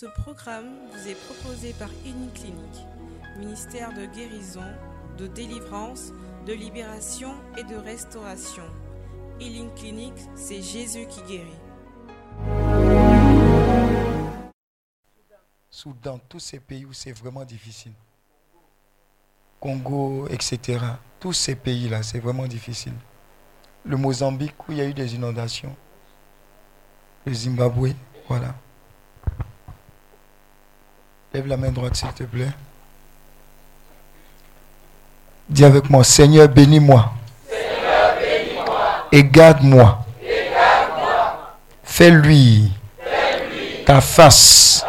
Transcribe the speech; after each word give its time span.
Ce 0.00 0.06
programme 0.06 0.76
vous 0.92 1.08
est 1.08 1.16
proposé 1.26 1.72
par 1.72 1.88
Uniclinique, 2.06 2.86
ministère 3.36 3.92
de 3.94 4.06
guérison, 4.06 4.62
de 5.18 5.26
délivrance, 5.26 6.12
de 6.46 6.52
libération 6.52 7.34
et 7.56 7.64
de 7.64 7.74
restauration. 7.74 8.62
Healing 9.40 9.74
Clinic, 9.74 10.12
c'est 10.36 10.62
Jésus 10.62 11.08
qui 11.08 11.20
guérit. 11.22 11.50
Soudan, 15.68 16.20
tous 16.28 16.38
ces 16.38 16.60
pays 16.60 16.84
où 16.84 16.92
c'est 16.92 17.10
vraiment 17.10 17.44
difficile. 17.44 17.94
Congo, 19.58 20.28
etc. 20.28 20.78
Tous 21.18 21.32
ces 21.32 21.56
pays-là, 21.56 22.04
c'est 22.04 22.20
vraiment 22.20 22.46
difficile. 22.46 22.94
Le 23.84 23.96
Mozambique, 23.96 24.68
où 24.68 24.70
il 24.70 24.78
y 24.78 24.80
a 24.80 24.84
eu 24.84 24.94
des 24.94 25.16
inondations. 25.16 25.74
Le 27.26 27.34
Zimbabwe, 27.34 27.94
voilà. 28.28 28.54
Lève 31.34 31.46
la 31.46 31.58
main 31.58 31.70
droite, 31.70 31.94
s'il 31.94 32.08
te 32.08 32.22
plaît. 32.22 32.48
Dis 35.48 35.64
avec 35.64 35.90
moi, 35.90 36.02
Seigneur, 36.02 36.48
bénis-moi. 36.48 37.12
Et 39.12 39.24
garde-moi. 39.24 39.98
Fais-lui 41.82 42.72
ta 43.84 44.00
face 44.00 44.84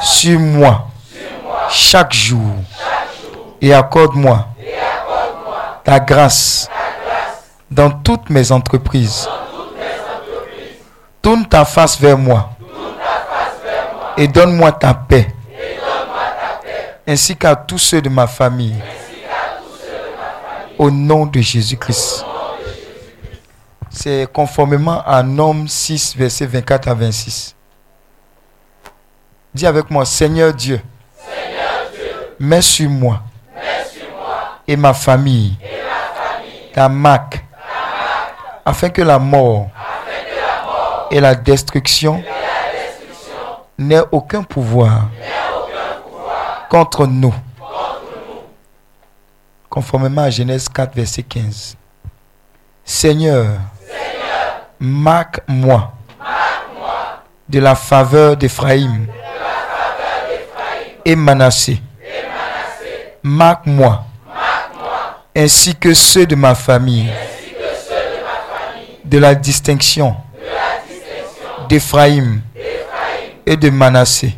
sur 0.00 0.38
moi 0.38 0.88
chaque 1.70 2.12
jour 2.12 2.54
et 3.60 3.74
accorde-moi 3.74 4.46
ta 5.82 5.98
grâce 6.00 6.68
dans 7.70 7.90
toutes 7.90 8.30
mes 8.30 8.52
entreprises. 8.52 9.28
Tourne 11.20 11.46
ta 11.46 11.64
face 11.64 11.98
vers 11.98 12.18
moi 12.18 12.50
et 14.16 14.28
donne-moi 14.28 14.72
ta 14.72 14.94
paix 14.94 15.33
ainsi 17.06 17.36
qu'à 17.36 17.54
tous 17.54 17.78
ceux 17.78 18.00
de 18.00 18.08
ma 18.08 18.26
famille. 18.26 18.76
Au 20.78 20.90
nom 20.90 21.26
de 21.26 21.40
Jésus-Christ. 21.40 22.24
C'est 23.90 24.26
conformément 24.32 25.02
à 25.06 25.22
Nom 25.22 25.66
6, 25.68 26.16
verset 26.16 26.46
24 26.46 26.88
à 26.88 26.94
26. 26.94 27.54
Dis 29.54 29.66
avec 29.66 29.88
moi, 29.88 30.04
Seigneur 30.04 30.52
Dieu, 30.52 30.80
mets 32.40 32.60
sur 32.60 32.90
moi, 32.90 33.22
et, 34.66 34.76
ma 34.76 34.94
famille, 34.94 35.56
ta 36.72 36.88
marque, 36.88 37.44
afin 38.64 38.88
que 38.88 39.02
la 39.02 39.20
mort, 39.20 39.68
et, 41.12 41.20
la 41.20 41.36
destruction, 41.36 42.20
n'aient 43.78 44.02
aucun 44.10 44.42
pouvoir, 44.42 45.08
contre 46.68 47.06
nous. 47.06 47.34
Conformément 49.68 50.22
à 50.22 50.30
Genèse 50.30 50.68
4, 50.68 50.94
verset 50.94 51.22
15. 51.22 51.76
Seigneur, 52.84 53.46
marque-moi 54.78 55.92
de 57.48 57.58
la 57.60 57.74
faveur 57.74 58.36
d'Éphraïm 58.36 59.06
et 61.04 61.16
Manassé. 61.16 61.80
Marque-moi 63.22 64.04
ainsi 65.36 65.74
que 65.74 65.92
ceux 65.94 66.26
de 66.26 66.36
ma 66.36 66.54
famille 66.54 67.10
de 69.04 69.18
la 69.18 69.34
distinction 69.34 70.16
d'Éphraïm 71.68 72.40
et 73.46 73.56
de 73.56 73.70
Manassé 73.70 74.34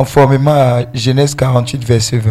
conformément 0.00 0.52
à 0.52 0.80
Genèse 0.94 1.34
48, 1.34 1.84
verset 1.84 2.16
20. 2.16 2.30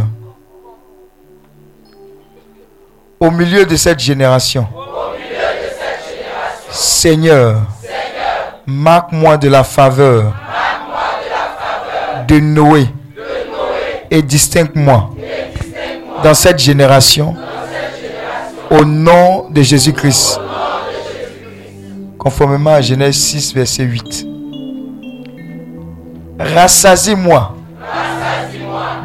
Au 3.19 3.29
milieu 3.29 3.63
de 3.63 3.75
cette 3.75 3.99
génération, 3.99 4.67
Seigneur, 6.71 7.61
marque-moi 8.65 9.37
de 9.37 9.49
la 9.49 9.63
faveur 9.63 10.33
de 12.27 12.39
Noé 12.39 12.87
et 14.09 14.23
distingue-moi 14.23 15.11
dans 16.23 16.33
cette 16.33 16.57
génération 16.57 17.35
au 18.71 18.83
nom 18.83 19.47
de 19.51 19.61
Jésus-Christ. 19.61 20.39
Conformément 22.17 22.73
à 22.73 22.81
Genèse 22.81 23.17
6, 23.17 23.53
verset 23.53 23.83
8. 23.83 24.25
Rassasie-moi 26.39 27.57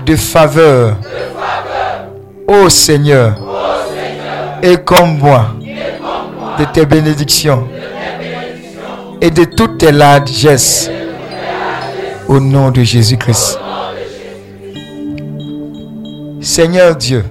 de 0.05 0.17
faveur. 0.17 0.97
Ô 2.47 2.69
Seigneur, 2.69 3.35
et 4.63 4.77
comme 4.77 5.19
moi 5.19 5.47
de 6.59 6.65
tes 6.65 6.87
bénédictions 6.87 7.67
et 9.21 9.31
de 9.31 9.45
toutes 9.45 9.79
tes 9.79 9.93
largesses 9.93 10.91
au 12.29 12.41
nom 12.41 12.71
de 12.71 12.83
Jésus-Christ. 12.83 13.59
Seigneur 16.41 16.95
Dieu, 16.97 17.25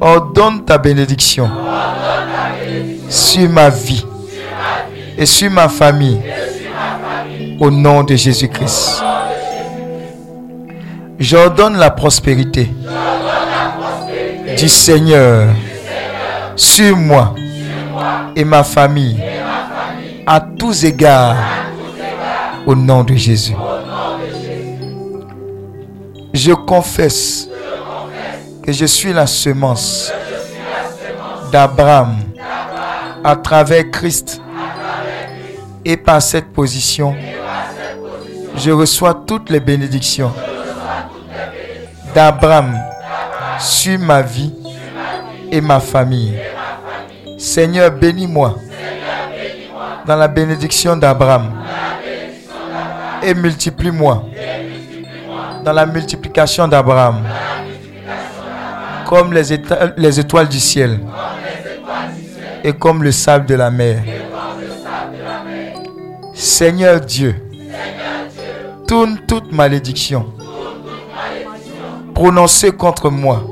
ordonne 0.00 0.64
ta 0.64 0.78
bénédiction 0.78 1.50
sur 3.08 3.48
ma 3.50 3.68
vie 3.70 4.04
et 5.18 5.26
sur 5.26 5.50
ma 5.50 5.68
famille 5.68 6.20
au 7.60 7.70
nom 7.70 8.04
de 8.04 8.14
Jésus-Christ. 8.14 9.02
J'ordonne 11.18 11.76
la 11.78 11.90
prospérité 11.90 12.70
du 14.58 14.68
Seigneur 14.68 15.48
sur 16.54 16.96
moi 16.96 17.34
et 18.34 18.44
ma 18.44 18.62
famille 18.62 19.18
à 20.26 20.40
tous 20.40 20.84
égards 20.84 21.36
au 22.66 22.74
nom 22.74 23.02
de 23.02 23.14
Jésus. 23.14 23.54
Je 26.34 26.52
confesse 26.52 27.48
que 28.62 28.72
je 28.72 28.84
suis 28.84 29.12
la 29.12 29.26
semence 29.26 30.12
d'Abraham 31.50 32.16
à 33.24 33.36
travers 33.36 33.90
Christ 33.90 34.42
et 35.84 35.96
par 35.96 36.20
cette 36.20 36.52
position, 36.52 37.14
je 38.56 38.70
reçois 38.70 39.14
toutes 39.26 39.50
les 39.50 39.60
bénédictions 39.60 40.32
d'Abraham 42.16 42.72
sur 43.60 43.98
ma 43.98 44.22
vie 44.22 44.50
et 45.52 45.60
ma 45.60 45.80
famille. 45.80 46.32
Seigneur, 47.36 47.90
bénis-moi 47.90 48.56
dans 50.06 50.16
la 50.16 50.26
bénédiction 50.26 50.96
d'Abraham 50.96 51.52
et 53.22 53.34
multiplie-moi 53.34 54.24
dans 55.62 55.74
la 55.74 55.84
multiplication 55.84 56.66
d'Abraham 56.66 57.16
comme 59.06 59.34
les, 59.34 59.42
les 59.98 60.18
étoiles 60.18 60.48
du 60.48 60.58
ciel 60.58 60.98
et 62.64 62.72
comme 62.72 63.02
le 63.02 63.12
sable 63.12 63.44
de 63.44 63.56
la 63.56 63.70
mer. 63.70 63.98
Seigneur 66.32 66.98
Dieu, 66.98 67.34
tourne 68.86 69.18
toute 69.28 69.52
malédiction 69.52 70.32
prononcée 72.16 72.72
contre 72.72 73.10
moi 73.10 73.42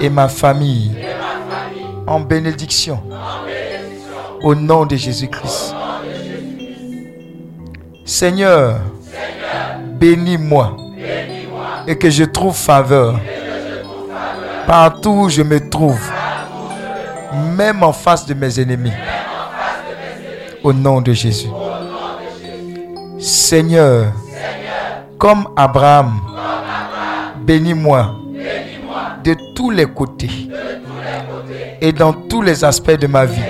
et 0.00 0.08
ma 0.08 0.28
famille 0.28 0.92
en 2.06 2.20
bénédiction 2.20 3.02
au 4.40 4.54
nom 4.54 4.86
de 4.86 4.94
Jésus-Christ. 4.94 5.74
Seigneur, 8.04 8.76
bénis-moi 9.98 10.76
et 11.88 11.98
que 11.98 12.08
je 12.08 12.22
trouve 12.22 12.54
faveur 12.54 13.18
partout 14.64 15.22
où 15.24 15.28
je 15.28 15.42
me 15.42 15.58
trouve, 15.68 16.00
même 17.56 17.82
en 17.82 17.92
face 17.92 18.26
de 18.26 18.34
mes 18.34 18.60
ennemis. 18.60 18.92
Au 20.62 20.72
nom 20.72 21.00
de 21.00 21.12
Jésus. 21.12 21.48
Seigneur, 23.18 24.12
comme 25.18 25.48
Abraham, 25.56 26.20
bénis-moi 27.48 28.14
de 29.24 29.34
tous 29.54 29.70
les 29.70 29.86
côtés 29.86 30.50
et 31.80 31.92
dans 31.92 32.12
tous 32.12 32.42
les 32.42 32.62
aspects 32.62 32.90
de 33.00 33.06
ma 33.06 33.24
vie. 33.24 33.40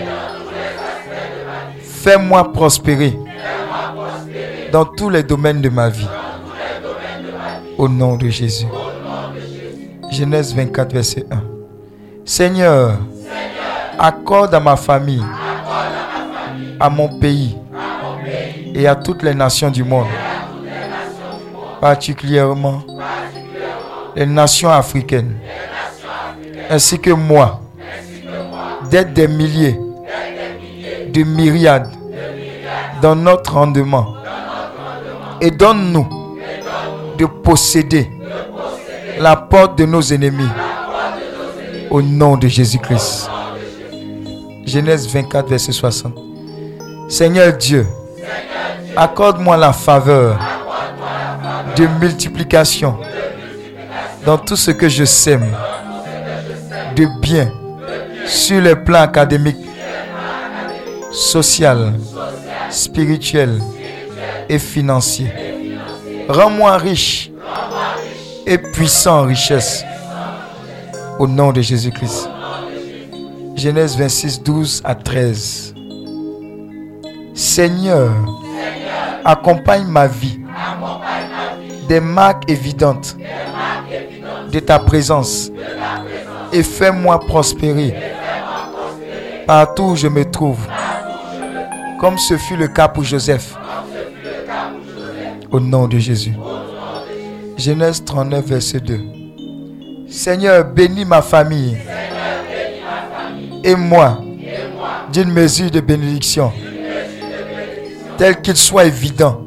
Fais-moi 1.82 2.52
prospérer 2.52 3.18
dans 4.70 4.84
tous 4.84 5.10
les 5.10 5.24
domaines 5.24 5.60
de 5.60 5.68
ma 5.68 5.88
vie. 5.88 6.06
Au 7.76 7.88
nom 7.88 8.16
de 8.16 8.28
Jésus. 8.28 8.66
Genèse 10.12 10.54
24, 10.54 10.92
verset 10.92 11.26
1. 11.28 11.42
Seigneur, 12.24 12.98
accorde 13.98 14.54
à 14.54 14.60
ma 14.60 14.76
famille, 14.76 15.24
à 16.78 16.88
mon 16.88 17.08
pays 17.18 17.56
et 18.74 18.86
à 18.86 18.94
toutes 18.94 19.24
les 19.24 19.34
nations 19.34 19.70
du 19.70 19.82
monde, 19.82 20.06
particulièrement 21.80 22.82
les 24.16 24.26
nations 24.26 24.70
africaines, 24.70 25.36
ainsi 26.70 26.98
que 26.98 27.10
moi, 27.10 27.60
d'être 28.90 29.12
des 29.12 29.28
milliers, 29.28 29.78
de 31.12 31.22
myriades 31.22 31.90
dans 33.00 33.14
notre 33.14 33.54
rendement. 33.54 34.14
Et 35.40 35.50
donne-nous 35.50 36.06
de 37.16 37.26
posséder 37.26 38.10
la 39.18 39.36
porte 39.36 39.78
de 39.78 39.84
nos 39.84 40.02
ennemis 40.02 40.48
au 41.90 42.02
nom 42.02 42.36
de 42.36 42.48
Jésus-Christ. 42.48 43.30
Genèse 44.66 45.08
24, 45.08 45.48
verset 45.48 45.72
60. 45.72 46.14
Seigneur 47.08 47.56
Dieu, 47.56 47.86
accorde-moi 48.96 49.56
la 49.56 49.72
faveur 49.72 50.38
de 51.76 51.86
multiplication 52.00 52.98
dans 54.28 54.36
tout 54.36 54.56
ce 54.56 54.70
que 54.72 54.90
je 54.90 55.06
sème 55.06 55.46
de 56.94 57.06
bien 57.22 57.50
sur 58.26 58.60
le 58.60 58.84
plan 58.84 59.00
académique, 59.00 59.56
social, 61.10 61.94
spirituel 62.68 63.58
et 64.46 64.58
financier. 64.58 65.32
Rends-moi 66.28 66.76
riche 66.76 67.30
et 68.46 68.58
puissant 68.58 69.20
en 69.20 69.22
richesse 69.22 69.82
au 71.18 71.26
nom 71.26 71.50
de 71.50 71.62
Jésus-Christ. 71.62 72.28
Genèse 73.56 73.96
26, 73.96 74.42
12 74.42 74.82
à 74.84 74.94
13. 74.94 75.74
Seigneur, 77.32 78.10
accompagne 79.24 79.86
ma 79.86 80.06
vie 80.06 80.38
des 81.88 82.00
marques 82.00 82.50
évidentes 82.50 83.16
de 84.50 84.60
ta 84.60 84.78
présence 84.78 85.50
et 86.52 86.62
fais-moi 86.62 87.20
prospérer 87.20 87.94
partout 89.46 89.84
où 89.84 89.96
je 89.96 90.08
me 90.08 90.30
trouve, 90.30 90.58
comme 91.98 92.18
ce 92.18 92.36
fut 92.36 92.56
le 92.56 92.68
cas 92.68 92.86
pour 92.86 93.02
Joseph. 93.02 93.54
Au 95.50 95.58
nom 95.58 95.88
de 95.88 95.98
Jésus. 95.98 96.34
Genèse 97.56 98.04
39, 98.04 98.44
verset 98.44 98.80
2. 98.80 99.00
Seigneur, 100.08 100.64
bénis 100.66 101.06
ma 101.06 101.22
famille 101.22 101.78
et 103.64 103.74
moi 103.74 104.18
d'une 105.12 105.32
mesure 105.32 105.70
de 105.70 105.80
bénédiction, 105.80 106.52
tel 108.18 108.40
qu'il 108.42 108.56
soit 108.56 108.84
évident 108.84 109.46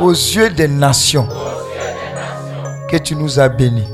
aux 0.00 0.12
yeux 0.12 0.48
des 0.48 0.68
nations 0.68 1.28
que 2.88 2.96
tu 2.96 3.16
nous 3.16 3.38
as 3.38 3.48
bénis. 3.48 3.88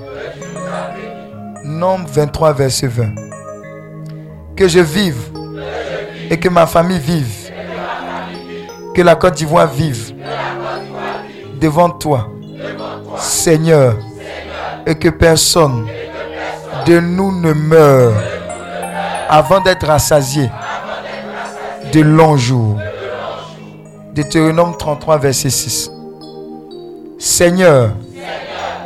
Nombre 1.64 2.08
23, 2.08 2.52
verset 2.52 2.86
20. 2.86 3.14
Que 4.56 4.68
je 4.68 4.80
vive 4.80 5.30
et 6.30 6.38
que 6.38 6.48
ma 6.48 6.66
famille 6.66 6.98
vive. 6.98 7.50
Que 8.94 9.02
la 9.02 9.14
Côte 9.14 9.34
d'Ivoire 9.34 9.68
vive 9.68 10.14
devant 11.60 11.90
toi, 11.90 12.28
Seigneur, 13.18 13.96
et 14.86 14.94
que 14.94 15.10
personne 15.10 15.86
de 16.86 16.98
nous 16.98 17.38
ne 17.40 17.52
meure 17.52 18.14
avant 19.28 19.60
d'être 19.60 19.86
rassasié 19.86 20.50
de 21.92 22.00
longs 22.00 22.36
jours. 22.36 22.78
Deutéronome 24.14 24.76
33, 24.76 25.18
verset 25.18 25.50
6. 25.50 25.90
Seigneur, 27.18 27.92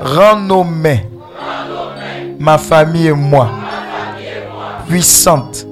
rends 0.05 0.37
nos 0.37 0.63
mains, 0.63 0.99
ma 2.39 2.59
famille 2.59 3.09
et 3.09 3.13
moi, 3.13 3.49
puissantes, 4.87 5.67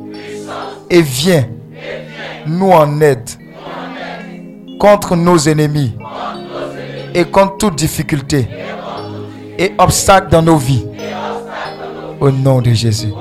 et 0.89 1.03
viens 1.03 1.47
nous 2.47 2.71
en 2.71 3.01
aide 3.01 3.29
contre 4.81 5.15
nos 5.15 5.39
ennemis 5.39 5.93
et 7.15 7.25
contre 7.25 7.59
toute 7.59 7.77
difficulté 7.77 8.49
et 9.59 9.73
obstacle 9.79 10.29
dans 10.31 10.43
nos 10.43 10.57
vies. 10.57 10.85
Au 12.21 12.31
nom 12.31 12.61
de 12.61 12.73
Jésus. 12.73 13.13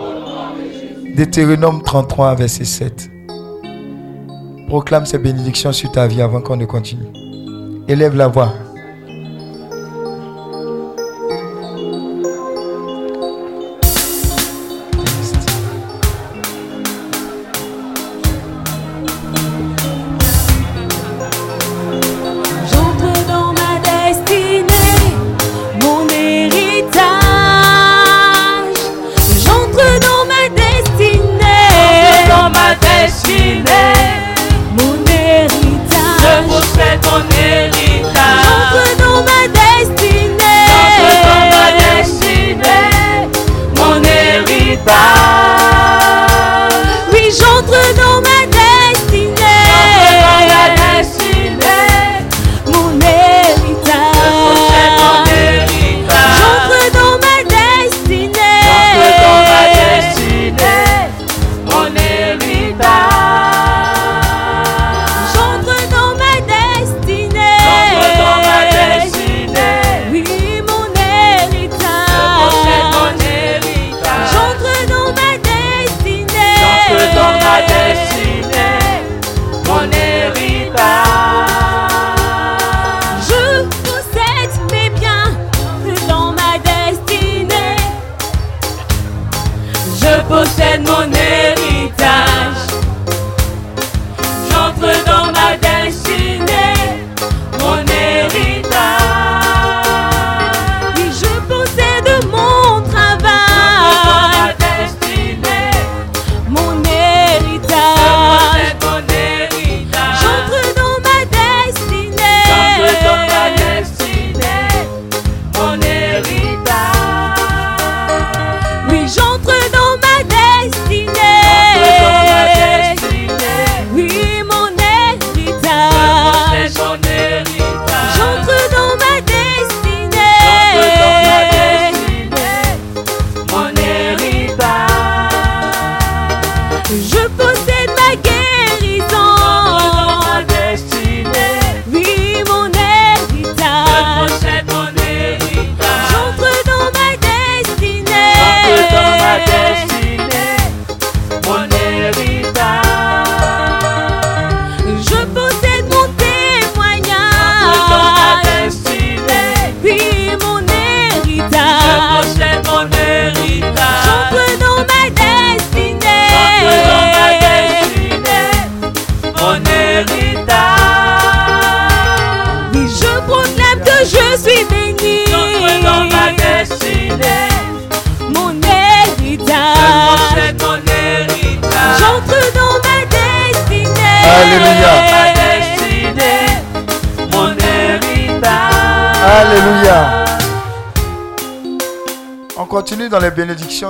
Deutéronome 1.17 1.81
33, 1.81 2.35
verset 2.35 2.65
7. 2.65 3.11
Proclame 4.67 5.05
ces 5.05 5.17
bénédictions 5.17 5.71
sur 5.73 5.91
ta 5.91 6.07
vie 6.07 6.21
avant 6.21 6.39
qu'on 6.39 6.55
ne 6.55 6.65
continue. 6.65 7.07
Élève 7.87 8.15
la 8.15 8.27
voix. 8.27 8.53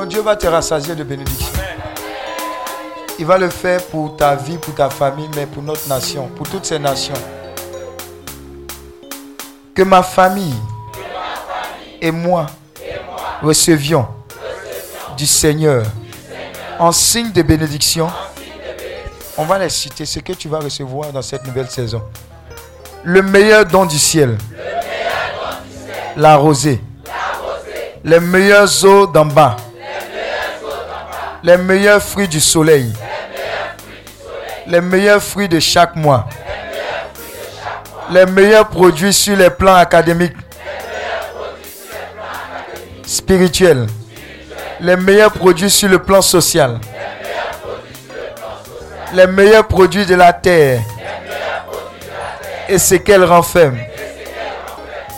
Dieu 0.08 0.22
va 0.22 0.38
te 0.38 0.48
rassasier 0.48 0.96
de 0.96 1.04
bénédictions. 1.04 1.52
Il 3.20 3.26
va 3.26 3.38
le 3.38 3.50
faire 3.50 3.84
pour 3.88 4.16
ta 4.16 4.36
vie, 4.36 4.58
pour 4.58 4.74
ta 4.74 4.90
famille, 4.90 5.30
mais 5.36 5.46
pour 5.46 5.62
notre 5.62 5.86
nation, 5.90 6.28
pour 6.30 6.48
toutes 6.48 6.66
ces 6.66 6.80
nations. 6.80 7.14
Que 9.76 9.84
ma 9.84 10.02
famille 10.02 10.56
et 12.02 12.10
moi 12.10 12.46
recevions 13.44 14.08
du 15.18 15.28
Seigneur 15.28 15.86
en 16.80 16.94
signe 16.94 17.32
de 17.34 17.42
bénédiction. 17.42 18.08
On 19.38 19.44
va 19.44 19.60
les 19.60 19.70
citer, 19.70 20.06
ce 20.06 20.20
que 20.20 20.32
tu 20.34 20.48
vas 20.48 20.60
recevoir 20.60 21.12
dans 21.12 21.22
cette 21.22 21.46
nouvelle 21.46 21.70
saison. 21.70 22.02
Le 23.04 23.22
meilleur 23.22 23.66
don 23.66 23.86
du 23.86 24.00
ciel 24.00 24.38
la 26.16 26.38
rosée, 26.38 26.82
les 28.06 28.20
meilleures 28.20 28.86
eaux 28.86 29.08
d'en 29.08 29.26
bas, 29.26 29.58
les 31.44 31.58
meilleurs 31.58 32.02
fruits 32.02 32.28
du 32.28 32.40
soleil, 32.40 32.94
les 34.68 34.82
meilleurs 34.82 35.22
fruits 35.22 35.50
de 35.50 35.60
chaque 35.60 35.96
mois, 35.96 36.28
les 38.12 38.26
meilleurs 38.26 38.68
produits 38.68 39.14
sur 39.14 39.36
les 39.36 39.50
plans 39.50 39.76
académiques, 39.76 40.36
spirituels, 43.06 43.88
les 44.80 44.96
meilleurs 44.96 45.32
produits 45.32 45.70
sur 45.70 45.90
le 45.90 46.00
plan 46.00 46.22
social, 46.22 46.80
les 49.14 49.28
meilleurs 49.28 49.68
produits 49.68 50.06
de 50.06 50.16
la 50.16 50.34
terre. 50.34 50.82
Et 52.70 52.78
ce 52.78 52.96
qu'elle 52.96 53.26
renferme. 53.26 53.78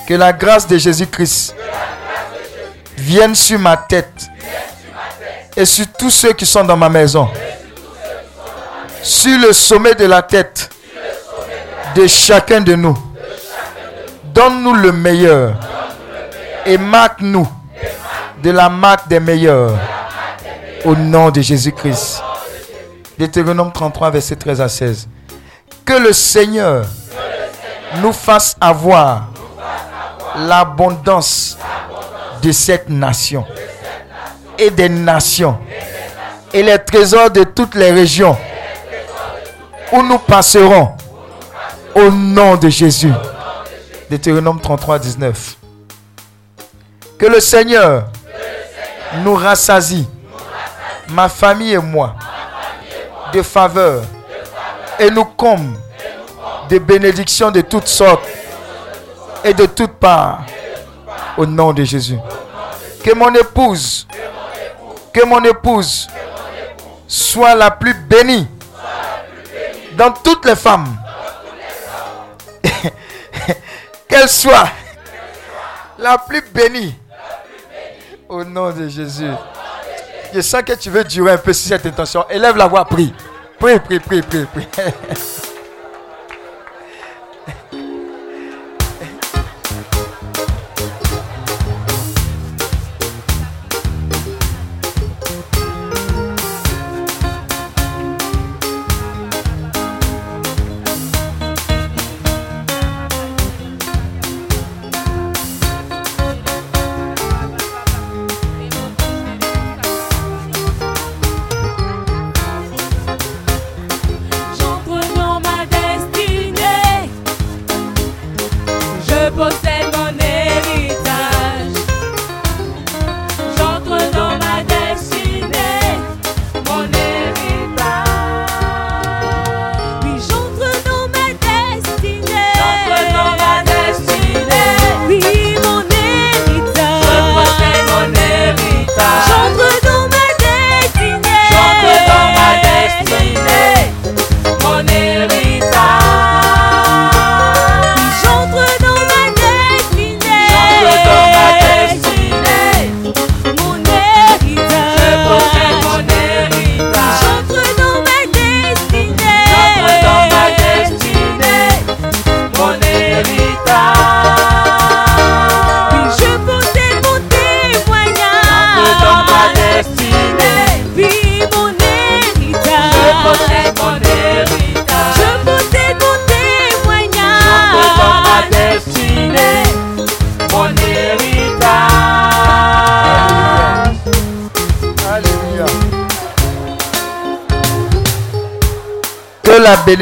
Que 0.08 0.15
la 0.15 0.34
grâce 0.34 0.68
de 0.68 0.77
Jésus-Christ 0.77 1.56
vienne 2.98 3.36
sur 3.36 3.58
ma 3.60 3.77
tête 3.77 4.27
et 5.55 5.65
sur 5.65 5.86
tous 5.98 6.10
ceux 6.10 6.33
qui 6.33 6.45
sont 6.45 6.63
dans 6.63 6.77
ma 6.77 6.89
maison. 6.89 7.27
Sur 9.01 9.38
le 9.39 9.53
sommet 9.53 9.95
de 9.95 10.05
la 10.05 10.22
tête 10.22 10.69
de 11.95 12.07
chacun 12.07 12.62
de 12.62 12.75
nous. 12.75 12.98
Donne-nous 14.33 14.74
le 14.74 14.91
meilleur 14.91 15.53
et 16.65 16.77
marque-nous 16.77 17.48
de 18.41 18.50
la 18.51 18.69
marque 18.69 19.07
des 19.07 19.19
meilleurs 19.19 19.77
au 20.86 20.95
nom 20.95 21.29
de 21.29 21.41
Jésus-Christ. 21.41 22.22
Deutéronome 23.17 23.72
33, 23.72 24.10
verset 24.10 24.36
13 24.36 24.62
à 24.62 24.67
16. 24.67 25.07
Que 25.86 25.93
le 25.93 26.13
Seigneur 26.13 26.86
nous 28.01 28.13
fasse 28.13 28.55
avoir 28.60 29.27
l'abondance 30.36 31.57
de 32.41 32.51
cette 32.51 32.89
nation 32.89 33.45
des 34.70 34.89
nations 34.89 35.58
et 36.53 36.62
les 36.63 36.77
trésors 36.79 37.32
de 37.32 37.43
toutes 37.43 37.75
les 37.75 37.91
régions 37.91 38.38
où 39.91 40.01
nous 40.01 40.17
passerons 40.20 40.91
au 41.96 42.10
nom 42.10 42.55
de 42.55 42.70
Jésus. 42.70 43.12
Deutéronome 44.10 44.60
33, 44.60 45.00
19. 45.00 45.58
Que 47.17 47.25
le 47.25 47.39
Seigneur 47.39 48.08
nous 49.24 49.36
rassasie, 49.36 50.08
ma 51.10 51.29
famille 51.29 51.74
et 51.74 51.77
moi, 51.77 52.15
de 53.34 53.41
faveur 53.41 54.03
et 55.00 55.10
nous 55.10 55.25
comble 55.25 55.77
de 56.70 56.79
bénédictions 56.79 57.51
de 57.51 57.62
toutes 57.62 57.88
sortes 57.88 58.25
et 59.43 59.53
de 59.53 59.65
toutes 59.65 59.93
parts. 59.93 60.46
Au 61.38 61.46
nom 61.48 61.74
de 61.74 61.84
Jésus. 61.84 62.17
Que 63.03 63.13
mon 63.15 63.34
épouse, 63.34 64.08
que 65.13 65.25
mon 65.25 65.43
épouse 65.43 66.08
soit 67.08 67.55
la 67.55 67.72
plus 67.72 67.93
bénie 67.93 68.48
dans 69.96 70.12
toutes 70.12 70.46
les 70.46 70.55
femmes. 70.55 70.98
Qu'elle 74.08 74.27
soit 74.27 74.70
la 76.00 76.17
plus 76.17 76.41
bénie. 76.53 76.96
Au 78.27 78.43
nom 78.43 78.72
de 78.72 78.88
Jésus. 78.88 79.29
Je 80.34 80.41
sens 80.41 80.63
que 80.63 80.74
tu 80.74 80.89
veux 80.89 81.03
durer 81.03 81.34
un 81.34 81.38
peu 81.38 81.53
sur 81.53 81.67
cette 81.70 81.86
intention. 81.86 82.25
Élève 82.29 82.58
la 82.58 82.67
voix, 82.67 82.86
prie. 82.86 83.13
Prie, 83.60 83.79
prie, 83.79 84.00
prie, 84.00 84.22
prie, 84.24 84.46
prie. 84.46 84.67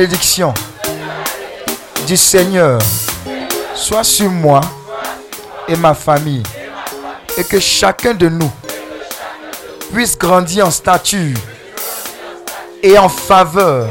bénédiction 0.02 0.52
du 2.08 2.18
Seigneur 2.18 2.82
soit 3.76 4.04
sur 4.04 4.32
moi 4.32 4.62
et 5.68 5.76
ma 5.76 5.94
famille. 5.94 6.42
Et 7.38 7.44
que 7.44 7.60
chacun 7.60 8.16
de 8.16 8.28
nous 8.28 8.52
puisse 9.94 10.18
grandir 10.18 10.66
en 10.66 10.72
stature 10.72 11.38
et 12.82 12.98
en 12.98 13.10
faveur 13.10 13.90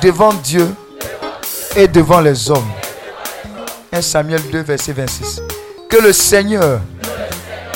devant 0.00 0.32
Dieu 0.34 0.72
et 1.74 1.88
devant 1.88 2.20
les 2.20 2.48
hommes. 2.48 2.70
1 3.92 4.00
Samuel 4.00 4.42
2, 4.52 4.60
verset 4.60 4.92
26. 4.92 5.42
Que 5.90 5.96
le 5.96 6.12
Seigneur 6.12 6.78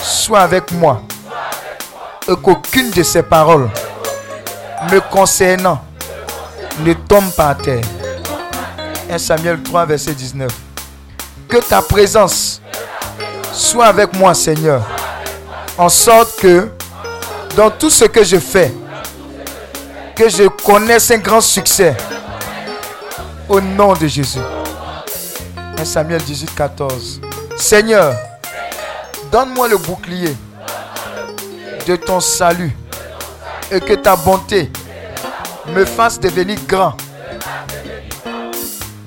soit 0.01 0.43
avec 0.43 0.71
moi 0.71 1.03
et 2.29 2.37
qu'aucune 2.41 2.91
de 2.91 3.03
ces 3.03 3.25
paroles 3.25 3.69
me 4.93 5.01
concernant 5.11 5.83
ne 6.81 6.93
tombe 6.93 7.31
par 7.33 7.57
terre. 7.59 7.85
1 9.11 9.19
Samuel 9.19 9.63
3, 9.63 9.87
verset 9.87 10.15
19. 10.15 10.51
Que 11.49 11.59
ta 11.59 11.83
présence 11.83 12.61
soit 13.53 13.87
avec 13.87 14.13
moi, 14.15 14.35
Seigneur. 14.35 14.83
En 15.77 15.89
sorte 15.89 16.41
que 16.41 16.69
dans 17.57 17.71
tout 17.71 17.91
ce 17.91 18.05
que 18.05 18.25
je 18.25 18.39
fais, 18.39 18.73
que 20.15 20.29
je 20.29 20.49
connaisse 20.49 21.11
un 21.11 21.19
grand 21.19 21.41
succès. 21.41 21.97
Au 23.49 23.61
nom 23.61 23.93
de 23.95 24.07
Jésus. 24.07 24.39
1 25.79 25.85
Samuel 25.85 26.23
18, 26.23 26.55
14. 26.55 27.21
Seigneur, 27.57 28.15
donne-moi 29.31 29.69
le 29.69 29.77
bouclier 29.79 30.37
de 31.87 31.97
ton 31.97 32.21
salut 32.21 32.75
et 33.71 33.81
que 33.81 33.95
ta 33.95 34.17
bonté 34.17 34.71
me 35.69 35.85
fasse 35.85 36.19
devenir 36.19 36.59
grand. 36.67 36.97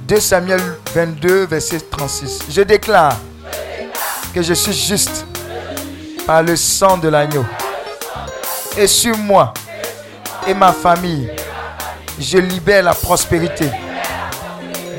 2 0.07 0.19
Samuel 0.19 0.61
22, 0.93 1.45
verset 1.45 1.79
36. 1.89 2.39
Je 2.49 2.61
déclare 2.61 3.17
que 4.33 4.41
je 4.41 4.53
suis 4.53 4.73
juste 4.73 5.25
par 6.25 6.43
le 6.43 6.55
sang 6.55 6.97
de 6.97 7.07
l'agneau. 7.07 7.45
Et 8.77 8.87
sur 8.87 9.17
moi 9.17 9.53
et 10.47 10.53
ma 10.53 10.71
famille, 10.71 11.29
je 12.19 12.37
libère 12.37 12.83
la 12.83 12.93
prospérité 12.93 13.69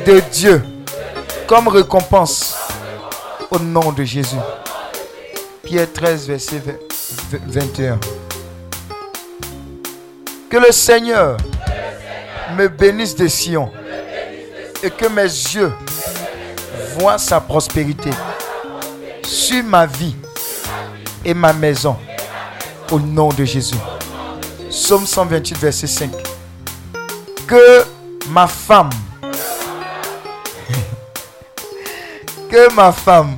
de 0.07 0.21
Dieu 0.33 0.63
comme 1.47 1.69
récompense 1.69 2.57
au 3.51 3.59
nom 3.59 3.93
de 3.93 4.03
Jésus. 4.05 4.37
Pierre 5.63 5.93
13, 5.93 6.27
verset 6.27 6.63
20 6.65 6.75
21. 7.47 8.01
Que 10.51 10.59
le 10.59 10.71
Seigneur 10.71 11.39
me 12.57 12.69
bénisse 12.69 13.17
de 13.17 13.27
Sion 13.27 13.73
et 14.83 14.91
que 14.91 15.09
mes 15.09 15.23
yeux 15.23 15.73
voient 16.95 17.17
sa 17.19 17.41
prospérité 17.41 18.11
sur 19.23 19.65
ma 19.65 19.87
vie 19.87 20.15
et 21.25 21.35
ma 21.35 21.53
maison 21.53 21.97
au 22.93 23.01
nom 23.01 23.31
de 23.31 23.45
Jésus. 23.45 23.75
Psaume 24.71 25.05
128, 25.07 25.59
verset 25.59 25.89
5. 25.89 26.11
Que 27.49 27.85
ma 28.29 28.47
femme, 28.47 28.91
que 32.51 32.73
ma 32.73 32.93
femme 32.93 33.37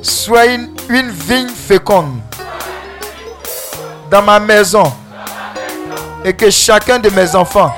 soit 0.00 0.46
une, 0.46 0.74
une 0.88 1.10
vigne 1.10 1.48
féconde 1.48 2.20
dans 4.10 4.22
ma 4.22 4.40
maison 4.40 4.90
et 6.24 6.32
que 6.34 6.50
chacun 6.50 6.98
de 6.98 7.08
mes 7.10 7.34
enfants 7.34 7.74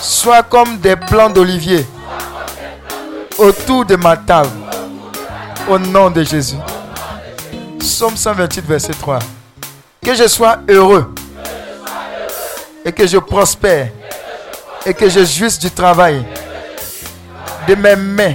soit 0.00 0.42
comme 0.42 0.78
des 0.78 0.96
plants 0.96 1.30
d'olivier 1.30 1.86
autour 3.38 3.84
de 3.84 3.96
ma 3.96 4.16
table 4.16 4.50
au 5.68 5.78
nom 5.78 6.10
de 6.10 6.22
Jésus. 6.22 6.56
Psaume 7.78 8.16
128, 8.16 8.64
verset 8.66 8.92
3. 8.92 9.18
Que 10.02 10.14
je 10.14 10.26
sois 10.28 10.58
heureux 10.68 11.12
et 12.84 12.92
que 12.92 13.06
je 13.06 13.18
prospère 13.18 13.88
et 14.86 14.94
que 14.94 15.08
je 15.08 15.24
jouisse 15.24 15.58
du 15.58 15.70
travail 15.70 16.24
de 17.68 17.74
mes 17.74 17.96
mains 17.96 18.34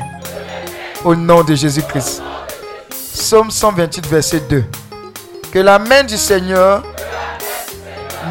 au 1.03 1.15
nom 1.15 1.43
de 1.43 1.55
Jésus-Christ. 1.55 2.21
Psaume 3.13 3.49
128, 3.49 4.07
verset 4.07 4.41
2. 4.41 4.63
Que 5.51 5.59
la 5.59 5.79
main 5.79 6.03
du 6.03 6.17
Seigneur 6.17 6.83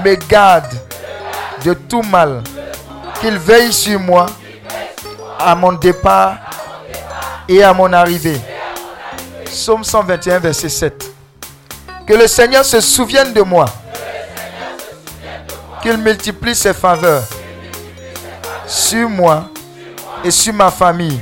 me 0.04 0.14
garde 0.28 0.72
de 1.64 1.74
tout 1.74 2.02
mal. 2.02 2.42
Qu'il 3.20 3.38
veille 3.38 3.72
sur 3.72 3.98
moi 4.00 4.26
à 5.38 5.54
mon 5.54 5.72
départ 5.72 6.37
et 7.48 7.62
à 7.62 7.72
mon 7.72 7.92
arrivée. 7.92 8.40
Psaume 9.46 9.85
121, 9.85 10.38
verset 10.38 10.68
7. 10.68 11.12
Que 12.07 12.14
le 12.14 12.26
Seigneur 12.26 12.64
se 12.64 12.80
souvienne 12.80 13.33
de 13.33 13.42
moi. 13.42 13.66
Qu'il 15.83 15.96
multiplie 15.98 16.54
ses 16.54 16.74
faveurs 16.74 17.22
sur 18.66 19.09
moi 19.09 19.48
et 20.24 20.30
sur 20.30 20.52
ma 20.54 20.70
famille. 20.70 21.20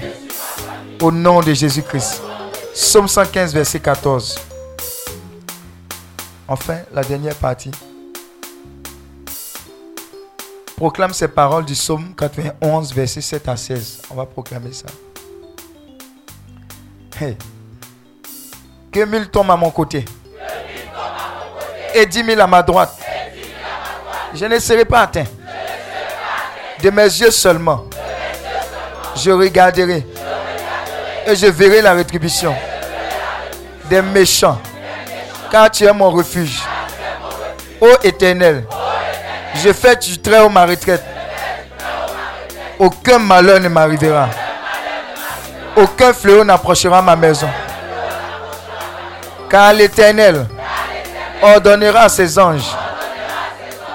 Au 1.01 1.11
nom 1.11 1.41
de 1.41 1.53
Jésus-Christ. 1.53 2.23
Psaume 2.75 3.09
115, 3.09 3.53
verset 3.53 3.81
14. 3.81 4.39
Enfin, 6.49 6.79
la 6.93 7.03
dernière 7.03 7.35
partie. 7.35 7.71
Proclame 10.77 11.13
ces 11.13 11.29
paroles 11.29 11.65
du 11.65 11.75
psaume 11.75 12.15
91, 12.17 12.93
verset 12.93 13.21
7 13.21 13.49
à 13.49 13.57
16. 13.57 14.03
On 14.11 14.15
va 14.15 14.27
proclamer 14.27 14.73
ça. 14.73 14.87
Que 18.91 19.05
mille 19.05 19.29
tombent 19.29 19.51
à 19.53 19.57
mon 19.57 19.71
côté. 19.71 20.05
Et 21.95 22.07
dix 22.07 22.23
mille 22.25 22.41
à 22.41 22.47
ma 22.47 22.63
droite. 22.63 22.97
Je 24.35 24.45
ne 24.47 24.59
serai 24.59 24.85
pas 24.85 25.03
atteint. 25.03 25.27
De 26.83 26.91
mes 26.91 27.03
yeux 27.05 27.31
seulement. 27.31 27.85
Je 29.17 29.31
regarderai. 29.31 30.07
Et 31.27 31.37
je 31.37 31.47
verrai 31.47 31.81
la 31.83 31.93
rétribution 31.93 32.55
des 33.89 34.03
méchants. 34.03 34.61
Car 35.51 35.71
tu 35.71 35.85
es 35.85 35.93
mon 35.93 36.11
refuge. 36.11 36.61
Ô 37.81 37.89
éternel, 38.03 38.67
je 39.55 39.73
fais 39.73 39.97
du 39.97 40.19
très 40.19 40.41
haut 40.41 40.49
ma 40.49 40.65
retraite. 40.67 41.03
Aucun 42.79 43.19
malheur 43.19 43.61
ne 43.61 43.69
m'arrivera. 43.69 44.29
Aucun 45.77 46.13
fléau 46.13 46.45
n'approchera 46.45 47.01
ma 47.01 47.17
maison. 47.17 47.49
Car 49.49 49.73
l'Éternel 49.73 50.47
ordonnera 51.43 52.03
à 52.03 52.09
ses 52.09 52.39
anges 52.39 52.71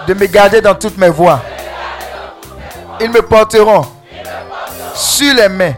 de 0.07 0.13
me 0.13 0.25
garder 0.27 0.61
dans 0.61 0.75
toutes 0.75 0.97
mes 0.97 1.09
voies. 1.09 1.41
Ils 2.99 3.09
me 3.11 3.21
porteront 3.21 3.85
sur 4.95 5.33
les 5.33 5.49
mains, 5.49 5.73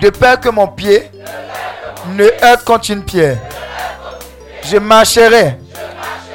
de 0.00 0.10
peur 0.10 0.38
que 0.40 0.48
mon 0.48 0.66
pied 0.66 1.10
ne 2.08 2.24
heurte 2.44 2.64
contre 2.64 2.90
une 2.90 3.04
pierre. 3.04 3.38
Je 4.64 4.76
marcherai 4.76 5.58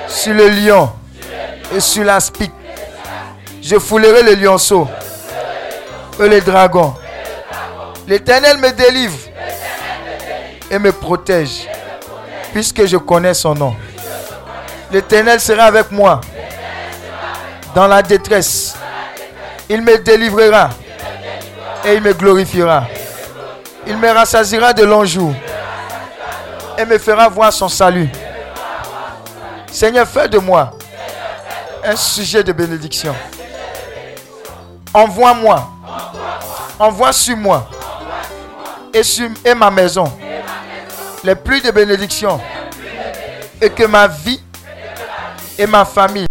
sur 0.08 0.34
le 0.34 0.48
lion 0.50 0.90
et 1.76 1.80
sur 1.82 2.04
l'aspic. 2.06 2.52
Je 3.62 3.78
foulerai 3.78 4.24
le 4.24 4.36
lionceau 4.36 4.88
et 6.20 6.30
les 6.30 6.42
dragons. 6.42 6.94
L'Éternel 8.08 8.58
me 8.58 8.72
délivre 8.72 9.18
et 10.72 10.80
me 10.80 10.92
protège, 10.92 11.68
puisque 12.54 12.86
je 12.86 12.98
connais 12.98 13.34
son 13.34 13.56
nom. 13.56 13.76
L'Éternel 14.92 15.40
sera 15.40 15.64
avec 15.66 15.92
moi 15.92 16.22
dans 17.74 17.88
la 17.88 18.02
détresse. 18.02 18.76
Il 19.68 19.82
me 19.82 19.98
délivrera 19.98 20.70
et 21.84 21.96
il 21.96 22.02
me 22.02 22.14
glorifiera. 22.14 22.86
Il 23.88 23.98
me 23.98 24.10
rassasiera 24.10 24.74
de 24.74 24.84
longs 24.84 25.06
jours 25.06 25.34
et 26.78 26.86
me 26.86 26.98
fera 26.98 27.28
voir 27.28 27.52
son 27.52 27.68
salut. 27.68 28.10
Seigneur, 29.72 30.08
fais 30.08 30.30
de 30.30 30.38
moi 30.38 30.72
un 31.86 31.96
sujet 31.96 32.44
de 32.44 32.52
bénédiction. 32.52 33.16
Envoie-moi. 34.94 35.70
Envoie 36.80 37.14
sur 37.14 37.38
moi 37.38 37.70
et 38.94 39.04
sur 39.04 39.30
et 39.46 39.54
ma 39.54 39.72
maison 39.72 40.12
les 41.24 41.36
pluies 41.36 41.62
de 41.62 41.72
bénédiction 41.72 42.40
et 43.62 43.70
que 43.70 43.86
ma 43.86 44.08
vie 44.08 44.42
et 45.58 45.66
ma 45.66 45.86
famille 45.86 46.28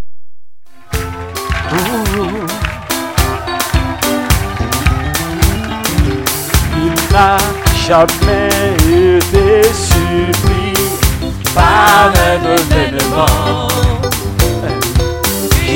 Il 6.76 6.94
n'a 7.12 7.36
jamais 7.86 8.48
été 8.86 9.62
surpris 9.72 10.74
par 11.54 12.12
un 12.12 12.56
événement. 12.56 13.83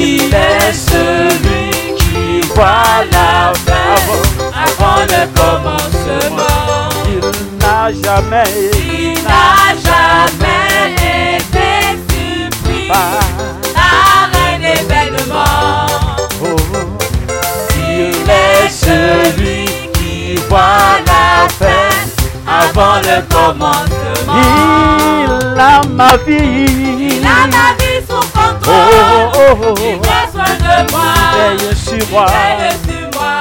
Il 0.00 0.32
est 0.32 0.72
celui 0.72 1.94
qui 1.96 2.40
voit 2.54 3.02
la 3.10 3.52
fin 3.66 3.98
avant 4.54 5.02
le 5.12 5.26
commencement. 5.36 6.88
Il 7.08 7.58
n'a 7.58 7.90
jamais, 8.04 8.44
Il 8.74 9.14
n'a 9.24 9.74
jamais 9.88 10.94
été 11.36 11.98
surpris 12.08 12.88
par 13.74 14.30
un 14.46 14.60
événement. 14.62 15.86
oh, 16.44 16.46
il 17.76 18.30
est 18.30 18.68
celui 18.68 19.64
qui 19.94 20.36
voit 20.48 21.00
la 21.06 21.48
fin 21.58 21.96
avant 22.46 23.00
le 23.00 23.20
commencement. 23.34 23.88
Il 24.36 25.60
a 25.60 25.82
ma 25.88 26.16
vie. 26.18 27.10
Il 27.18 27.26
a 27.26 27.46
ma 27.48 27.72
vie 27.72 27.77
sous 28.08 28.14
Oh, 28.14 28.22
contrôle. 28.34 28.74
oh, 29.34 29.56
oh. 29.62 29.74
Il 29.80 29.98
prend 30.00 30.26
soin 30.32 30.54
de 30.56 30.90
moi. 30.92 31.08
Veille 31.34 31.76
sur 31.76 32.08
moi. 32.10 32.26
Veille 32.26 32.76
sur 32.86 33.20
moi. 33.20 33.38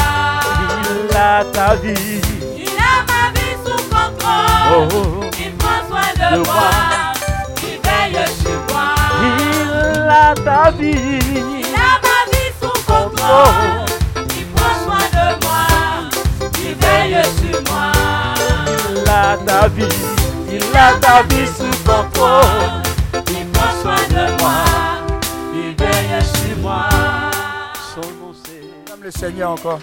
Il 1.10 1.18
a 1.18 1.44
ta 1.54 1.76
vie. 1.76 2.22
Il 2.58 2.68
a 2.68 2.96
oh, 4.70 4.88
oh. 4.94 5.24
Il 5.40 5.52
prend 5.56 5.82
soin 5.88 6.10
de 6.16 6.38
moi. 6.38 6.46
moi. 6.46 6.70
Il 7.64 7.78
veille 7.88 8.26
sur 8.42 8.60
moi. 8.74 8.90
Il 9.22 10.10
a 10.10 10.36
ta 10.36 10.72
vie. 10.72 11.20
Il 11.60 11.76
a 11.76 12.00
ma 12.04 12.20
vie 12.32 12.52
sous 12.62 12.78
contrôle. 12.86 13.86
Il 14.38 14.46
prend 14.48 14.76
soin 14.84 15.06
de 15.14 15.46
moi. 15.46 15.66
Il 16.60 16.76
veille 16.76 17.24
sur 17.40 17.62
moi. 17.72 17.92
Il 18.90 19.10
a 19.10 19.38
ta 19.46 19.68
vie. 19.70 19.98
Il 20.52 20.78
a 20.78 20.94
ta 21.00 21.24
vie 21.24 21.48
sous 21.48 21.84
contrôle. 21.86 22.67
Seigneur 29.12 29.52
encore. 29.52 29.80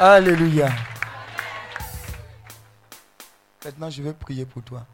Alléluia. 0.00 0.83
Je 3.90 4.02
vais 4.02 4.12
prier 4.12 4.44
pour 4.44 4.62
toi. 4.62 4.86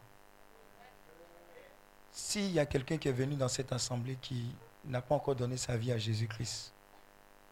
S'il 2.12 2.50
y 2.52 2.58
a 2.58 2.66
quelqu'un 2.66 2.98
qui 2.98 3.08
est 3.08 3.12
venu 3.12 3.36
dans 3.36 3.48
cette 3.48 3.72
assemblée 3.72 4.16
qui 4.20 4.44
n'a 4.84 5.00
pas 5.00 5.14
encore 5.14 5.34
donné 5.34 5.56
sa 5.56 5.76
vie 5.76 5.92
à 5.92 5.98
Jésus-Christ, 5.98 6.72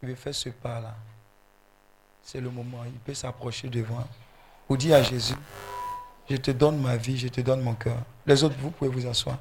il 0.03 0.09
veut 0.09 0.15
faire 0.15 0.35
ce 0.35 0.49
pas-là. 0.49 0.95
C'est 2.23 2.41
le 2.41 2.51
moment. 2.51 2.85
Il 2.85 2.99
peut 3.01 3.15
s'approcher 3.15 3.69
devant 3.69 4.07
ou 4.69 4.77
dire 4.77 4.97
à 4.97 5.03
Jésus, 5.03 5.35
je 6.29 6.37
te 6.37 6.51
donne 6.51 6.79
ma 6.81 6.97
vie, 6.97 7.17
je 7.17 7.29
te 7.29 7.41
donne 7.41 7.63
mon 7.63 7.75
cœur. 7.75 7.97
Les 8.27 8.45
autres, 8.45 8.57
vous 8.59 8.71
pouvez 8.71 8.91
vous 8.91 9.07
asseoir. 9.07 9.39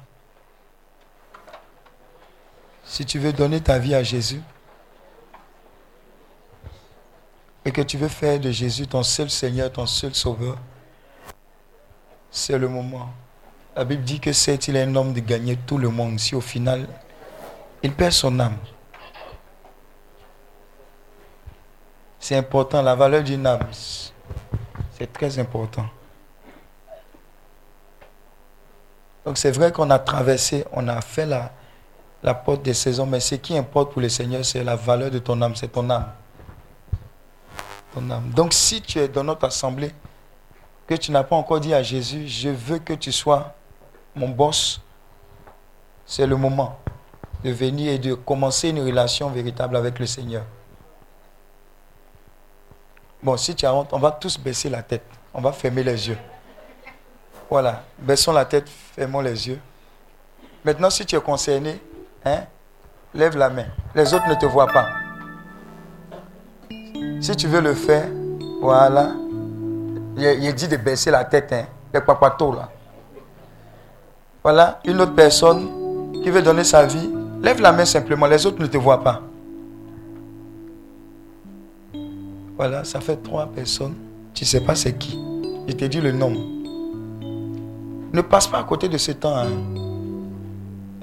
Si 2.84 3.04
tu 3.04 3.18
veux 3.18 3.32
donner 3.32 3.60
ta 3.60 3.78
vie 3.78 3.94
à 3.94 4.02
Jésus, 4.02 4.40
et 7.64 7.70
que 7.70 7.82
tu 7.82 7.98
veux 7.98 8.08
faire 8.08 8.40
de 8.40 8.50
Jésus 8.50 8.86
ton 8.86 9.02
seul 9.02 9.28
Seigneur, 9.28 9.70
ton 9.70 9.84
seul 9.84 10.14
Sauveur, 10.14 10.56
c'est 12.30 12.58
le 12.58 12.68
moment. 12.68 13.10
La 13.76 13.84
Bible 13.84 14.02
dit 14.02 14.20
que 14.20 14.32
c'est 14.32 14.68
il 14.68 14.76
un 14.76 14.94
homme 14.96 15.12
de 15.12 15.20
gagner 15.20 15.56
tout 15.56 15.78
le 15.78 15.88
monde 15.88 16.18
si 16.18 16.34
au 16.34 16.40
final 16.40 16.86
il 17.82 17.92
perd 17.92 18.12
son 18.12 18.38
âme? 18.40 18.56
C'est 22.18 22.36
important, 22.36 22.82
la 22.82 22.94
valeur 22.94 23.22
d'une 23.22 23.46
âme, 23.46 23.66
c'est 23.70 25.12
très 25.12 25.38
important. 25.38 25.86
Donc 29.24 29.38
c'est 29.38 29.52
vrai 29.52 29.70
qu'on 29.72 29.90
a 29.90 29.98
traversé, 29.98 30.64
on 30.72 30.88
a 30.88 31.00
fait 31.00 31.26
la, 31.26 31.52
la 32.22 32.34
porte 32.34 32.62
des 32.62 32.74
saisons, 32.74 33.06
mais 33.06 33.20
ce 33.20 33.36
qui 33.36 33.56
importe 33.56 33.92
pour 33.92 34.02
le 34.02 34.08
Seigneur, 34.08 34.44
c'est 34.44 34.64
la 34.64 34.74
valeur 34.74 35.10
de 35.10 35.18
ton 35.18 35.40
âme, 35.40 35.54
c'est 35.54 35.68
ton 35.68 35.88
âme 35.90 36.12
ton 37.94 38.10
âme. 38.10 38.30
Donc 38.30 38.52
si 38.52 38.80
tu 38.80 38.98
es 38.98 39.08
dans 39.08 39.24
notre 39.24 39.46
assemblée, 39.46 39.92
que 40.88 40.94
tu 40.94 41.12
n'as 41.12 41.22
pas 41.22 41.36
encore 41.36 41.60
dit 41.60 41.74
à 41.74 41.82
Jésus, 41.82 42.26
je 42.26 42.48
veux 42.48 42.78
que 42.78 42.94
tu 42.94 43.12
sois 43.12 43.54
mon 44.16 44.30
boss, 44.30 44.80
c'est 46.06 46.26
le 46.26 46.34
moment 46.36 46.78
de 47.44 47.50
venir 47.50 47.92
et 47.92 47.98
de 47.98 48.14
commencer 48.14 48.70
une 48.70 48.80
relation 48.80 49.28
véritable 49.28 49.76
avec 49.76 49.98
le 49.98 50.06
Seigneur. 50.06 50.44
Bon, 53.22 53.36
si 53.36 53.54
tu 53.54 53.66
as 53.66 53.74
honte, 53.74 53.92
on 53.92 53.98
va 53.98 54.12
tous 54.12 54.38
baisser 54.38 54.70
la 54.70 54.82
tête. 54.82 55.04
On 55.34 55.42
va 55.42 55.52
fermer 55.52 55.82
les 55.82 56.08
yeux. 56.08 56.18
Voilà. 57.50 57.84
Baissons 57.98 58.32
la 58.32 58.46
tête, 58.46 58.68
fermons 58.68 59.20
les 59.20 59.48
yeux. 59.48 59.60
Maintenant, 60.64 60.88
si 60.88 61.04
tu 61.04 61.16
es 61.16 61.20
concerné, 61.20 61.80
hein, 62.24 62.44
lève 63.12 63.36
la 63.36 63.50
main. 63.50 63.66
Les 63.94 64.14
autres 64.14 64.28
ne 64.28 64.34
te 64.34 64.46
voient 64.46 64.68
pas. 64.68 64.88
Si 67.20 67.36
tu 67.36 67.46
veux 67.46 67.60
le 67.60 67.74
faire, 67.74 68.08
voilà. 68.60 69.12
Il, 70.18 70.54
dit 70.54 70.68
de 70.68 70.76
baisser 70.76 71.10
la 71.10 71.24
tête, 71.24 71.52
hein, 71.52 71.64
les 71.94 72.00
papatos 72.00 72.54
là. 72.54 72.68
Voilà, 74.42 74.80
une 74.84 75.00
autre 75.00 75.14
personne 75.14 75.68
qui 76.22 76.30
veut 76.30 76.42
donner 76.42 76.64
sa 76.64 76.84
vie, 76.84 77.10
lève 77.42 77.60
la 77.60 77.72
main 77.72 77.84
simplement, 77.84 78.26
les 78.26 78.44
autres 78.46 78.60
ne 78.60 78.66
te 78.66 78.76
voient 78.76 79.02
pas. 79.02 79.22
Voilà, 82.56 82.82
ça 82.82 83.00
fait 83.00 83.16
trois 83.16 83.46
personnes. 83.46 83.94
Tu 84.34 84.44
ne 84.44 84.48
sais 84.48 84.60
pas 84.60 84.74
c'est 84.74 84.94
qui. 84.94 85.16
Je 85.68 85.74
te 85.74 85.84
dis 85.84 86.00
le 86.00 86.10
nom. 86.10 86.32
Ne 88.12 88.20
passe 88.20 88.48
pas 88.48 88.58
à 88.58 88.64
côté 88.64 88.88
de 88.88 88.98
ce 88.98 89.12
temps. 89.12 89.36
Hein? 89.36 89.46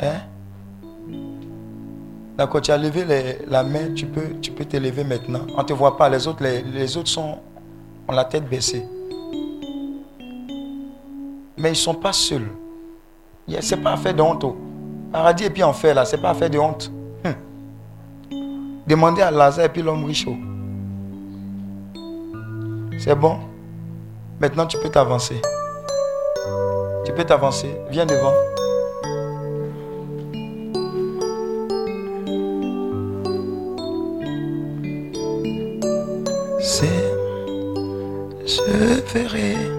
Hein? 0.02 0.22
D'accord, 2.38 2.60
tu 2.60 2.72
as 2.72 2.78
levé 2.78 3.06
la 3.48 3.64
main, 3.64 3.94
tu 3.96 4.06
peux, 4.08 4.40
tu 4.42 4.52
te 4.52 4.76
lever 4.76 5.06
maintenant. 5.06 5.46
On 5.56 5.62
ne 5.62 5.64
te 5.64 5.72
voit 5.72 5.96
pas, 5.96 6.10
les 6.10 6.28
autres, 6.28 6.44
les, 6.44 6.62
les 6.64 6.98
autres 6.98 7.08
sont, 7.08 7.38
ont 8.08 8.12
la 8.12 8.26
tête 8.26 8.50
baissée. 8.50 8.86
Mais 11.58 11.70
ils 11.70 11.72
ne 11.72 11.76
sont 11.76 11.94
pas 11.94 12.14
seuls. 12.14 12.50
Ce 13.48 13.76
n'est 13.76 13.82
pas 13.82 13.94
affaire 13.94 14.14
de 14.14 14.22
honte. 14.22 14.44
oh. 14.44 14.56
Paradis 15.12 15.46
et 15.46 15.50
puis 15.50 15.64
enfer, 15.64 15.96
là, 15.96 16.04
ce 16.06 16.16
n'est 16.16 16.22
pas 16.22 16.32
affaire 16.32 16.50
de 16.50 16.58
honte. 16.60 16.92
Hum. 17.24 17.34
Demandez 18.88 19.22
à 19.22 19.32
Lazare 19.32 19.66
et 19.66 19.70
puis 19.70 19.82
l'homme 19.82 20.04
riche. 20.06 20.26
oh. 20.28 20.36
C'est 23.00 23.16
bon 23.16 23.38
Maintenant, 24.40 24.66
tu 24.66 24.78
peux 24.78 24.90
t'avancer. 24.90 25.42
Tu 27.06 27.14
peux 27.14 27.24
t'avancer. 27.24 27.70
Viens 27.90 28.06
devant. 28.06 28.34
C'est... 36.60 36.88
Je 38.46 39.02
verrai. 39.14 39.75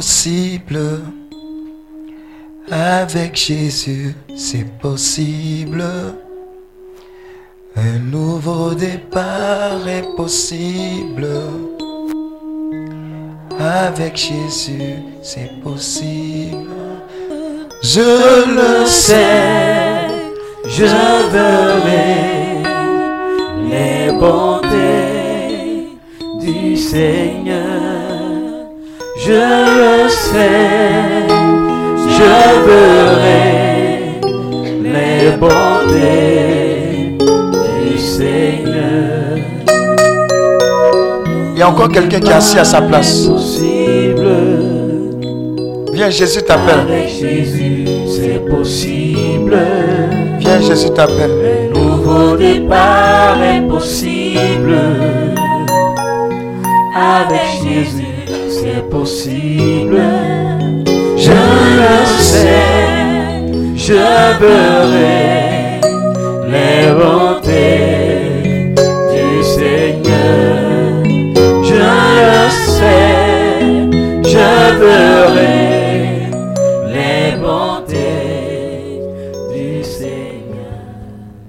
Possible. 0.00 0.80
Avec 2.70 3.36
Jésus, 3.36 4.14
c'est 4.34 4.66
possible. 4.78 5.84
Un 7.76 7.98
nouveau 8.16 8.72
départ 8.72 9.86
est 9.86 10.08
possible. 10.16 11.28
Avec 13.58 14.16
Jésus, 14.16 14.94
c'est 15.20 15.52
possible. 15.62 16.78
Je 17.82 18.10
le 18.58 18.86
sais, 18.86 20.08
je 20.76 20.88
verrai 21.34 22.16
les 23.70 24.12
bontés 24.12 25.98
du 26.40 26.74
Seigneur. 26.74 27.80
Sais, 30.10 31.26
je 32.08 32.22
verrai 32.66 34.20
les 34.82 35.36
bontés 35.36 37.16
du 37.82 37.98
Seigneur. 37.98 39.38
Il 41.54 41.58
y 41.58 41.62
a 41.62 41.68
encore 41.68 41.88
quelqu'un 41.88 42.20
qui 42.20 42.30
est 42.30 42.34
assis 42.34 42.58
à 42.58 42.64
sa 42.64 42.82
place. 42.82 43.26
Possible. 43.26 44.28
Viens, 45.92 46.10
Jésus 46.10 46.42
t'appelle. 46.42 46.80
Avec 46.88 47.08
Jésus, 47.08 47.84
c'est 48.08 48.48
possible. 48.48 49.58
Viens, 50.38 50.60
Jésus 50.60 50.90
t'appelle. 50.90 51.30
Un 51.74 51.78
nouveau 51.78 52.36
départ 52.36 53.36
est 53.42 53.68
possible. 53.68 54.78
Avec 56.96 57.48
Jésus, 57.62 58.09
c'est 58.90 58.96
possible. 58.96 60.00
Je 61.16 61.30
le 61.30 61.96
sais, 62.18 63.46
je 63.76 63.94
verrai 64.40 65.80
les 66.48 66.92
bontés 66.92 68.74
du 69.12 69.42
Seigneur. 69.44 71.04
Je 71.62 71.82
le 72.18 72.50
sais, 72.66 73.14
je 74.24 74.48
verrai 74.80 76.30
les 76.92 77.36
bontés 77.36 79.00
du 79.52 79.84
Seigneur. 79.84 80.80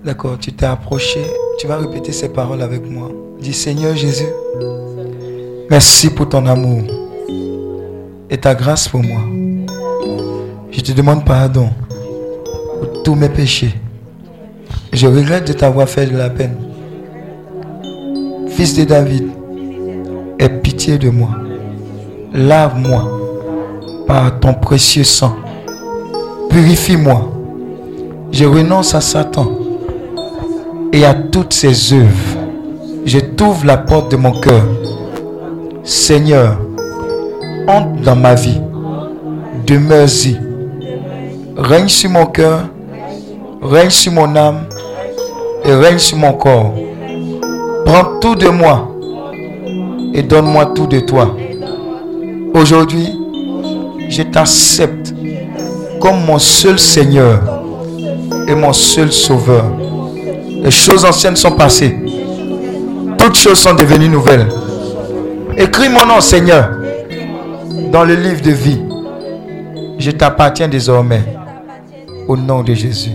D'accord, 0.03 0.37
tu 0.39 0.51
t'es 0.53 0.65
approché, 0.65 1.21
Tu 1.59 1.67
vas 1.67 1.77
répéter 1.77 2.11
ces 2.11 2.29
paroles 2.29 2.61
avec 2.61 2.89
moi. 2.89 3.09
Dis 3.39 3.53
Seigneur 3.53 3.95
Jésus, 3.95 4.29
merci 5.69 6.09
pour 6.11 6.29
ton 6.29 6.45
amour 6.45 7.00
et 8.31 8.37
ta 8.37 8.55
grâce 8.55 8.87
pour 8.87 9.03
moi. 9.03 9.21
Je 10.71 10.79
te 10.79 10.93
demande 10.93 11.25
pardon 11.25 11.69
pour 12.79 13.03
tous 13.03 13.13
mes 13.13 13.27
péchés. 13.27 13.75
Je 14.93 15.05
regrette 15.05 15.47
de 15.47 15.53
t'avoir 15.53 15.87
fait 15.87 16.05
de 16.05 16.17
la 16.17 16.29
peine. 16.29 16.55
Fils 18.47 18.73
de 18.75 18.85
David, 18.85 19.27
aie 20.39 20.49
pitié 20.49 20.97
de 20.97 21.09
moi. 21.09 21.31
Lave-moi 22.33 23.19
par 24.07 24.39
ton 24.39 24.53
précieux 24.53 25.03
sang. 25.03 25.35
Purifie-moi. 26.49 27.33
Je 28.31 28.45
renonce 28.45 28.95
à 28.95 29.01
Satan 29.01 29.51
et 30.93 31.03
à 31.03 31.13
toutes 31.13 31.51
ses 31.53 31.93
œuvres. 31.93 32.37
Je 33.05 33.19
t'ouvre 33.19 33.65
la 33.65 33.77
porte 33.77 34.11
de 34.11 34.15
mon 34.15 34.31
cœur. 34.31 34.63
Seigneur, 35.83 36.57
entre 37.67 38.01
dans 38.03 38.15
ma 38.15 38.35
vie. 38.35 38.59
Demeure-y. 39.65 40.37
Règne 41.57 41.87
sur 41.87 42.09
mon 42.09 42.25
cœur, 42.25 42.61
règne 43.61 43.89
sur 43.89 44.11
mon 44.11 44.35
âme 44.35 44.61
et 45.63 45.73
règne 45.73 45.99
sur 45.99 46.17
mon 46.17 46.33
corps. 46.33 46.73
Prends 47.85 48.19
tout 48.19 48.35
de 48.35 48.47
moi 48.47 48.87
et 50.13 50.23
donne-moi 50.23 50.67
tout 50.75 50.87
de 50.87 50.99
toi. 50.99 51.35
Aujourd'hui, 52.53 53.09
je 54.09 54.23
t'accepte 54.23 55.13
comme 55.99 56.25
mon 56.25 56.39
seul 56.39 56.79
Seigneur 56.79 57.39
et 58.47 58.55
mon 58.55 58.73
seul 58.73 59.11
Sauveur. 59.11 59.65
Les 60.63 60.71
choses 60.71 61.05
anciennes 61.05 61.35
sont 61.35 61.51
passées. 61.51 61.95
Toutes 63.17 63.35
choses 63.35 63.59
sont 63.59 63.73
devenues 63.73 64.09
nouvelles. 64.09 64.47
Écris 65.57 65.89
mon 65.89 66.05
nom, 66.05 66.21
Seigneur, 66.21 66.69
dans 67.91 68.05
le 68.05 68.15
livre 68.15 68.41
de 68.41 68.51
vie. 68.51 68.81
Je 69.99 70.11
t'appartiens 70.11 70.67
désormais. 70.67 71.21
Au 72.27 72.37
nom 72.37 72.63
de 72.63 72.73
Jésus. 72.73 73.11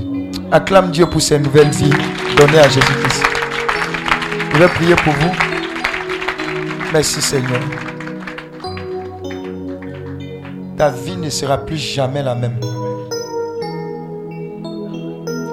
Acclame 0.52 0.90
Dieu 0.90 1.06
pour 1.06 1.22
ces 1.22 1.38
nouvelles 1.38 1.70
vies 1.70 1.90
données 2.36 2.58
à 2.58 2.68
Jésus-Christ. 2.68 3.22
Je 4.52 4.58
vais 4.58 4.68
prier 4.68 4.94
pour 4.96 5.12
vous. 5.14 5.34
Merci 6.92 7.22
Seigneur. 7.22 7.60
Ta 10.76 10.90
vie 10.90 11.16
ne 11.16 11.30
sera 11.30 11.56
plus 11.58 11.78
jamais 11.78 12.22
la 12.22 12.34
même. 12.34 12.60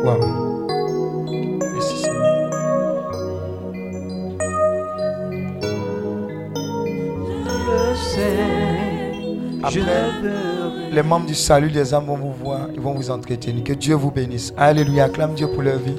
Wow. 0.04 0.43
Les 9.82 11.04
membres 11.04 11.26
du 11.26 11.36
salut 11.36 11.72
des 11.72 11.94
âmes 11.94 12.06
vont 12.06 12.18
vous 12.18 12.34
voir, 12.34 12.70
ils 12.74 12.80
vont 12.80 12.94
vous 12.94 13.10
entretenir. 13.10 13.64
Que 13.64 13.74
Dieu 13.74 13.96
vous 13.96 14.12
bénisse. 14.12 14.54
Alléluia. 14.58 15.06
Acclame 15.06 15.34
Dieu 15.34 15.48
pour 15.48 15.62
leur 15.62 15.80
vie. 15.80 15.98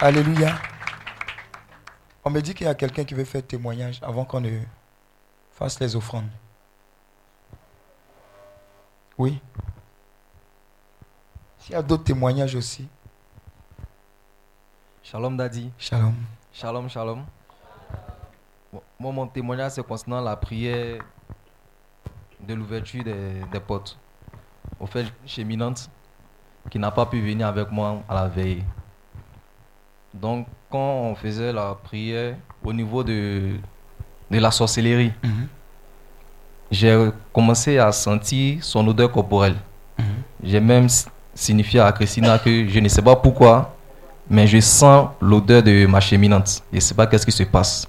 Alléluia. 0.00 0.56
On 2.24 2.30
me 2.30 2.40
dit 2.40 2.54
qu'il 2.54 2.66
y 2.66 2.70
a 2.70 2.74
quelqu'un 2.74 3.04
qui 3.04 3.14
veut 3.14 3.24
faire 3.24 3.46
témoignage 3.46 4.00
avant 4.02 4.24
qu'on 4.24 4.40
ne 4.40 4.50
fasse 5.52 5.80
les 5.80 5.94
offrandes. 5.96 6.28
Oui. 9.16 9.40
S'il 11.58 11.72
y 11.72 11.76
a 11.76 11.82
d'autres 11.82 12.04
témoignages 12.04 12.54
aussi. 12.54 12.86
Shalom 15.02 15.36
Daddy. 15.36 15.70
Shalom. 15.78 16.14
Shalom, 16.52 16.88
shalom. 16.88 17.24
Moi, 18.98 19.12
mon 19.12 19.26
témoignage, 19.26 19.72
c'est 19.72 19.86
concernant 19.86 20.20
la 20.20 20.36
prière 20.36 20.98
de 22.46 22.54
l'ouverture 22.54 23.02
des, 23.04 23.40
des 23.52 23.60
portes. 23.60 23.98
Au 24.80 24.86
fait, 24.86 25.06
cheminante 25.26 25.88
qui 26.70 26.78
n'a 26.78 26.90
pas 26.90 27.06
pu 27.06 27.20
venir 27.20 27.46
avec 27.46 27.70
moi 27.70 28.02
à 28.08 28.14
la 28.14 28.28
veille. 28.28 28.64
Donc, 30.12 30.46
quand 30.70 30.78
on 31.10 31.14
faisait 31.14 31.52
la 31.52 31.74
prière 31.74 32.36
au 32.64 32.72
niveau 32.72 33.04
de, 33.04 33.56
de 34.30 34.38
la 34.38 34.50
sorcellerie, 34.50 35.12
Mhm. 35.22 35.48
j'ai 36.70 37.10
commencé 37.32 37.78
à 37.78 37.92
sentir 37.92 38.62
son 38.64 38.86
odeur 38.88 39.10
corporelle. 39.12 39.56
J'ai 40.42 40.60
même 40.60 40.88
signifié 41.34 41.80
à 41.80 41.92
Christina 41.92 42.38
que 42.38 42.68
je 42.68 42.80
ne 42.80 42.88
sais 42.88 43.02
pas 43.02 43.16
pourquoi, 43.16 43.74
mais 44.28 44.46
je 44.46 44.60
sens 44.60 45.08
l'odeur 45.20 45.62
de 45.62 45.86
ma 45.86 46.00
cheminante. 46.00 46.62
Je 46.70 46.76
ne 46.76 46.80
sais 46.80 46.94
pas 46.94 47.06
qu'est-ce 47.06 47.24
qui 47.24 47.32
se 47.32 47.42
passe. 47.44 47.88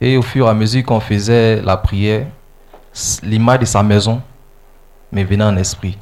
Et 0.00 0.16
au 0.16 0.22
fur 0.22 0.46
et 0.46 0.50
à 0.50 0.54
mesure 0.54 0.84
qu'on 0.84 1.00
faisait 1.00 1.60
la 1.62 1.76
prière, 1.76 2.26
l'image 3.22 3.60
de 3.60 3.64
sa 3.64 3.82
maison 3.82 4.22
me 5.12 5.24
venait 5.24 5.44
en 5.44 5.56
esprit. 5.56 5.98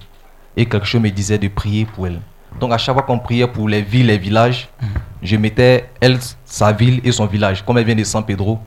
Et 0.57 0.67
quelque 0.67 0.87
chose 0.87 1.01
me 1.01 1.11
disait 1.11 1.39
de 1.39 1.49
prier 1.49 1.87
pour 1.87 2.07
elle. 2.07 2.21
Donc 2.61 2.73
à 2.73 2.79
chaque 2.79 2.95
fois 2.95 3.03
qu'on 3.03 3.19
priait 3.19 3.47
pour 3.47 3.69
les 3.69 3.83
villes, 3.83 4.07
les 4.07 4.19
villages, 4.19 4.69
je 5.23 5.37
mettais 5.37 5.91
elle, 6.01 6.19
sa 6.45 6.73
ville 6.73 7.01
et 7.05 7.13
son 7.13 7.27
village, 7.27 7.65
comme 7.65 7.79
elle 7.79 7.85
vient 7.85 7.95
de 7.95 8.05
San 8.05 8.25
Pedro. 8.25 8.59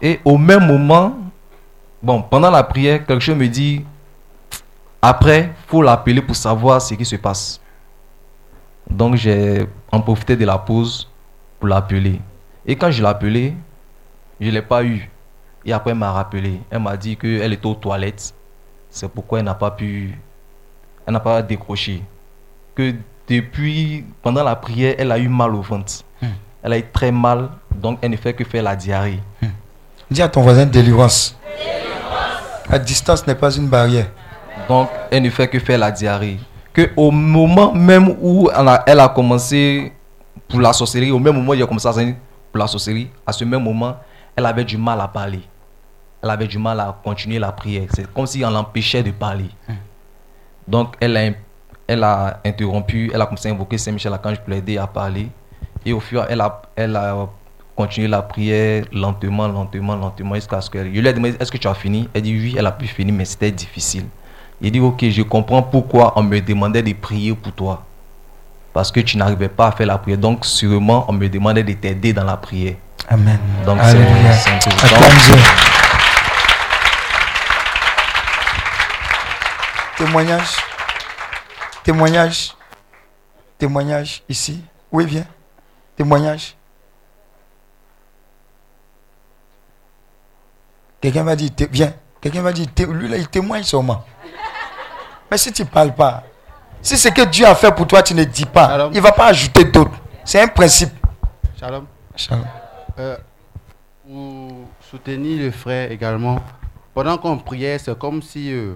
Et 0.00 0.20
au 0.24 0.38
même 0.38 0.66
moment, 0.66 1.18
bon, 2.02 2.22
pendant 2.22 2.50
la 2.50 2.62
prière, 2.62 3.04
quelque 3.04 3.20
chose 3.20 3.36
me 3.36 3.48
dit, 3.48 3.84
après, 5.02 5.52
faut 5.66 5.82
l'appeler 5.82 6.22
pour 6.22 6.36
savoir 6.36 6.80
ce 6.80 6.94
qui 6.94 7.04
se 7.04 7.16
passe. 7.16 7.60
Donc 8.88 9.16
j'ai 9.16 9.66
en 9.90 10.00
profité 10.00 10.36
de 10.36 10.44
la 10.44 10.58
pause 10.58 11.08
pour 11.58 11.68
l'appeler. 11.68 12.20
Et 12.66 12.76
quand 12.76 12.90
je 12.90 13.02
l'ai 13.02 13.08
appelé, 13.08 13.54
je 14.40 14.46
ne 14.46 14.52
l'ai 14.52 14.62
pas 14.62 14.84
eu. 14.84 15.08
Et 15.64 15.72
après, 15.72 15.90
elle 15.90 15.98
m'a 15.98 16.12
rappelé. 16.12 16.60
Elle 16.70 16.80
m'a 16.80 16.96
dit 16.96 17.16
qu'elle 17.16 17.52
était 17.52 17.66
aux 17.66 17.74
toilettes. 17.74 18.34
C'est 18.88 19.08
pourquoi 19.08 19.38
elle 19.38 19.44
n'a 19.44 19.54
pas 19.54 19.70
pu. 19.70 20.18
Elle 21.06 21.12
n'a 21.12 21.20
pas 21.20 21.42
décroché. 21.42 22.02
Que 22.74 22.94
depuis, 23.28 24.04
pendant 24.22 24.42
la 24.42 24.56
prière, 24.56 24.94
elle 24.98 25.12
a 25.12 25.18
eu 25.18 25.28
mal 25.28 25.54
au 25.54 25.62
ventre. 25.62 25.92
Elle 26.62 26.72
a 26.72 26.78
eu 26.78 26.84
très 26.92 27.12
mal. 27.12 27.50
Donc 27.74 27.98
elle 28.02 28.10
ne 28.10 28.16
fait 28.16 28.34
que 28.34 28.44
faire 28.44 28.62
la 28.62 28.76
diarrhée. 28.76 29.20
Dis 30.10 30.22
à 30.22 30.28
ton 30.28 30.42
voisin 30.42 30.66
délivrance. 30.66 31.36
La 32.68 32.78
distance 32.78 33.26
n'est 33.26 33.34
pas 33.34 33.50
une 33.50 33.68
barrière. 33.68 34.06
Donc, 34.68 34.88
elle 35.10 35.22
ne 35.22 35.30
fait 35.30 35.48
que 35.48 35.58
faire 35.58 35.78
la 35.78 35.90
diarrhée. 35.90 36.38
Que 36.72 36.90
au 36.96 37.10
moment 37.10 37.72
même 37.72 38.16
où 38.20 38.48
elle 38.56 38.68
a, 38.68 38.84
elle 38.86 39.00
a 39.00 39.08
commencé 39.08 39.92
pour 40.48 40.60
la 40.60 40.72
sorcellerie, 40.72 41.10
au 41.10 41.18
même 41.18 41.34
moment 41.34 41.50
où 41.50 41.54
il 41.54 41.62
a 41.62 41.66
commencé 41.66 41.88
à 41.88 41.92
pour 42.52 42.58
la 42.58 42.66
sorcellerie, 42.66 43.10
à 43.26 43.32
ce 43.32 43.44
même 43.44 43.62
moment, 43.62 43.96
elle 44.36 44.46
avait 44.46 44.64
du 44.64 44.76
mal 44.76 45.00
à 45.00 45.08
parler. 45.08 45.40
Elle 46.22 46.30
avait 46.30 46.46
du 46.46 46.58
mal 46.58 46.78
à 46.80 46.96
continuer 47.02 47.38
la 47.38 47.52
prière. 47.52 47.88
C'est 47.94 48.12
comme 48.12 48.26
si 48.26 48.44
on 48.44 48.50
l'empêchait 48.50 49.02
de 49.02 49.10
parler. 49.10 49.50
Donc, 50.68 50.96
elle 51.00 51.16
a, 51.16 51.30
elle 51.86 52.04
a 52.04 52.40
interrompu, 52.44 53.10
elle 53.12 53.20
a 53.20 53.26
commencé 53.26 53.48
à 53.48 53.52
invoquer 53.52 53.78
Saint-Michel-Archange 53.78 54.40
pour 54.40 54.50
l'aider 54.50 54.78
à 54.78 54.86
parler. 54.86 55.28
Et 55.84 55.92
au 55.92 56.00
fur, 56.00 56.26
elle 56.28 56.40
a, 56.40 56.62
elle 56.76 56.94
a 56.96 57.28
continué 57.74 58.08
la 58.08 58.20
prière 58.22 58.84
lentement, 58.92 59.48
lentement, 59.48 59.96
lentement, 59.96 60.34
jusqu'à 60.34 60.60
ce 60.60 60.70
qu'elle. 60.70 60.94
Je 60.94 61.00
lui 61.00 61.08
ai 61.08 61.12
demandé 61.12 61.36
Est-ce 61.40 61.50
que 61.50 61.56
tu 61.56 61.66
as 61.66 61.74
fini? 61.74 62.08
Elle 62.12 62.22
dit 62.22 62.34
Oui, 62.34 62.54
elle 62.58 62.66
a 62.66 62.72
pu 62.72 62.86
finir, 62.86 63.14
mais 63.14 63.24
c'était 63.24 63.50
difficile. 63.50 64.04
Il 64.60 64.70
dit 64.70 64.80
Ok, 64.80 65.02
je 65.08 65.22
comprends 65.22 65.62
pourquoi 65.62 66.12
on 66.16 66.22
me 66.22 66.40
demandait 66.40 66.82
de 66.82 66.92
prier 66.92 67.34
pour 67.34 67.52
toi. 67.52 67.86
Parce 68.72 68.92
que 68.92 69.00
tu 69.00 69.16
n'arrivais 69.16 69.48
pas 69.48 69.68
à 69.68 69.72
faire 69.72 69.86
la 69.86 69.98
prière. 69.98 70.18
Donc, 70.18 70.46
sûrement, 70.46 71.04
on 71.08 71.12
me 71.12 71.28
demandait 71.28 71.64
de 71.64 71.72
t'aider 71.72 72.12
dans 72.12 72.24
la 72.24 72.36
prière. 72.36 72.74
Amen. 73.08 73.38
Donc, 73.66 73.78
c'est. 73.82 73.98
Témoignage. 79.96 80.56
Témoignage. 81.82 82.54
Témoignage 83.58 84.22
ici. 84.28 84.62
Oui, 84.92 85.04
viens. 85.06 85.26
Témoignage. 85.96 86.56
Quelqu'un 91.00 91.24
va 91.24 91.34
dire, 91.36 91.50
viens. 91.70 91.92
Quelqu'un 92.20 92.42
va 92.42 92.52
dire, 92.52 92.66
lui 92.88 93.08
là, 93.08 93.16
il 93.16 93.28
témoigne 93.28 93.62
sûrement. 93.62 94.04
Mais 95.30 95.38
si 95.38 95.52
tu 95.52 95.62
ne 95.62 95.66
parles 95.68 95.94
pas, 95.94 96.22
si 96.82 96.96
c'est 96.96 97.12
que 97.12 97.24
Dieu 97.26 97.46
a 97.46 97.54
fait 97.54 97.74
pour 97.74 97.86
toi, 97.86 98.02
tu 98.02 98.14
ne 98.14 98.24
dis 98.24 98.44
pas, 98.46 98.88
il 98.90 98.96
ne 98.96 99.00
va 99.00 99.12
pas 99.12 99.26
ajouter 99.26 99.64
d'autres. 99.64 99.98
C'est 100.24 100.40
un 100.40 100.48
principe. 100.48 100.92
Shalom. 101.58 101.86
Shalom. 102.16 102.44
Euh, 102.98 103.16
pour 104.06 104.52
soutenir 104.80 105.42
le 105.42 105.50
frère 105.50 105.90
également, 105.90 106.40
pendant 106.94 107.18
qu'on 107.18 107.38
priait, 107.38 107.78
c'est 107.78 107.96
comme 107.98 108.22
si 108.22 108.52
euh, 108.52 108.74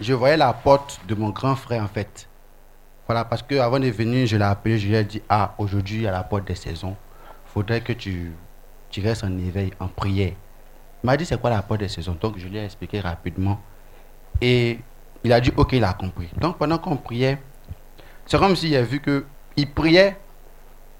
je 0.00 0.12
voyais 0.12 0.36
la 0.36 0.52
porte 0.52 1.00
de 1.06 1.14
mon 1.14 1.30
grand 1.30 1.54
frère 1.56 1.82
en 1.82 1.88
fait. 1.88 2.28
Voilà, 3.06 3.24
parce 3.24 3.42
que 3.42 3.56
avant 3.56 3.78
de 3.78 3.88
venir, 3.88 4.26
je 4.26 4.36
l'ai 4.36 4.44
appelé, 4.44 4.78
je 4.78 4.88
lui 4.88 4.94
ai 4.94 5.04
dit 5.04 5.22
Ah, 5.28 5.54
aujourd'hui, 5.58 5.96
il 5.96 6.02
y 6.02 6.06
a 6.06 6.12
la 6.12 6.22
porte 6.22 6.46
des 6.46 6.54
saisons. 6.54 6.96
faudrait 7.46 7.80
que 7.80 7.92
tu, 7.92 8.32
tu 8.90 9.00
restes 9.02 9.24
en 9.24 9.36
éveil, 9.38 9.72
en 9.80 9.88
prière. 9.88 10.32
Il 11.02 11.06
m'a 11.06 11.16
dit 11.16 11.26
C'est 11.26 11.40
quoi 11.40 11.50
la 11.50 11.62
porte 11.62 11.80
des 11.80 11.88
saisons? 11.88 12.16
Donc, 12.20 12.38
je 12.38 12.46
lui 12.46 12.58
ai 12.58 12.64
expliqué 12.64 13.00
rapidement. 13.00 13.60
Et 14.40 14.78
il 15.24 15.32
a 15.32 15.40
dit 15.40 15.52
Ok, 15.56 15.72
il 15.72 15.84
a 15.84 15.92
compris. 15.92 16.28
Donc, 16.38 16.58
pendant 16.58 16.78
qu'on 16.78 16.96
priait, 16.96 17.38
c'est 18.26 18.38
comme 18.38 18.56
s'il 18.56 18.74
a 18.76 18.82
vu 18.82 19.00
que 19.00 19.24
il 19.56 19.70
priait, 19.70 20.16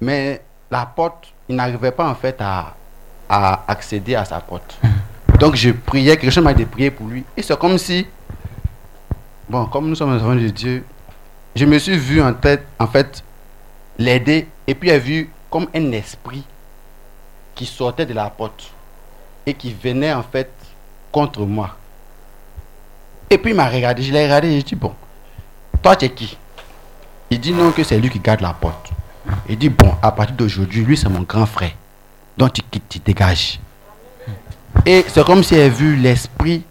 mais 0.00 0.42
la 0.70 0.86
porte, 0.86 1.32
il 1.48 1.56
n'arrivait 1.56 1.92
pas 1.92 2.08
en 2.08 2.14
fait 2.14 2.36
à, 2.40 2.74
à 3.28 3.64
accéder 3.68 4.14
à 4.14 4.24
sa 4.24 4.40
porte. 4.40 4.78
Donc 5.38 5.56
je 5.56 5.70
priais, 5.70 6.16
quelque 6.16 6.30
chose 6.30 6.44
m'a 6.44 6.54
de 6.54 6.64
prier 6.64 6.90
pour 6.90 7.06
lui. 7.08 7.24
Et 7.36 7.42
c'est 7.42 7.58
comme 7.58 7.78
si, 7.78 8.06
bon, 9.48 9.66
comme 9.66 9.88
nous 9.88 9.94
sommes 9.94 10.14
enfants 10.14 10.34
de 10.34 10.48
Dieu, 10.48 10.84
je 11.56 11.64
me 11.64 11.78
suis 11.78 11.96
vu 11.96 12.22
en 12.22 12.32
tête, 12.32 12.64
en 12.78 12.86
fait, 12.86 13.24
l'aider 13.98 14.46
et 14.66 14.74
puis 14.74 14.88
j'ai 14.88 14.98
vu 14.98 15.30
comme 15.50 15.66
un 15.74 15.92
esprit 15.92 16.44
qui 17.54 17.66
sortait 17.66 18.06
de 18.06 18.14
la 18.14 18.30
porte 18.30 18.72
et 19.44 19.54
qui 19.54 19.72
venait 19.74 20.12
en 20.12 20.22
fait 20.22 20.50
contre 21.10 21.40
moi. 21.40 21.76
Et 23.32 23.38
puis 23.38 23.52
il 23.52 23.56
m'a 23.56 23.66
regardé, 23.66 24.02
je 24.02 24.12
l'ai 24.12 24.24
regardé 24.24 24.48
et 24.48 24.56
j'ai 24.56 24.62
dit, 24.62 24.74
bon, 24.74 24.92
toi 25.82 25.96
tu 25.96 26.04
es 26.04 26.10
qui? 26.10 26.36
Il 27.30 27.40
dit 27.40 27.52
non 27.52 27.70
que 27.72 27.82
c'est 27.82 27.98
lui 27.98 28.10
qui 28.10 28.18
garde 28.18 28.42
la 28.42 28.52
porte. 28.52 28.90
Il 29.48 29.56
dit, 29.56 29.70
bon, 29.70 29.94
à 30.02 30.12
partir 30.12 30.36
d'aujourd'hui, 30.36 30.84
lui 30.84 30.98
c'est 30.98 31.08
mon 31.08 31.22
grand 31.22 31.46
frère. 31.46 31.70
Donc 32.36 32.52
tu 32.52 32.60
quittes, 32.70 32.86
tu 32.90 32.98
dégages. 32.98 33.58
Et 34.84 35.06
c'est 35.08 35.24
comme 35.24 35.42
si 35.42 35.54
elle 35.54 35.70
a 35.70 35.74
vu 35.74 35.96
l'esprit 35.96 36.62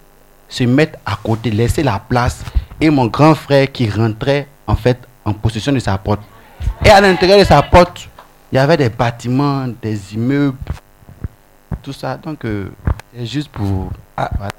se 0.48 0.64
mettre 0.66 1.00
à 1.04 1.16
côté, 1.16 1.50
laisser 1.50 1.82
la 1.82 1.98
place. 1.98 2.44
Et 2.80 2.92
mon 2.92 3.08
grand 3.08 3.34
frère 3.34 3.72
qui 3.72 3.90
rentrait 3.90 4.48
en 4.68 4.76
fait 4.76 5.00
en 5.26 5.34
possession 5.34 5.72
de 5.72 5.80
sa 5.80 5.98
porte. 5.98 6.22
Et 6.86 6.90
à 6.90 7.02
l'intérieur 7.02 7.40
de 7.40 7.44
sa 7.44 7.60
porte, 7.64 8.08
il 8.52 8.58
y 8.58 8.60
avait 8.60 8.78
des 8.78 8.90
bâtiments, 8.90 9.66
des 9.82 10.14
immeubles, 10.14 10.58
tout 11.82 11.94
ça. 11.94 12.18
Donc, 12.18 12.46
euh, 12.46 12.72
c'est 13.18 13.26
juste 13.26 13.50
pour. 13.50 13.92
Ah. 14.16 14.30
voilà, 14.38 14.52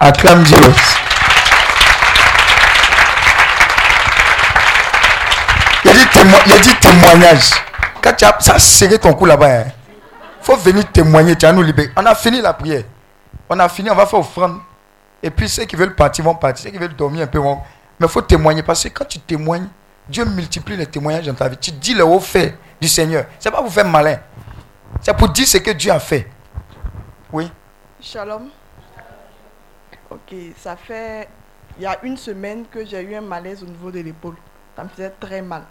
pour- 0.00 0.42
Dieu. 0.44 0.56
Il 5.82 5.90
a 5.90 5.94
dit, 5.94 6.06
il 6.24 6.52
a 6.52 6.58
dit 6.58 6.74
témoignage. 6.80 7.50
Quand 8.02 8.12
tu 8.14 8.24
as 8.24 8.36
ça 8.40 8.58
serré 8.58 8.98
ton 8.98 9.14
cou 9.14 9.26
là-bas, 9.26 9.64
il 9.64 9.72
faut 10.42 10.56
venir 10.56 10.90
témoigner. 10.90 11.36
Tu 11.36 11.46
as 11.46 11.52
nous 11.52 11.62
libérer. 11.62 11.90
On 11.96 12.04
a 12.06 12.14
fini 12.14 12.40
la 12.40 12.52
prière. 12.52 12.84
On 13.48 13.58
a 13.58 13.68
fini, 13.68 13.90
on 13.90 13.94
va 13.94 14.06
faire 14.06 14.18
offrande. 14.18 14.58
Et 15.22 15.30
puis 15.30 15.48
ceux 15.48 15.64
qui 15.64 15.76
veulent 15.76 15.94
partir 15.94 16.24
vont 16.24 16.34
partir. 16.34 16.64
Ceux 16.64 16.70
qui 16.70 16.78
veulent 16.78 16.94
dormir 16.94 17.22
un 17.22 17.26
peu 17.26 17.38
vont. 17.38 17.58
Mais 17.98 18.06
il 18.06 18.08
faut 18.08 18.22
témoigner 18.22 18.62
parce 18.62 18.84
que 18.84 18.88
quand 18.88 19.04
tu 19.04 19.18
témoignes, 19.18 19.68
Dieu 20.08 20.24
multiplie 20.24 20.76
les 20.76 20.86
témoignages 20.86 21.26
dans 21.26 21.34
ta 21.34 21.48
vie. 21.48 21.56
Tu 21.58 21.72
dis 21.72 21.94
le 21.94 22.04
haut 22.04 22.20
fait 22.20 22.56
du 22.80 22.88
Seigneur. 22.88 23.26
C'est 23.38 23.50
pas 23.50 23.62
pour 23.62 23.72
faire 23.72 23.86
malin. 23.86 24.18
C'est 25.00 25.16
pour 25.16 25.28
dire 25.28 25.46
ce 25.46 25.58
que 25.58 25.70
Dieu 25.70 25.92
a 25.92 26.00
fait. 26.00 26.28
Oui. 27.32 27.50
Shalom. 28.00 28.48
Ok, 30.10 30.34
ça 30.58 30.76
fait. 30.76 31.28
Il 31.78 31.84
y 31.84 31.86
a 31.86 31.98
une 32.02 32.16
semaine 32.16 32.64
que 32.70 32.84
j'ai 32.84 33.00
eu 33.02 33.14
un 33.14 33.20
malaise 33.20 33.62
au 33.62 33.66
niveau 33.66 33.90
de 33.90 34.00
l'épaule. 34.00 34.36
Ça 34.76 34.82
me 34.82 34.88
faisait 34.88 35.12
très 35.20 35.42
mal. 35.42 35.62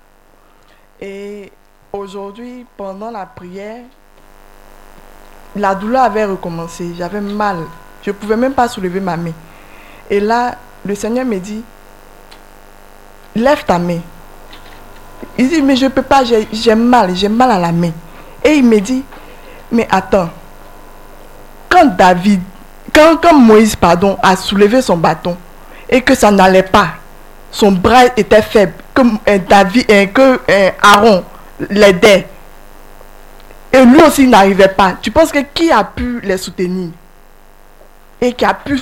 Et 1.02 1.52
aujourd'hui, 1.94 2.66
pendant 2.76 3.12
la 3.12 3.26
prière, 3.26 3.84
la 5.56 5.74
douleur 5.76 6.04
avait 6.04 6.26
recommencé. 6.26 6.92
J'avais 6.98 7.22
mal. 7.22 7.60
Je 8.04 8.12
ne 8.12 8.16
pouvais 8.16 8.38
même 8.38 8.54
pas 8.54 8.68
soulever 8.68 9.00
ma 9.00 9.18
main. 9.18 9.32
Et 10.10 10.20
là, 10.20 10.56
le 10.86 10.96
Seigneur 10.96 11.26
me 11.26 11.38
dit 11.40 11.64
Lève 13.36 13.64
ta 13.66 13.78
main. 13.80 14.00
Il 15.38 15.50
dit 15.50 15.62
Mais 15.62 15.76
je 15.76 15.86
ne 15.86 15.90
peux 15.90 16.02
pas, 16.02 16.24
j'ai 16.24 16.76
mal, 16.76 17.16
j'ai 17.16 17.30
mal 17.30 17.52
à 17.52 17.60
la 17.60 17.72
main. 17.72 17.92
Et 18.44 18.56
il 18.56 18.66
me 18.66 18.80
dit 18.80 19.04
Mais 19.72 19.88
attends, 19.90 20.30
quand 21.70 21.86
David, 21.96 22.42
quand, 22.94 23.18
quand 23.22 23.34
Moïse, 23.38 23.76
pardon, 23.76 24.18
a 24.22 24.36
soulevé 24.36 24.82
son 24.82 24.98
bâton 24.98 25.38
et 25.88 26.02
que 26.02 26.16
ça 26.16 26.32
n'allait 26.32 26.64
pas, 26.64 26.90
son 27.52 27.72
bras 27.72 28.06
était 28.18 28.42
faible, 28.42 28.74
que 29.04 29.30
euh, 29.32 29.38
David, 29.48 29.86
euh, 29.92 30.06
que 30.08 30.40
euh, 30.50 30.70
Aaron 30.82 31.24
l'aidait, 31.70 32.28
et 33.72 33.86
lui 33.86 34.02
aussi 34.02 34.28
n'arrivait 34.28 34.68
pas. 34.70 34.94
Tu 35.02 35.12
penses 35.12 35.32
que 35.32 35.40
qui 35.54 35.72
a 35.72 35.84
pu 35.84 36.20
les 36.22 36.38
soutenir? 36.38 36.90
Et 38.22 38.34
qui 38.34 38.44
a 38.46 38.54
pu, 38.54 38.80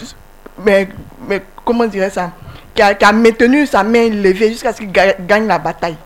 mais, 0.63 0.89
mais 1.27 1.43
comment 1.63 1.86
dirais 1.86 2.10
ça, 2.10 2.32
qui 2.73 2.82
a, 2.82 2.93
qui 2.95 3.06
a 3.06 3.12
maintenu 3.12 3.65
sa 3.67 3.84
main 3.84 4.10
levée 4.10 4.49
jusqu'à 4.49 4.71
ce 4.73 4.77
qu'il 4.80 4.91
ga- 4.91 5.15
gagne 5.19 5.45
la 5.47 5.60
bataille. 5.60 5.97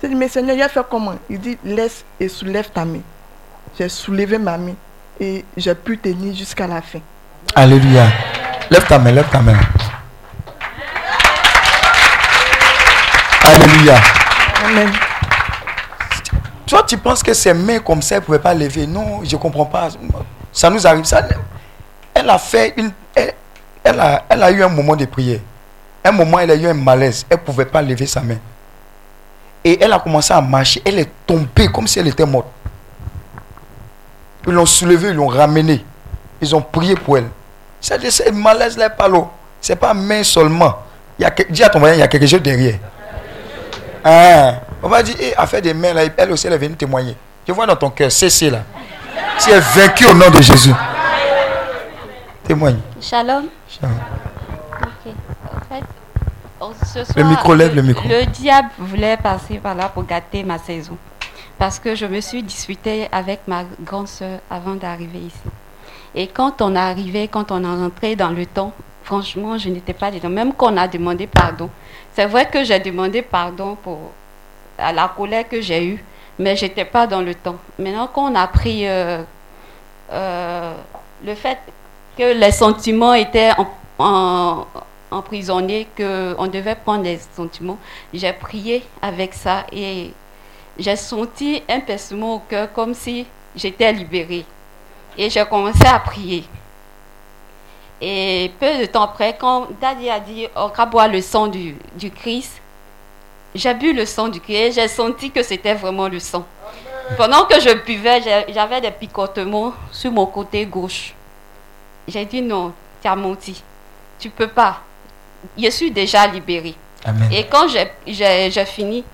J'ai 0.00 0.08
dit, 0.08 0.14
mais 0.14 0.28
Seigneur, 0.28 0.56
il 0.56 0.62
a 0.62 0.68
fait 0.68 0.80
comment? 0.90 1.14
Il 1.30 1.38
dit, 1.40 1.58
laisse 1.64 2.04
et 2.20 2.28
soulève 2.28 2.68
ta 2.70 2.84
main. 2.84 3.00
J'ai 3.78 3.88
soulevé 3.88 4.36
ma 4.38 4.58
main 4.58 4.74
et 5.18 5.44
j'ai 5.56 5.74
pu 5.74 5.96
tenir 5.98 6.34
jusqu'à 6.34 6.66
la 6.66 6.82
fin. 6.82 6.98
Alléluia. 7.54 8.06
Lève 8.70 8.86
ta 8.86 8.98
main, 8.98 9.12
lève 9.12 9.28
ta 9.30 9.40
main. 9.40 9.54
Alléluia. 13.52 13.96
Amen. 14.64 14.90
Toi, 16.66 16.82
tu 16.84 16.96
penses 16.96 17.22
que 17.22 17.34
ses 17.34 17.52
mains 17.52 17.80
comme 17.80 18.00
ça, 18.00 18.14
ne 18.14 18.20
pouvait 18.20 18.38
pas 18.38 18.54
lever? 18.54 18.86
Non, 18.86 19.20
je 19.22 19.36
ne 19.36 19.40
comprends 19.40 19.66
pas. 19.66 19.88
Ça 20.50 20.70
nous 20.70 20.86
arrive. 20.86 21.04
Ça, 21.04 21.22
elle 22.14 22.30
a 22.30 22.38
fait 22.38 22.72
une. 22.78 22.90
Elle, 23.14 23.34
elle 23.84 24.00
a, 24.00 24.24
elle 24.30 24.42
a 24.42 24.50
eu 24.50 24.62
un 24.62 24.68
moment 24.68 24.96
de 24.96 25.04
prière. 25.04 25.40
Un 26.02 26.12
moment, 26.12 26.38
elle 26.38 26.50
a 26.50 26.54
eu 26.54 26.66
un 26.66 26.74
malaise. 26.74 27.26
Elle 27.28 27.38
ne 27.38 27.42
pouvait 27.42 27.66
pas 27.66 27.82
lever 27.82 28.06
sa 28.06 28.22
main. 28.22 28.38
Et 29.62 29.78
elle 29.82 29.92
a 29.92 29.98
commencé 29.98 30.32
à 30.32 30.40
marcher. 30.40 30.80
Elle 30.86 31.00
est 31.00 31.10
tombée 31.26 31.70
comme 31.70 31.86
si 31.86 31.98
elle 31.98 32.08
était 32.08 32.24
morte. 32.24 32.48
Ils 34.46 34.52
l'ont 34.54 34.66
soulevée, 34.66 35.10
ils 35.10 35.14
l'ont 35.14 35.28
ramenée. 35.28 35.84
Ils 36.40 36.56
ont 36.56 36.62
prié 36.62 36.94
pour 36.94 37.18
elle. 37.18 37.28
C'est 37.80 38.10
ce 38.10 38.30
malaise-là, 38.30 38.88
pas 38.90 39.08
l'eau. 39.08 39.30
Ce 39.60 39.72
n'est 39.72 39.76
pas 39.76 39.92
main 39.92 40.22
seulement. 40.22 40.78
Il 41.18 41.22
y 41.22 41.24
a, 41.26 41.30
dis 41.50 41.62
à 41.62 41.68
ton 41.68 41.80
voisin, 41.80 41.96
il 41.96 42.00
y 42.00 42.02
a 42.02 42.08
quelque 42.08 42.26
chose 42.26 42.40
derrière. 42.40 42.78
Hein? 44.04 44.54
On 44.82 44.88
va 44.88 45.02
dire, 45.02 45.14
eh, 45.20 45.34
affaire 45.36 45.62
des 45.62 45.74
mains, 45.74 45.92
là, 45.92 46.02
elle 46.16 46.32
aussi, 46.32 46.46
elle 46.46 46.54
est 46.54 46.58
venue 46.58 46.74
témoigner. 46.76 47.16
Je 47.46 47.52
vois 47.52 47.66
dans 47.66 47.76
ton 47.76 47.90
cœur, 47.90 48.10
cessez 48.10 48.50
là. 48.50 48.62
Si 49.38 49.50
elle 49.50 49.58
est 49.58 49.74
vaincue 49.74 50.06
au 50.06 50.14
nom 50.14 50.30
de 50.30 50.42
Jésus. 50.42 50.74
Témoigne. 52.44 52.78
Shalom. 53.00 53.46
Shalom. 53.68 53.96
En 56.60 56.72
fait, 56.72 57.16
Le 57.16 57.24
micro, 57.24 57.54
lève 57.54 57.74
le 57.74 57.82
micro. 57.82 58.08
Le 58.08 58.24
diable 58.26 58.68
voulait 58.78 59.16
passer 59.16 59.58
par 59.58 59.74
là 59.74 59.88
pour 59.88 60.04
gâter 60.04 60.44
ma 60.44 60.58
saison. 60.58 60.96
Parce 61.58 61.78
que 61.78 61.94
je 61.94 62.06
me 62.06 62.20
suis 62.20 62.42
disputée 62.42 63.08
avec 63.12 63.40
ma 63.46 63.64
grande 63.80 64.08
soeur 64.08 64.40
avant 64.50 64.74
d'arriver 64.74 65.18
ici. 65.18 65.50
Et 66.14 66.26
quand 66.26 66.60
on 66.60 66.74
est 66.74 66.78
arrivé, 66.78 67.28
quand 67.28 67.50
on 67.52 67.62
est 67.62 67.66
rentré 67.66 68.16
dans 68.16 68.30
le 68.30 68.46
temps, 68.46 68.72
franchement, 69.04 69.58
je 69.58 69.68
n'étais 69.68 69.92
pas 69.92 70.10
dedans. 70.10 70.28
Même 70.28 70.52
qu'on 70.52 70.76
a 70.76 70.86
demandé 70.88 71.26
pardon. 71.26 71.68
C'est 72.14 72.26
vrai 72.26 72.46
que 72.48 72.62
j'ai 72.64 72.78
demandé 72.78 73.22
pardon 73.22 73.76
pour 73.82 73.98
la 74.78 75.08
colère 75.16 75.48
que 75.48 75.60
j'ai 75.60 75.84
eue, 75.84 76.04
mais 76.38 76.56
j'étais 76.56 76.84
pas 76.84 77.06
dans 77.06 77.20
le 77.22 77.34
temps. 77.34 77.56
Maintenant 77.78 78.06
qu'on 78.08 78.34
a 78.34 78.46
pris 78.46 78.86
euh, 78.86 79.22
euh, 80.12 80.74
le 81.24 81.34
fait 81.34 81.58
que 82.18 82.34
les 82.38 82.52
sentiments 82.52 83.14
étaient 83.14 83.50
en- 83.58 83.68
en- 83.98 84.66
emprisonnés, 85.10 85.86
qu'on 85.96 86.46
devait 86.46 86.74
prendre 86.74 87.04
les 87.04 87.18
sentiments, 87.36 87.78
j'ai 88.12 88.32
prié 88.32 88.82
avec 89.00 89.34
ça 89.34 89.64
et 89.72 90.10
j'ai 90.78 90.96
senti 90.96 91.62
un 91.68 91.80
pincement 91.80 92.36
au 92.36 92.38
cœur 92.40 92.72
comme 92.72 92.94
si 92.94 93.26
j'étais 93.54 93.92
libérée. 93.92 94.44
Et 95.18 95.28
j'ai 95.28 95.44
commencé 95.44 95.84
à 95.86 95.98
prier. 95.98 96.44
Et 98.04 98.50
peu 98.58 98.78
de 98.80 98.86
temps 98.86 99.02
après, 99.04 99.36
quand 99.38 99.68
Daddy 99.80 100.10
a 100.10 100.18
dit 100.18 100.48
on 100.56 100.66
va 100.66 100.86
boire 100.86 101.06
le 101.06 101.20
sang 101.20 101.46
du, 101.46 101.76
du 101.94 102.10
Christ, 102.10 102.60
j'ai 103.54 103.72
bu 103.74 103.92
le 103.92 104.04
sang 104.04 104.26
du 104.26 104.40
Christ 104.40 104.56
et 104.58 104.72
j'ai 104.72 104.88
senti 104.88 105.30
que 105.30 105.40
c'était 105.44 105.74
vraiment 105.74 106.08
le 106.08 106.18
sang. 106.18 106.44
Pendant 107.16 107.44
que 107.44 107.60
je 107.60 107.72
buvais, 107.84 108.20
j'avais 108.48 108.80
des 108.80 108.90
picotements 108.90 109.72
sur 109.92 110.10
mon 110.10 110.26
côté 110.26 110.66
gauche. 110.66 111.14
J'ai 112.08 112.24
dit 112.24 112.42
non, 112.42 112.72
tu 113.00 113.06
as 113.06 113.14
menti. 113.14 113.62
Tu 114.18 114.30
peux 114.30 114.48
pas. 114.48 114.80
Je 115.56 115.70
suis 115.70 115.92
déjà 115.92 116.26
libérée. 116.26 116.74
Amen. 117.04 117.28
Et 117.32 117.46
quand 117.46 117.66
j'ai- 117.68 118.64
fini, 118.64 119.04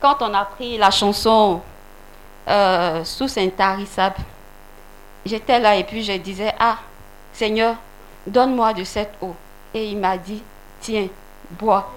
quand 0.00 0.16
on 0.20 0.34
a 0.34 0.44
pris 0.44 0.76
la 0.76 0.90
chanson 0.90 1.62
euh, 2.48 3.04
sous 3.04 3.28
Saint-Tarissab, 3.28 4.14
j'étais 5.24 5.58
là 5.60 5.76
et 5.76 5.84
puis 5.84 6.02
je 6.02 6.12
disais, 6.12 6.52
ah, 6.58 6.76
Seigneur, 7.32 7.76
donne-moi 8.26 8.72
de 8.72 8.84
cette 8.84 9.14
eau. 9.20 9.34
Et 9.74 9.90
il 9.90 9.98
m'a 9.98 10.16
dit, 10.16 10.42
tiens, 10.80 11.06
bois, 11.58 11.90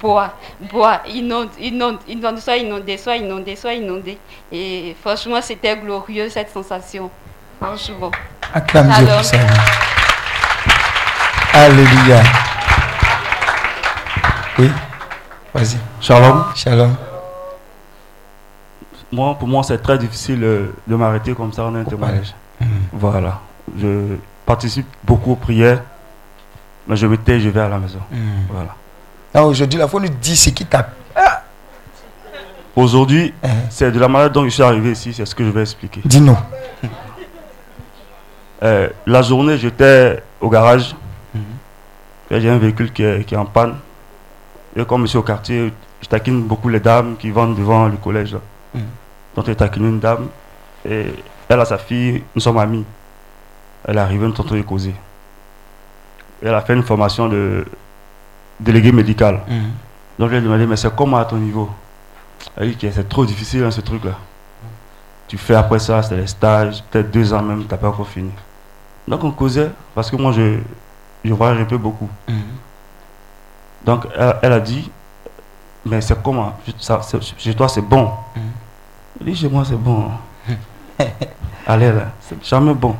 bois, 0.00 0.34
bois, 0.70 1.00
inonde, 1.08 1.50
inonde, 1.58 1.98
inonde, 2.08 2.38
soit 2.38 2.56
inondé, 2.56 2.96
soit 2.96 3.16
inondé, 3.16 3.56
soit 3.56 3.74
inondé. 3.74 4.18
Et 4.52 4.96
franchement, 5.00 5.40
c'était 5.42 5.76
glorieux 5.76 6.28
cette 6.28 6.50
sensation. 6.50 7.10
Franchement. 7.60 8.10
Acclame 8.52 8.90
Dieu 8.90 9.06
pour 9.06 9.24
ça. 9.24 9.36
Alléluia. 11.52 12.22
Oui. 14.58 14.70
Vas-y. 15.54 15.78
Shalom. 16.00 16.44
Shalom. 16.54 16.96
Moi, 19.12 19.34
pour 19.34 19.48
moi, 19.48 19.62
c'est 19.62 19.78
très 19.78 19.98
difficile 19.98 20.44
euh, 20.44 20.74
de 20.86 20.94
m'arrêter 20.94 21.34
comme 21.34 21.52
ça 21.52 21.64
en 21.64 21.74
un 21.74 21.84
témoignage. 21.84 22.34
Voilà. 22.92 23.40
Je 23.76 24.16
participe 24.50 24.86
beaucoup 25.04 25.30
aux 25.32 25.36
prières, 25.36 25.80
mais 26.88 26.96
je 26.96 27.06
me 27.06 27.16
tais, 27.16 27.38
je 27.38 27.48
vais 27.50 27.60
à 27.60 27.68
la 27.68 27.78
maison. 27.78 28.00
Voilà. 28.50 28.74
Non, 29.32 29.42
aujourd'hui, 29.44 29.78
il 29.80 29.88
faut 29.88 30.00
nous 30.00 30.08
dire 30.08 30.36
ce 30.36 30.50
qui 30.50 30.66
t'a. 30.66 30.90
Ah, 31.14 31.42
Aujourd'hui, 32.74 33.32
c'est 33.70 33.92
de 33.92 34.00
la 34.00 34.08
manière 34.08 34.30
dont 34.30 34.42
je 34.44 34.48
suis 34.48 34.62
arrivé 34.64 34.90
ici, 34.90 35.12
c'est 35.14 35.24
ce 35.24 35.36
que 35.36 35.44
je 35.44 35.50
vais 35.50 35.62
expliquer. 35.62 36.00
Dis-nous. 36.04 36.36
Euh, 38.62 38.90
la 39.06 39.22
journée, 39.22 39.56
j'étais 39.56 40.22
au 40.38 40.50
garage. 40.50 40.94
Et 42.30 42.42
J'ai 42.42 42.50
un 42.50 42.58
véhicule 42.58 42.92
qui 42.92 43.02
est, 43.02 43.24
qui 43.24 43.32
est 43.34 43.38
en 43.38 43.46
panne. 43.46 43.76
Et 44.76 44.84
comme 44.84 45.00
je 45.04 45.06
suis 45.06 45.16
au 45.16 45.22
quartier, 45.22 45.72
je 46.02 46.06
taquine 46.06 46.42
beaucoup 46.42 46.68
les 46.68 46.78
dames 46.78 47.16
qui 47.16 47.30
vendent 47.30 47.56
devant 47.56 47.88
le 47.88 47.96
collège. 47.96 48.34
là. 48.34 48.40
Mhm. 48.74 48.82
Donc 49.34 49.46
j'ai 49.46 49.56
taquiné 49.56 49.88
une 49.88 49.98
dame. 49.98 50.26
Et 50.86 51.06
elle 51.48 51.60
a 51.60 51.64
sa 51.64 51.78
fille, 51.78 52.22
nous 52.34 52.42
sommes 52.42 52.58
amis. 52.58 52.84
Elle 53.84 53.96
est 53.96 54.00
arrivée, 54.00 54.26
nous 54.26 54.62
causer. 54.64 54.94
Et 56.42 56.46
elle 56.46 56.54
a 56.54 56.60
fait 56.60 56.74
une 56.74 56.82
formation 56.82 57.28
de 57.28 57.66
délégué 58.58 58.92
médical. 58.92 59.40
Mhm. 59.48 59.70
Donc 60.18 60.28
je 60.28 60.34
lui 60.34 60.38
ai 60.38 60.40
demandé, 60.42 60.66
mais 60.66 60.76
c'est 60.76 60.94
comment 60.94 61.16
à 61.16 61.24
ton 61.24 61.36
niveau? 61.36 61.70
Elle 62.56 62.70
dit 62.70 62.76
que 62.76 62.90
c'est 62.90 63.08
trop 63.08 63.24
difficile 63.24 63.64
hein, 63.64 63.70
ce 63.70 63.80
truc-là. 63.80 64.12
Tu 65.28 65.38
fais 65.38 65.54
après 65.54 65.78
ça, 65.78 66.02
c'est 66.02 66.16
les 66.16 66.26
stages, 66.26 66.82
peut-être 66.90 67.10
deux 67.10 67.32
ans 67.32 67.42
même, 67.42 67.64
tu 67.64 67.70
n'as 67.70 67.76
pas 67.76 67.88
encore 67.88 68.08
fini. 68.08 68.30
Donc 69.06 69.22
on 69.24 69.30
causait, 69.30 69.70
parce 69.94 70.10
que 70.10 70.16
moi 70.16 70.32
je, 70.32 70.58
je 71.24 71.32
voyage 71.32 71.60
un 71.60 71.64
peu 71.64 71.78
beaucoup. 71.78 72.08
Mhm. 72.28 72.34
Donc 73.84 74.06
elle, 74.16 74.36
elle 74.42 74.52
a 74.52 74.60
dit, 74.60 74.90
mais 75.86 76.00
c'est 76.00 76.20
comment? 76.22 76.58
Ça, 76.78 77.00
Chez 77.38 77.54
toi 77.54 77.68
c'est 77.68 77.80
bon. 77.82 78.10
Mhm. 78.36 78.42
Elle 79.20 79.26
dit, 79.26 79.36
chez 79.36 79.48
moi 79.48 79.64
c'est 79.66 79.76
bon. 79.76 80.10
Allez 81.66 81.92
là, 81.92 82.10
c'est 82.20 82.42
jamais 82.44 82.74
bon. 82.74 82.96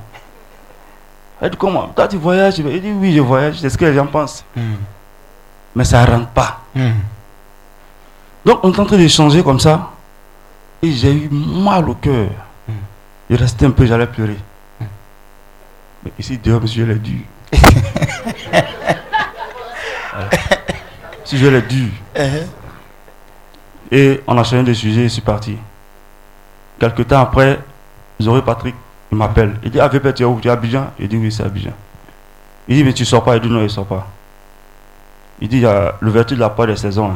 Elle 1.40 1.50
dit, 1.50 1.56
comment? 1.56 1.88
Toi 1.88 2.08
tu 2.08 2.16
voyages 2.16 2.58
Il 2.58 2.82
dit, 2.82 2.90
oui 2.92 3.14
je 3.14 3.20
voyage, 3.20 3.58
c'est 3.60 3.70
ce 3.70 3.78
que 3.78 3.84
les 3.84 3.94
gens 3.94 4.06
pensent. 4.06 4.44
Mhm. 4.56 4.76
Mais 5.74 5.84
ça 5.84 6.04
ne 6.04 6.10
rentre 6.10 6.28
pas. 6.28 6.60
Mhm. 6.74 6.92
Donc 8.44 8.60
on 8.62 8.72
est 8.72 8.78
en 8.80 8.84
train 8.84 8.96
d'échanger 8.96 9.42
comme 9.42 9.60
ça. 9.60 9.90
Et 10.82 10.92
j'ai 10.92 11.12
eu 11.12 11.28
mal 11.30 11.88
au 11.88 11.94
cœur. 11.94 12.30
Mm. 12.66 12.72
Il 13.28 13.36
restait 13.36 13.66
un 13.66 13.70
peu, 13.70 13.84
j'allais 13.84 14.06
pleurer. 14.06 14.38
Mais 16.02 16.12
ici, 16.18 16.38
dehors, 16.38 16.60
monsieur, 16.60 16.84
elle 16.84 16.92
est 16.92 16.94
dure. 16.94 17.24
Voilà. 20.12 20.30
Si 21.24 21.36
je 21.38 21.46
l'ai. 21.46 21.60
Uh-huh. 21.60 22.46
Et 23.92 24.22
on 24.26 24.36
a 24.38 24.44
changé 24.44 24.62
de 24.64 24.72
sujet, 24.72 25.04
je 25.04 25.08
suis 25.08 25.22
parti. 25.22 25.56
Quelque 26.78 27.02
temps 27.02 27.20
après, 27.20 27.60
Zoré 28.20 28.42
Patrick, 28.42 28.74
il 29.12 29.18
m'appelle. 29.18 29.56
Il 29.62 29.70
dit, 29.70 29.80
ah, 29.80 29.88
tu 29.88 29.96
es 29.96 30.24
où? 30.24 30.40
Tu 30.40 30.48
es 30.48 30.50
à 30.50 30.54
Abidjan? 30.54 30.90
Il 30.98 31.08
dit, 31.08 31.16
oui, 31.16 31.32
c'est 31.32 31.42
à 31.42 31.46
Abidjan. 31.46 31.72
Il 32.68 32.76
dit, 32.76 32.84
mais 32.84 32.92
tu 32.92 33.04
sors 33.04 33.24
pas 33.24 33.36
Il 33.36 33.42
dit, 33.42 33.48
non, 33.48 33.62
il 33.62 33.70
sort 33.70 33.86
pas. 33.86 34.06
Il 35.40 35.48
dit, 35.48 35.56
il 35.56 35.62
y 35.62 35.66
a 35.66 35.96
l'ouverture 36.00 36.36
de 36.36 36.40
la 36.42 36.50
porte 36.50 36.68
des 36.68 36.76
saisons. 36.76 37.08
Là. 37.08 37.14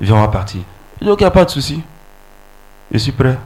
Viens, 0.00 0.16
on 0.16 0.20
va 0.20 0.28
partir. 0.28 0.62
Il 1.00 1.06
dit, 1.06 1.10
ok, 1.12 1.28
pas 1.30 1.44
de 1.44 1.50
souci. 1.50 1.82
Je 2.90 2.98
suis 2.98 3.12
prêt. 3.12 3.38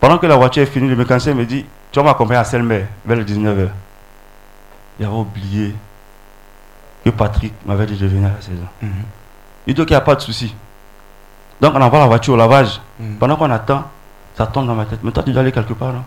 Pendant 0.00 0.18
que 0.18 0.26
la 0.26 0.36
voiture 0.36 0.62
est 0.62 0.66
finie, 0.66 0.88
le 0.88 0.96
mécanicien 0.96 1.34
me 1.34 1.44
dit, 1.46 1.64
tu 1.92 1.98
vas 2.00 2.04
m'accompagner 2.06 2.40
à 2.40 2.44
Selmer 2.44 2.86
vers 3.04 3.16
les 3.16 3.24
19h. 3.24 3.68
Il 4.98 5.06
avait 5.06 5.14
oublié 5.14 5.74
que 7.04 7.10
Patrick 7.10 7.52
m'avait 7.66 7.86
dit 7.86 7.96
de 7.96 8.06
venir 8.06 8.28
à 8.28 8.32
la 8.34 8.40
saison. 8.40 8.66
Mhm. 8.80 8.90
Il 9.66 9.74
dit, 9.74 9.80
ok, 9.80 9.90
il 9.90 9.92
n'y 9.92 9.96
a 9.96 10.00
pas 10.00 10.16
de 10.16 10.20
souci. 10.20 10.54
Donc 11.60 11.74
on 11.76 11.80
envoie 11.80 12.00
la 12.00 12.06
voiture 12.06 12.34
au 12.34 12.36
lavage. 12.36 12.80
Mhm. 12.98 13.16
Pendant 13.18 13.36
qu'on 13.36 13.50
attend, 13.50 13.84
ça 14.36 14.46
tombe 14.46 14.66
dans 14.66 14.74
ma 14.74 14.84
tête. 14.86 15.00
Mais 15.02 15.10
toi, 15.12 15.22
tu 15.22 15.32
dois 15.32 15.42
aller 15.42 15.52
quelque 15.52 15.72
part, 15.74 15.92
non 15.92 16.04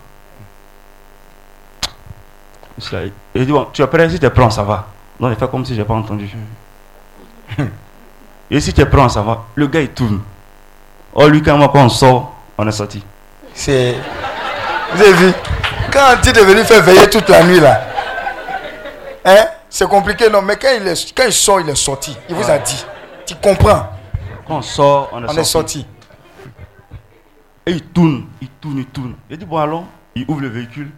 là, 2.92 2.98
Il 3.34 3.46
dit, 3.46 3.52
bon, 3.52 3.66
tu 3.72 3.82
es 3.82 3.86
prêt? 3.86 4.08
Si 4.10 4.18
tu 4.18 4.28
prêt, 4.30 4.50
ça 4.50 4.62
va. 4.62 4.86
Donc 5.18 5.32
il 5.32 5.38
fait 5.38 5.50
comme 5.50 5.64
si 5.64 5.74
je 5.74 5.80
n'ai 5.80 5.86
pas 5.86 5.94
entendu. 5.94 6.28
Et 8.50 8.60
si 8.60 8.72
tu 8.72 8.84
prêt, 8.86 9.08
ça 9.08 9.22
va. 9.22 9.44
Le 9.54 9.66
gars, 9.66 9.80
il 9.80 9.88
tourne. 9.90 10.20
Oh, 11.14 11.26
lui, 11.28 11.42
quand 11.42 11.56
moi, 11.56 11.70
quand 11.72 11.84
on 11.84 11.88
sort, 11.88 12.34
on 12.58 12.66
est 12.68 12.72
sorti. 12.72 13.02
C'est. 13.54 13.94
Vous 14.94 15.02
avez 15.02 15.12
vu? 15.14 15.32
Quand 15.90 16.14
tu 16.22 16.28
es 16.28 16.44
venu 16.44 16.62
faire 16.64 16.82
veiller 16.82 17.08
toute 17.08 17.28
la 17.30 17.42
nuit 17.42 17.58
là, 17.58 17.80
hein, 19.24 19.46
c'est 19.70 19.88
compliqué, 19.88 20.28
non, 20.28 20.42
mais 20.42 20.56
quand 20.56 20.68
il, 20.78 20.86
est, 20.86 21.14
quand 21.16 21.24
il 21.26 21.32
sort, 21.32 21.60
il 21.60 21.68
est 21.70 21.74
sorti. 21.74 22.14
Il 22.28 22.34
vous 22.34 22.50
a 22.50 22.58
dit. 22.58 22.84
Tu 23.24 23.34
comprends? 23.36 23.88
Quand 24.46 24.56
on 24.58 24.62
sort, 24.62 25.08
on 25.12 25.22
est 25.24 25.24
On 25.24 25.28
sorti. 25.28 25.40
est 25.40 25.44
sorti. 25.44 25.86
Et 27.66 27.72
il 27.72 27.82
tourne, 27.82 28.26
il 28.40 28.48
tourne, 28.48 28.78
il 28.78 28.86
tourne. 28.86 29.14
Il 29.28 29.36
dit, 29.36 29.44
bon, 29.44 29.58
allons. 29.58 29.86
Il 30.14 30.24
ouvre 30.28 30.40
le 30.40 30.48
véhicule. 30.48 30.90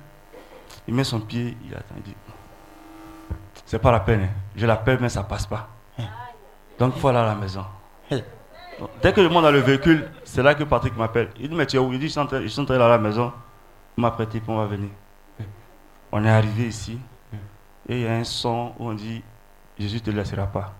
Il 0.87 0.95
met 0.95 1.05
son 1.05 1.21
pied, 1.21 1.57
il 1.65 1.75
attend. 1.75 1.95
Il 1.97 2.03
dit, 2.03 2.15
c'est 3.65 3.79
pas 3.79 3.91
la 3.91 4.01
peine. 4.01 4.23
hein. 4.23 4.29
Je 4.55 4.67
l'appelle, 4.67 4.99
mais 5.01 5.09
ça 5.09 5.23
passe 5.23 5.47
pas. 5.47 5.69
Donc, 6.79 6.93
il 6.95 7.01
faut 7.01 7.09
aller 7.09 7.19
à 7.19 7.25
la 7.25 7.35
maison. 7.35 7.65
Dès 9.03 9.13
que 9.13 9.23
je 9.23 9.29
monte 9.29 9.43
dans 9.43 9.51
le 9.51 9.59
véhicule, 9.59 10.09
c'est 10.25 10.43
là 10.43 10.55
que 10.55 10.63
Patrick 10.63 10.97
m'appelle. 10.97 11.31
Il 11.41 11.49
dit, 11.49 11.55
mais 11.55 11.67
tu 11.67 11.77
es 11.77 11.79
où? 11.79 11.93
Il 11.93 11.99
dit, 11.99 12.07
je 12.07 12.13
suis 12.13 12.21
en 12.21 12.27
train, 12.27 12.41
je 12.43 12.47
suis 12.47 12.73
à 12.73 12.79
la 12.79 12.99
maison. 12.99 13.33
Il 13.97 14.01
m'a 14.03 14.11
prêté, 14.13 14.39
puis 14.39 14.51
on 14.51 14.57
va 14.59 14.67
venir. 14.67 14.91
On 16.13 16.25
est 16.25 16.31
arrivé 16.31 16.69
ici. 16.69 16.99
Et 17.89 18.01
il 18.01 18.03
y 18.03 18.07
a 18.07 18.13
un 18.13 18.25
son 18.25 18.75
où 18.79 18.89
on 18.89 18.95
dit, 18.95 19.23
Jésus 19.79 19.97
ne 19.97 20.01
te 20.01 20.11
laissera 20.11 20.47
pas. 20.47 20.75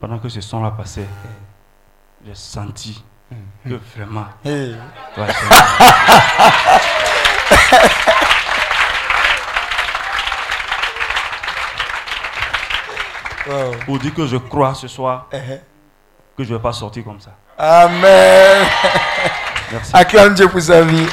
Pendant 0.00 0.18
que 0.18 0.28
ce 0.28 0.40
son-là 0.40 0.70
passait, 0.72 1.06
j'ai 2.24 2.34
senti 2.34 3.04
que 3.30 3.74
vraiment, 3.96 4.26
Hey. 4.44 4.76
Ouais, 5.16 5.26
Wow. 13.48 13.72
pour 13.86 13.98
dire 13.98 14.12
que 14.14 14.26
je 14.26 14.36
crois 14.36 14.74
ce 14.74 14.88
soir 14.88 15.26
Uh-huh. 15.32 15.60
que 16.36 16.44
je 16.44 16.52
ne 16.52 16.56
vais 16.56 16.62
pas 16.62 16.72
sortir 16.72 17.04
comme 17.04 17.20
ça. 17.20 17.30
Amen. 17.56 18.66
Merci. 19.72 19.90
Acclame 19.94 20.34
Dieu 20.34 20.48
pour 20.48 20.60
sa 20.60 20.82
vie. 20.82 21.06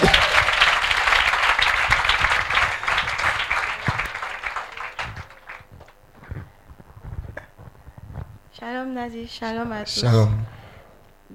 Shalom 8.58 8.94
Nazi, 8.94 9.28
shalom 9.28 9.72
à 9.72 9.84
tous. 9.84 10.00
Shalom. 10.02 10.32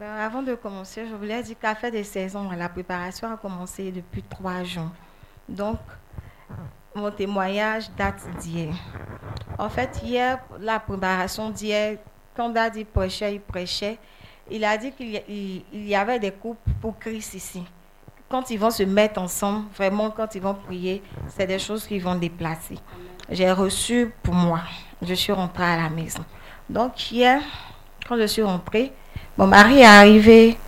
Ben, 0.01 0.17
avant 0.17 0.41
de 0.41 0.55
commencer, 0.55 1.07
je 1.07 1.15
voulais 1.15 1.43
dire 1.43 1.59
qu'à 1.59 1.75
faire 1.75 1.91
des 1.91 2.05
saisons, 2.05 2.49
la 2.53 2.71
préparation 2.71 3.31
a 3.31 3.37
commencé 3.37 3.93
depuis 3.93 4.23
trois 4.23 4.65
jours. 4.65 4.89
Donc, 5.47 5.79
mon 6.95 7.11
témoignage 7.11 7.91
date 7.99 8.27
d'hier. 8.39 8.73
En 9.59 9.69
fait, 9.69 10.01
hier, 10.03 10.39
la 10.59 10.81
préparation 10.81 11.51
d'hier, 11.51 11.99
quand 12.35 12.49
Daddy 12.49 12.87
prêchait, 12.87 13.35
il 13.35 13.41
prêchait, 13.43 13.99
il 14.51 14.65
a 14.65 14.79
dit 14.79 14.91
qu'il 14.93 15.23
y, 15.29 15.65
y 15.71 15.95
avait 15.95 16.19
des 16.19 16.33
couples 16.33 16.71
pour 16.81 16.99
Christ 16.99 17.35
ici. 17.35 17.63
Quand 18.27 18.51
ils 18.51 18.59
vont 18.59 18.71
se 18.71 18.85
mettre 18.85 19.21
ensemble, 19.21 19.67
vraiment, 19.77 20.11
quand 20.11 20.35
ils 20.35 20.41
vont 20.41 20.55
prier, 20.55 21.03
c'est 21.29 21.47
des 21.47 21.59
choses 21.59 21.87
qui 21.87 21.99
vont 21.99 22.15
déplacer. 22.15 22.79
J'ai 23.29 23.53
reçu 23.53 24.11
pour 24.23 24.33
moi. 24.33 24.63
Je 25.03 25.13
suis 25.13 25.35
rentrée 25.35 25.65
à 25.65 25.77
la 25.77 25.91
maison. 25.91 26.25
Donc, 26.71 27.13
hier, 27.13 27.43
quand 28.09 28.17
je 28.17 28.25
suis 28.25 28.43
rentrée, 28.43 28.95
mon 29.41 29.47
mari 29.47 29.81
est 29.81 29.87
arrivé, 29.87 30.59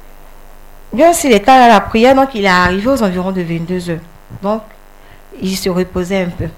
bien 0.94 1.12
s'il 1.12 1.30
était 1.32 1.50
à 1.50 1.68
la 1.68 1.80
prière, 1.80 2.14
donc 2.14 2.30
il 2.34 2.46
est 2.46 2.48
arrivé 2.48 2.88
aux 2.88 3.02
environs 3.02 3.30
de 3.30 3.42
22 3.42 3.90
heures. 3.90 3.98
Donc, 4.42 4.62
il 5.42 5.54
se 5.58 5.68
reposait 5.68 6.22
un 6.22 6.30
peu. 6.30 6.48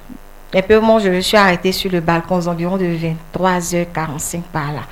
Et 0.52 0.62
puis, 0.62 0.76
moi, 0.78 1.00
je 1.00 1.08
me 1.08 1.20
suis 1.20 1.36
arrêtée 1.36 1.72
sur 1.72 1.90
le 1.90 1.98
balcon 1.98 2.36
aux 2.36 2.46
environs 2.46 2.76
de 2.76 2.84
23h45 2.84 4.42
par 4.52 4.72
là. 4.72 4.82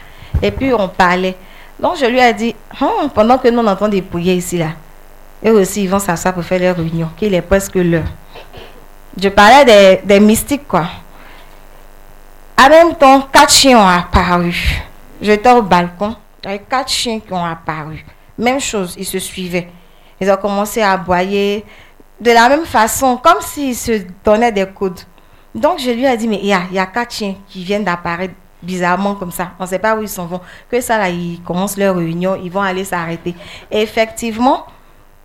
Et 0.43 0.51
puis, 0.51 0.75
on 0.75 0.89
parlait. 0.89 1.37
Donc, 1.79 1.97
je 1.97 2.07
lui 2.07 2.19
ai 2.19 2.35
dit, 2.35 2.57
Hum, 2.81 3.09
pendant 3.15 3.39
que 3.39 3.47
nous, 3.47 3.61
on 3.61 3.67
entend 3.69 3.87
des 3.87 4.03
prières 4.03 4.35
ici, 4.35 4.59
là, 4.59 4.71
eux 5.47 5.53
aussi, 5.53 5.85
ils 5.85 5.89
vont 5.89 6.01
s'asseoir 6.01 6.35
pour 6.35 6.43
faire 6.43 6.59
leur 6.59 6.77
réunion, 6.77 7.09
qu'il 7.17 7.33
est 7.35 7.43
presque 7.43 7.77
l'heure. 7.77 8.03
Je 9.17 9.29
parlais 9.29 9.65
des, 9.65 10.01
des 10.05 10.19
mystiques, 10.19 10.67
quoi. 10.67 10.87
En 12.61 12.69
même 12.69 12.97
temps, 12.97 13.29
quatre 13.33 13.53
chiens 13.53 13.79
ont 13.79 13.87
apparu. 13.87 14.83
J'étais 15.21 15.53
au 15.53 15.63
balcon, 15.63 16.17
avait 16.49 16.61
quatre 16.61 16.91
chiens 16.91 17.21
qui 17.21 17.33
ont 17.33 17.45
apparu. 17.45 18.05
Même 18.39 18.61
chose, 18.61 18.95
ils 18.99 19.07
se 19.07 19.19
suivaient. 19.19 19.69
Ils 20.21 20.31
ont 20.31 20.37
commencé 20.37 20.81
à 20.81 20.93
aboyer 20.93 21.65
de 22.21 22.31
la 22.31 22.49
même 22.49 22.65
façon, 22.65 23.17
comme 23.17 23.41
s'ils 23.41 23.75
se 23.75 24.03
donnaient 24.25 24.53
des 24.53 24.67
codes. 24.67 25.01
Donc 25.55 25.79
je 25.81 25.91
lui 25.91 26.05
ai 26.05 26.17
dit, 26.17 26.29
mais 26.29 26.39
il 26.39 26.47
y 26.47 26.53
a, 26.53 26.63
y 26.73 26.79
a 26.79 26.87
quatre 26.87 27.13
chiens 27.15 27.35
qui 27.49 27.63
viennent 27.65 27.85
d'apparaître 27.85 28.35
bizarrement 28.63 29.15
comme 29.17 29.33
ça. 29.33 29.53
On 29.59 29.65
ne 29.65 29.69
sait 29.69 29.79
pas 29.79 29.97
où 29.97 30.03
ils 30.03 30.09
s'en 30.09 30.27
vont. 30.27 30.41
Que 30.71 30.81
ça, 30.81 30.99
là, 30.99 31.09
ils 31.11 31.43
commencent 31.43 31.77
leur 31.77 31.97
réunion, 31.97 32.39
ils 32.43 32.51
vont 32.51 32.63
aller 32.63 32.85
s'arrêter. 32.85 33.35
Effectivement, 33.71 34.67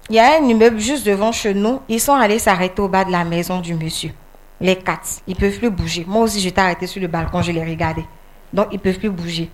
il 0.09 0.15
y 0.15 0.19
a 0.19 0.39
un 0.39 0.43
immeuble 0.45 0.79
juste 0.79 1.05
devant 1.05 1.31
chez 1.31 1.53
nous. 1.53 1.81
Ils 1.87 2.01
sont 2.01 2.13
allés 2.13 2.39
s'arrêter 2.39 2.81
au 2.81 2.87
bas 2.87 3.05
de 3.05 3.11
la 3.11 3.23
maison 3.23 3.59
du 3.59 3.73
monsieur. 3.75 4.11
Les 4.59 4.75
quatre. 4.75 5.21
Ils 5.27 5.35
ne 5.35 5.39
peuvent 5.39 5.57
plus 5.57 5.69
bouger. 5.69 6.03
Moi 6.07 6.23
aussi, 6.23 6.39
j'étais 6.39 6.61
arrêtée 6.61 6.87
sur 6.87 7.01
le 7.01 7.07
balcon, 7.07 7.41
je 7.41 7.51
les 7.51 7.63
regardais. 7.63 8.05
Donc, 8.51 8.67
ils 8.71 8.77
ne 8.77 8.81
peuvent 8.81 8.97
plus 8.97 9.09
bouger. 9.09 9.51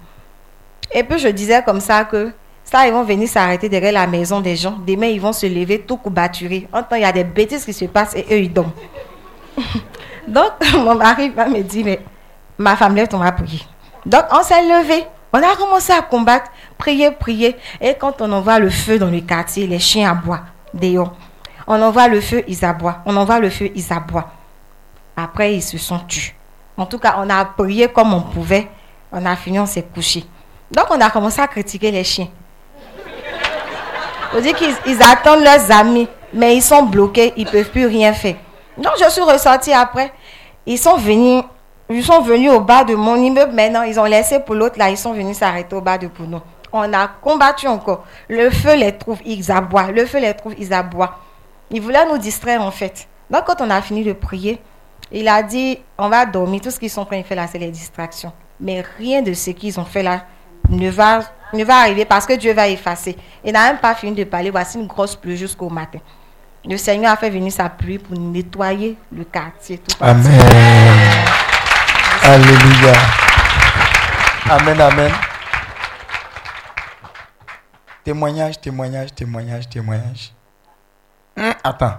Et 0.94 1.04
puis, 1.04 1.20
je 1.20 1.28
disais 1.30 1.64
comme 1.64 1.80
ça 1.80 2.06
que 2.06 2.32
ça, 2.64 2.88
ils 2.88 2.94
vont 2.94 3.04
venir 3.04 3.28
s'arrêter 3.28 3.68
derrière 3.68 3.92
la 3.92 4.08
maison 4.08 4.40
des 4.40 4.56
gens. 4.56 4.78
Demain, 4.86 5.08
ils 5.08 5.20
vont 5.20 5.34
se 5.34 5.46
lever 5.46 5.80
tout 5.80 5.98
courbaturés. 5.98 6.68
En 6.72 6.82
temps, 6.84 6.96
il 6.96 7.02
y 7.02 7.06
a 7.06 7.12
des 7.12 7.24
bêtises 7.24 7.66
qui 7.66 7.74
se 7.74 7.86
passent 7.86 8.16
et 8.16 8.26
eux, 8.32 8.40
ils 8.40 8.54
dorment. 8.54 8.72
Donc, 10.28 10.52
mon 10.76 10.96
mari 10.96 11.30
va 11.30 11.48
me 11.48 11.62
dire, 11.62 11.86
mais 11.86 12.00
ma 12.58 12.76
femme, 12.76 12.96
lève 12.96 13.08
ton 13.08 13.18
va 13.18 13.32
prier. 13.32 13.62
Donc, 14.06 14.24
on 14.32 14.44
s'est 14.44 14.62
levé. 14.62 15.06
On 15.34 15.40
a 15.40 15.56
commencé 15.56 15.92
à 15.92 16.02
combattre. 16.02 16.52
prier, 16.78 17.12
prier. 17.12 17.56
Et 17.82 17.96
quand 17.96 18.22
on 18.22 18.32
envoie 18.32 18.60
le 18.60 18.70
feu 18.70 19.00
dans 19.00 19.10
le 19.10 19.20
quartier, 19.22 19.68
les 19.68 19.80
chiens 19.80 20.12
aboient 20.12 20.42
dehors. 20.74 21.14
On 21.68 21.82
envoie 21.82 22.08
le 22.08 22.22
feu, 22.22 22.44
ils 22.48 22.64
aboient. 22.64 23.00
On 23.06 23.16
envoie 23.16 23.40
le 23.40 23.50
feu, 23.50 23.70
ils 23.74 23.92
aboient. 23.92 24.30
Après, 25.16 25.56
ils 25.56 25.62
se 25.62 25.78
sont 25.78 26.00
tus. 26.00 26.36
En 26.78 26.86
tout 26.86 27.00
cas, 27.00 27.16
on 27.18 27.30
a 27.30 27.46
prié 27.46 27.88
comme 27.88 28.14
on 28.14 28.22
pouvait. 28.22 28.68
On 29.12 29.26
a 29.26 29.36
fini, 29.36 29.60
on 29.60 29.66
s'est 29.66 29.84
couché. 29.84 30.26
Donc, 30.74 30.86
on 30.90 31.00
a 31.00 31.10
commencé 31.12 31.40
à 31.40 31.48
critiquer 31.48 31.92
les 31.92 32.04
chiens. 32.04 32.30
On 34.36 34.42
dit 34.42 34.54
qu'ils 34.54 34.74
ils 34.88 35.04
attendent 35.04 35.44
leurs 35.44 35.72
amis, 35.72 36.08
mais 36.34 36.56
ils 36.56 36.64
sont 36.64 36.84
bloqués, 36.84 37.34
ils 37.38 37.46
ne 37.46 37.52
peuvent 37.52 37.70
plus 37.70 37.86
rien 37.86 38.12
faire. 38.14 38.36
Donc, 38.78 38.94
je 39.00 39.08
suis 39.12 39.22
ressortie 39.22 39.72
après. 39.72 40.12
Ils 40.66 40.80
sont 40.80 40.98
venus, 40.98 41.44
ils 41.90 42.04
sont 42.04 42.22
venus 42.22 42.52
au 42.52 42.60
bas 42.60 42.84
de 42.84 42.96
mon 42.96 43.16
immeuble 43.16 43.54
maintenant. 43.54 43.84
Ils 43.84 44.00
ont 44.00 44.06
laissé 44.06 44.40
pour 44.40 44.56
l'autre 44.56 44.80
là, 44.80 44.90
ils 44.90 44.98
sont 44.98 45.14
venus 45.14 45.38
s'arrêter 45.38 45.76
au 45.76 45.82
bas 45.82 46.00
de 46.00 46.08
Pounon. 46.08 46.42
On 46.72 46.92
a 46.92 47.08
combattu 47.08 47.68
encore. 47.68 48.06
Le 48.28 48.50
feu 48.50 48.74
les 48.76 48.98
trouve, 48.98 49.20
ils 49.26 49.52
aboient. 49.52 49.92
Le 49.92 50.08
feu 50.08 50.20
les 50.20 50.34
trouve, 50.34 50.56
ils 50.58 50.74
aboient. 50.74 51.20
Ils 51.70 51.82
voulaient 51.82 52.08
nous 52.08 52.18
distraire 52.18 52.64
en 52.64 52.72
fait. 52.72 53.08
Donc, 53.30 53.44
quand 53.46 53.62
on 53.62 53.70
a 53.70 53.80
fini 53.84 54.04
de 54.04 54.14
prier, 54.14 54.60
il 55.12 55.28
a 55.28 55.44
dit 55.44 55.78
on 56.00 56.10
va 56.10 56.26
dormir. 56.26 56.62
Tout 56.62 56.72
ce 56.72 56.80
qu'ils 56.80 56.90
sont 56.90 57.06
train 57.06 57.20
de 57.20 57.26
faire 57.26 57.38
là, 57.38 57.46
c'est 57.46 57.60
les 57.60 57.70
distractions. 57.70 58.34
Mais 58.60 58.84
rien 58.98 59.22
de 59.22 59.34
ce 59.34 59.52
qu'ils 59.52 59.80
ont 59.80 59.86
fait 59.86 60.02
là 60.02 60.24
ne 60.70 60.90
va, 60.90 61.22
ne 61.54 61.64
va 61.64 61.78
arriver 61.82 62.06
parce 62.06 62.26
que 62.26 62.34
Dieu 62.34 62.54
va 62.54 62.68
effacer. 62.68 63.16
Il 63.44 63.54
n'a 63.54 63.68
même 63.68 63.80
pas 63.80 63.96
fini 63.96 64.16
de 64.16 64.24
parler. 64.24 64.50
Voici 64.50 64.78
une 64.78 64.88
grosse 64.88 65.16
pluie 65.16 65.38
jusqu'au 65.38 65.70
matin. 65.70 66.00
Le 66.66 66.78
Seigneur 66.78 67.12
a 67.12 67.18
fait 67.18 67.30
venir 67.30 67.52
sa 67.52 67.70
pluie 67.70 68.00
pour 68.00 68.18
nettoyer 68.18 68.98
le 69.12 69.26
quartier. 69.26 69.82
Amen. 70.00 70.26
Alléluia. 72.24 72.94
Amen, 74.50 74.80
amen. 74.80 75.12
Témoignage, 78.04 78.60
témoignage, 78.60 79.14
témoignage, 79.14 79.70
témoignage. 79.70 80.34
Hum, 81.38 81.54
attends. 81.64 81.96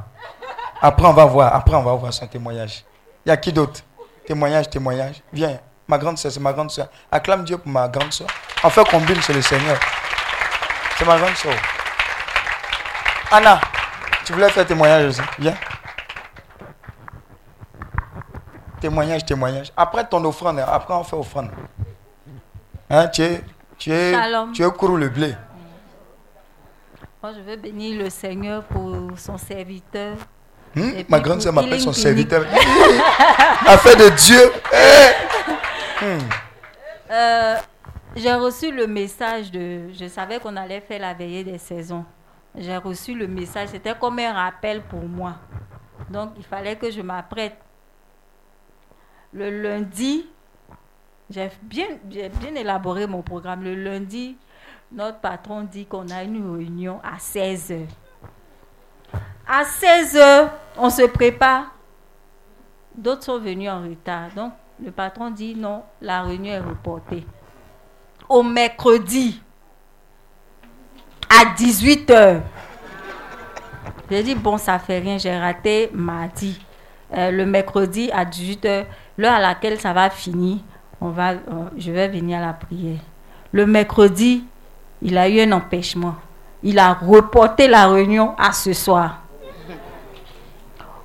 Après, 0.80 1.06
on 1.06 1.12
va 1.12 1.24
voir. 1.24 1.54
Après, 1.54 1.76
on 1.76 1.82
va 1.82 1.94
voir 1.94 2.12
son 2.12 2.26
témoignage. 2.26 2.84
Il 3.24 3.30
y 3.30 3.32
a 3.32 3.36
qui 3.36 3.52
d'autre? 3.52 3.80
Témoignage, 4.26 4.68
témoignage. 4.68 5.22
Viens. 5.32 5.58
Ma 5.86 5.98
grande 5.98 6.16
soeur, 6.18 6.32
c'est 6.32 6.40
ma 6.40 6.52
grande 6.52 6.70
soeur. 6.70 6.88
Acclame 7.10 7.44
Dieu 7.44 7.58
pour 7.58 7.70
ma 7.70 7.88
grande 7.88 8.12
soeur. 8.12 8.28
En 8.62 8.70
fait, 8.70 8.88
combine 8.88 9.20
sur 9.20 9.34
le 9.34 9.42
Seigneur. 9.42 9.78
C'est 10.98 11.04
ma 11.06 11.18
grande 11.18 11.34
soeur. 11.36 11.54
Anna, 13.30 13.60
tu 14.24 14.32
voulais 14.32 14.48
faire 14.50 14.66
témoignage 14.66 15.08
aussi 15.08 15.20
Viens. 15.38 15.54
Témoignage, 18.80 19.24
témoignage. 19.24 19.72
Après 19.76 20.06
ton 20.06 20.24
offrande, 20.24 20.58
après 20.60 20.94
on 20.94 21.04
fait 21.04 21.16
offrande. 21.16 21.50
Hein, 22.90 23.08
tu 23.08 23.22
es, 23.22 23.42
tu 23.78 23.90
es, 23.92 24.12
Shalom. 24.12 24.52
tu 24.52 24.62
es 24.64 24.70
couru 24.70 24.98
le 24.98 25.08
blé. 25.08 25.34
Moi, 27.22 27.32
je 27.34 27.40
veux 27.40 27.56
bénir 27.56 28.02
le 28.02 28.10
Seigneur 28.10 28.62
pour 28.64 28.94
son 29.16 29.38
serviteur. 29.38 30.16
Hmm, 30.76 30.90
Ma 31.08 31.20
grande 31.20 31.40
soeur 31.40 31.52
m'appelle 31.54 31.80
son 31.80 31.92
serviteur. 31.92 32.44
Affaire 33.66 33.96
de 33.96 34.08
Dieu. 34.10 34.52
Eh. 34.72 35.23
Euh, 36.02 37.56
J'ai 38.16 38.34
reçu 38.34 38.70
le 38.72 38.86
message 38.86 39.50
de. 39.50 39.92
Je 39.92 40.06
savais 40.08 40.38
qu'on 40.38 40.56
allait 40.56 40.80
faire 40.80 41.00
la 41.00 41.14
veillée 41.14 41.44
des 41.44 41.58
saisons. 41.58 42.04
J'ai 42.56 42.76
reçu 42.76 43.14
le 43.14 43.26
message. 43.26 43.68
C'était 43.68 43.94
comme 43.98 44.18
un 44.18 44.32
rappel 44.32 44.82
pour 44.82 45.02
moi. 45.02 45.34
Donc, 46.10 46.32
il 46.36 46.44
fallait 46.44 46.76
que 46.76 46.90
je 46.90 47.00
m'apprête. 47.00 47.56
Le 49.32 49.50
lundi, 49.62 50.26
j'ai 51.28 51.50
bien, 51.62 51.86
bien 52.04 52.54
élaboré 52.54 53.06
mon 53.06 53.22
programme. 53.22 53.64
Le 53.64 53.74
lundi, 53.74 54.36
notre 54.92 55.18
patron 55.18 55.62
dit 55.62 55.86
qu'on 55.86 56.08
a 56.10 56.22
une 56.22 56.56
réunion 56.56 57.00
à 57.02 57.18
16 57.18 57.72
heures. 57.72 59.20
À 59.46 59.64
16 59.64 60.16
heures, 60.16 60.52
on 60.76 60.88
se 60.88 61.02
prépare. 61.02 61.72
D'autres 62.94 63.24
sont 63.24 63.40
venus 63.40 63.68
en 63.68 63.82
retard. 63.82 64.30
Donc, 64.36 64.52
le 64.82 64.90
patron 64.90 65.30
dit 65.30 65.54
non, 65.54 65.82
la 66.00 66.22
réunion 66.22 66.52
est 66.52 66.60
reportée. 66.60 67.24
Au 68.28 68.42
mercredi, 68.42 69.40
à 71.28 71.44
18 71.56 72.10
heures. 72.10 72.42
J'ai 74.10 74.22
dit, 74.22 74.34
bon, 74.34 74.58
ça 74.58 74.78
fait 74.78 74.98
rien, 74.98 75.18
j'ai 75.18 75.36
raté 75.36 75.90
mardi. 75.92 76.60
Euh, 77.16 77.30
le 77.30 77.46
mercredi 77.46 78.10
à 78.12 78.24
18 78.24 78.64
heures, 78.64 78.86
l'heure 79.16 79.34
à 79.34 79.40
laquelle 79.40 79.80
ça 79.80 79.92
va 79.92 80.10
finir, 80.10 80.58
on 81.00 81.08
va, 81.08 81.32
euh, 81.32 81.36
je 81.76 81.90
vais 81.90 82.08
venir 82.08 82.38
à 82.38 82.46
la 82.46 82.52
prière. 82.52 82.98
Le 83.52 83.66
mercredi, 83.66 84.44
il 85.02 85.16
a 85.16 85.28
eu 85.28 85.40
un 85.40 85.52
empêchement. 85.52 86.16
Il 86.62 86.78
a 86.78 86.92
reporté 86.94 87.68
la 87.68 87.88
réunion 87.88 88.34
à 88.38 88.52
ce 88.52 88.72
soir. 88.72 89.20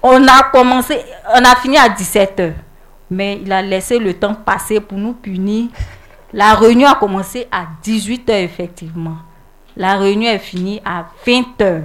On 0.01 0.25
a 0.27 0.43
commencé, 0.51 0.99
on 1.33 1.43
a 1.43 1.55
fini 1.57 1.77
à 1.77 1.89
17 1.89 2.39
heures. 2.39 2.53
Mais 3.11 3.39
il 3.41 3.51
a 3.51 3.61
laissé 3.61 3.99
le 3.99 4.13
temps 4.13 4.35
passer 4.35 4.79
pour 4.79 4.97
nous 4.97 5.13
punir. 5.13 5.69
La 6.33 6.53
réunion 6.53 6.87
a 6.87 6.95
commencé 6.95 7.47
à 7.51 7.65
18 7.81 8.29
heures, 8.29 8.37
effectivement. 8.37 9.17
La 9.75 9.95
réunion 9.97 10.29
est 10.29 10.39
finie 10.39 10.81
à 10.85 11.05
20 11.25 11.61
heures. 11.61 11.83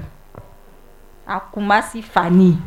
À 1.26 1.42
Kumasi 1.52 2.02
Fanny. 2.02 2.58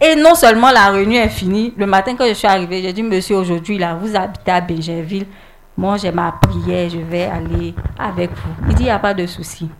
Et 0.00 0.14
non 0.14 0.34
seulement 0.34 0.70
la 0.70 0.90
réunion 0.90 1.22
est 1.22 1.28
finie, 1.30 1.72
le 1.76 1.86
matin 1.86 2.14
quand 2.16 2.26
je 2.26 2.34
suis 2.34 2.46
arrivée, 2.46 2.82
j'ai 2.82 2.92
dit, 2.92 3.02
monsieur, 3.02 3.36
aujourd'hui, 3.36 3.78
là, 3.78 3.94
vous 3.94 4.14
habitez 4.14 4.50
à 4.50 4.60
Benjerville. 4.60 5.26
Moi, 5.74 5.96
j'ai 5.96 6.12
ma 6.12 6.32
prière, 6.32 6.90
je 6.90 6.98
vais 6.98 7.24
aller 7.24 7.74
avec 7.98 8.30
vous. 8.30 8.68
Il 8.68 8.74
dit, 8.74 8.82
il 8.82 8.86
n'y 8.86 8.90
a 8.90 8.98
pas 8.98 9.14
de 9.14 9.26
souci. 9.26 9.70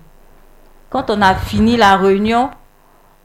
Quand 0.89 1.11
on 1.11 1.21
a 1.21 1.35
fini 1.35 1.77
la 1.77 1.97
réunion, 1.97 2.51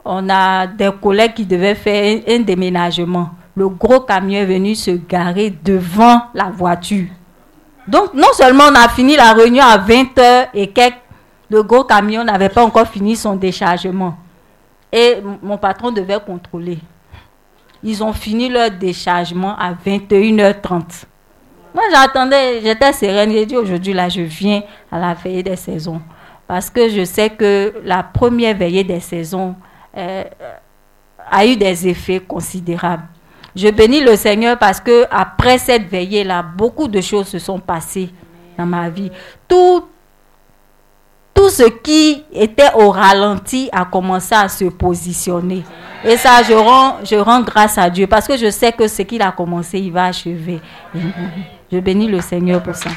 on 0.04 0.28
a 0.28 0.66
des 0.66 0.90
collègues 1.00 1.34
qui 1.34 1.46
devaient 1.46 1.74
faire 1.74 2.20
un 2.28 2.40
déménagement. 2.40 3.30
Le 3.54 3.68
gros 3.68 4.00
camion 4.00 4.40
est 4.40 4.46
venu 4.46 4.74
se 4.74 4.90
garer 4.92 5.50
devant 5.50 6.22
la 6.34 6.50
voiture. 6.50 7.08
Donc, 7.86 8.14
non 8.14 8.32
seulement 8.32 8.64
on 8.70 8.74
a 8.74 8.88
fini 8.88 9.16
la 9.16 9.32
réunion 9.32 9.64
à 9.64 9.78
20h 9.78 10.48
et 10.54 10.68
quelques, 10.68 10.96
le 11.50 11.62
gros 11.62 11.84
camion 11.84 12.24
n'avait 12.24 12.48
pas 12.48 12.64
encore 12.64 12.86
fini 12.88 13.14
son 13.14 13.36
déchargement. 13.36 14.16
Et 14.90 15.18
mon 15.42 15.58
patron 15.58 15.90
devait 15.90 16.20
contrôler. 16.24 16.78
Ils 17.82 18.02
ont 18.02 18.12
fini 18.12 18.48
leur 18.48 18.70
déchargement 18.70 19.56
à 19.58 19.72
21h30. 19.74 21.04
Moi, 21.74 21.84
j'attendais, 21.90 22.60
j'étais 22.62 22.92
sereine. 22.92 23.32
J'ai 23.32 23.46
dit 23.46 23.56
aujourd'hui, 23.56 23.92
là, 23.92 24.08
je 24.08 24.20
viens 24.22 24.62
à 24.90 24.98
la 24.98 25.14
veillée 25.14 25.42
des 25.42 25.56
saisons. 25.56 26.00
Parce 26.46 26.70
que 26.70 26.88
je 26.88 27.04
sais 27.04 27.30
que 27.30 27.74
la 27.84 28.02
première 28.02 28.56
veillée 28.56 28.84
des 28.84 29.00
saisons 29.00 29.54
euh, 29.96 30.24
a 31.30 31.46
eu 31.46 31.56
des 31.56 31.88
effets 31.88 32.20
considérables. 32.20 33.04
Je 33.54 33.68
bénis 33.68 34.00
le 34.00 34.16
Seigneur 34.16 34.58
parce 34.58 34.80
que 34.80 35.04
après 35.10 35.58
cette 35.58 35.88
veillée-là, 35.88 36.42
beaucoup 36.42 36.88
de 36.88 37.00
choses 37.00 37.28
se 37.28 37.38
sont 37.38 37.58
passées 37.58 38.10
dans 38.56 38.64
ma 38.64 38.88
vie. 38.88 39.10
Tout, 39.46 39.84
tout 41.34 41.50
ce 41.50 41.64
qui 41.64 42.24
était 42.32 42.72
au 42.74 42.90
ralenti 42.90 43.68
a 43.70 43.84
commencé 43.84 44.34
à 44.34 44.48
se 44.48 44.64
positionner. 44.64 45.64
Et 46.04 46.16
ça, 46.16 46.42
je 46.42 46.54
rends, 46.54 46.96
je 47.04 47.16
rends 47.16 47.42
grâce 47.42 47.76
à 47.76 47.90
Dieu 47.90 48.06
parce 48.06 48.26
que 48.26 48.36
je 48.36 48.50
sais 48.50 48.72
que 48.72 48.88
ce 48.88 49.02
qu'il 49.02 49.20
a 49.22 49.32
commencé, 49.32 49.78
il 49.78 49.92
va 49.92 50.06
achever. 50.06 50.60
Je 51.70 51.78
bénis 51.78 52.08
le 52.08 52.20
Seigneur 52.20 52.62
pour 52.62 52.74
ça. 52.74 52.90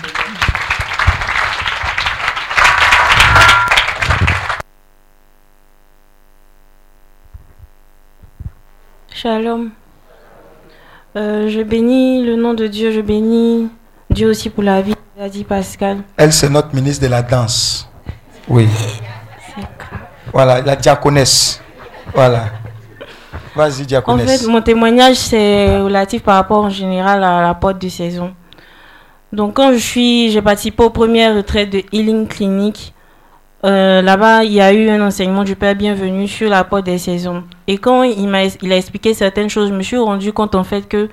Shalom. 9.14 9.72
Euh, 11.16 11.48
je 11.50 11.62
bénis 11.62 12.26
le 12.26 12.36
nom 12.36 12.54
de 12.54 12.68
Dieu, 12.68 12.92
je 12.92 13.00
bénis 13.00 13.70
Dieu 14.10 14.30
aussi 14.30 14.50
pour 14.50 14.64
la 14.64 14.82
vie, 14.82 14.96
a 15.20 15.30
dit 15.30 15.46
Pascal. 15.46 16.00
Elle, 16.18 16.34
c'est 16.34 16.50
notre 16.50 16.76
ministre 16.76 17.04
de 17.06 17.10
la 17.10 17.22
danse. 17.22 17.90
Oui. 18.50 18.68
Voilà, 20.34 20.62
la 20.62 20.76
diaconesse. 20.76 21.62
Voilà. 22.14 22.48
Vas-y, 23.56 23.84
En 23.84 23.86
diaconesse. 23.86 24.42
fait, 24.42 24.48
mon 24.48 24.62
témoignage, 24.62 25.16
c'est 25.16 25.80
relatif 25.80 26.22
par 26.22 26.36
rapport 26.36 26.66
en 26.66 26.70
général 26.70 27.24
à 27.24 27.42
la 27.42 27.54
porte 27.54 27.80
de 27.82 27.88
saison. 27.88 28.34
Donc, 29.32 29.54
quand 29.56 29.72
je 29.72 29.78
suis, 29.78 30.32
j'ai 30.32 30.42
participé 30.42 30.84
aux 30.84 30.90
premières 30.90 31.36
retraites 31.36 31.70
de 31.70 31.82
Healing 31.94 32.28
Clinic. 32.28 32.94
Euh, 33.66 34.02
Là-bas, 34.04 34.44
il 34.44 34.54
y 34.54 34.62
a 34.62 34.72
eu 34.72 34.90
un 34.90 35.02
enseignement 35.06 35.44
du 35.44 35.56
Père 35.56 35.76
Bienvenu 35.76 36.28
sur 36.28 36.50
la 36.50 36.64
porte 36.64 36.86
des 36.86 37.00
saisons. 37.00 37.44
Et 37.68 37.78
quand 37.80 38.04
il 38.04 38.28
m'a, 38.28 38.44
il 38.46 38.72
a 38.72 38.78
expliqué 38.78 39.14
certaines 39.16 39.50
choses, 39.50 39.70
je 39.70 39.74
me 39.74 39.82
suis 39.82 39.98
rendu 39.98 40.32
compte 40.34 40.54
en 40.54 40.64
fait 40.64 40.88
que 40.88 41.10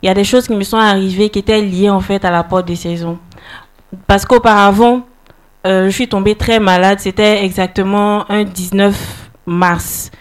il 0.00 0.06
y 0.06 0.08
a 0.08 0.14
des 0.14 0.22
choses 0.22 0.46
qui 0.46 0.54
me 0.54 0.62
sont 0.62 0.76
arrivées 0.76 1.28
qui 1.28 1.40
étaient 1.40 1.60
liées 1.60 1.90
en 1.90 1.98
fait 1.98 2.24
à 2.24 2.30
la 2.30 2.44
porte 2.44 2.66
des 2.66 2.76
saisons. 2.76 3.18
Parce 4.06 4.24
qu'auparavant, 4.24 5.02
euh, 5.66 5.86
je 5.86 5.90
suis 5.90 6.08
tombée 6.08 6.36
très 6.36 6.60
malade. 6.60 7.00
C'était 7.00 7.44
exactement 7.44 8.30
un 8.30 8.44
19 8.44 9.30
mars. 9.46 10.12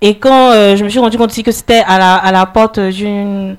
Et 0.00 0.18
quand 0.18 0.50
euh, 0.50 0.74
je 0.74 0.82
me 0.82 0.88
suis 0.88 0.98
rendu 0.98 1.16
compte 1.16 1.30
aussi 1.30 1.44
que 1.44 1.52
c'était 1.52 1.84
à 1.86 1.98
la, 1.98 2.16
à 2.16 2.32
la 2.32 2.46
porte 2.46 2.80
d'une. 2.80 3.56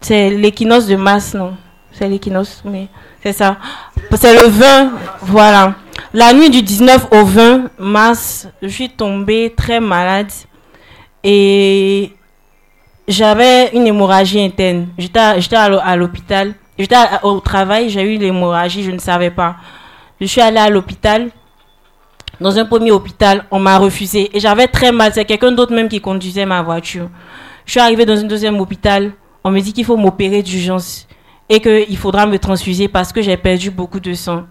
C'est 0.00 0.30
l'équinoxe 0.30 0.86
de 0.86 0.96
mars, 0.96 1.34
non? 1.34 1.54
C'est 1.90 2.06
l'équinoxe, 2.08 2.62
mais 2.66 2.88
c'est 3.22 3.32
ça. 3.32 3.56
C'est 4.14 4.34
le 4.34 4.46
20, 4.48 4.90
voilà. 5.22 5.74
La 6.14 6.32
nuit 6.32 6.48
du 6.48 6.62
19 6.62 7.08
au 7.10 7.22
20 7.22 7.70
mars, 7.78 8.48
je 8.62 8.68
suis 8.68 8.88
tombée 8.88 9.52
très 9.54 9.78
malade 9.78 10.32
et 11.22 12.12
j'avais 13.06 13.68
une 13.74 13.86
hémorragie 13.86 14.40
interne. 14.40 14.88
J'étais 14.96 15.18
à 15.56 15.96
l'hôpital. 15.96 16.54
J'étais 16.78 16.96
au 17.22 17.40
travail, 17.40 17.90
j'ai 17.90 18.14
eu 18.14 18.16
l'hémorragie, 18.16 18.84
je 18.84 18.90
ne 18.90 18.98
savais 18.98 19.30
pas. 19.30 19.56
Je 20.18 20.24
suis 20.24 20.40
allée 20.40 20.56
à 20.56 20.70
l'hôpital. 20.70 21.28
Dans 22.40 22.58
un 22.58 22.64
premier 22.64 22.90
hôpital, 22.90 23.44
on 23.50 23.58
m'a 23.58 23.76
refusé. 23.76 24.30
Et 24.34 24.40
j'avais 24.40 24.66
très 24.66 24.92
mal. 24.92 25.12
C'est 25.12 25.26
quelqu'un 25.26 25.52
d'autre 25.52 25.74
même 25.74 25.90
qui 25.90 26.00
conduisait 26.00 26.46
ma 26.46 26.62
voiture. 26.62 27.10
Je 27.66 27.72
suis 27.72 27.80
arrivée 27.80 28.06
dans 28.06 28.18
un 28.18 28.24
deuxième 28.24 28.58
hôpital. 28.58 29.12
On 29.44 29.50
me 29.50 29.60
dit 29.60 29.74
qu'il 29.74 29.84
faut 29.84 29.98
m'opérer 29.98 30.42
d'urgence 30.42 31.06
et 31.50 31.60
qu'il 31.60 31.98
faudra 31.98 32.24
me 32.24 32.38
transfuser 32.38 32.88
parce 32.88 33.12
que 33.12 33.20
j'ai 33.20 33.36
perdu 33.36 33.70
beaucoup 33.70 34.00
de 34.00 34.14
sang. 34.14 34.44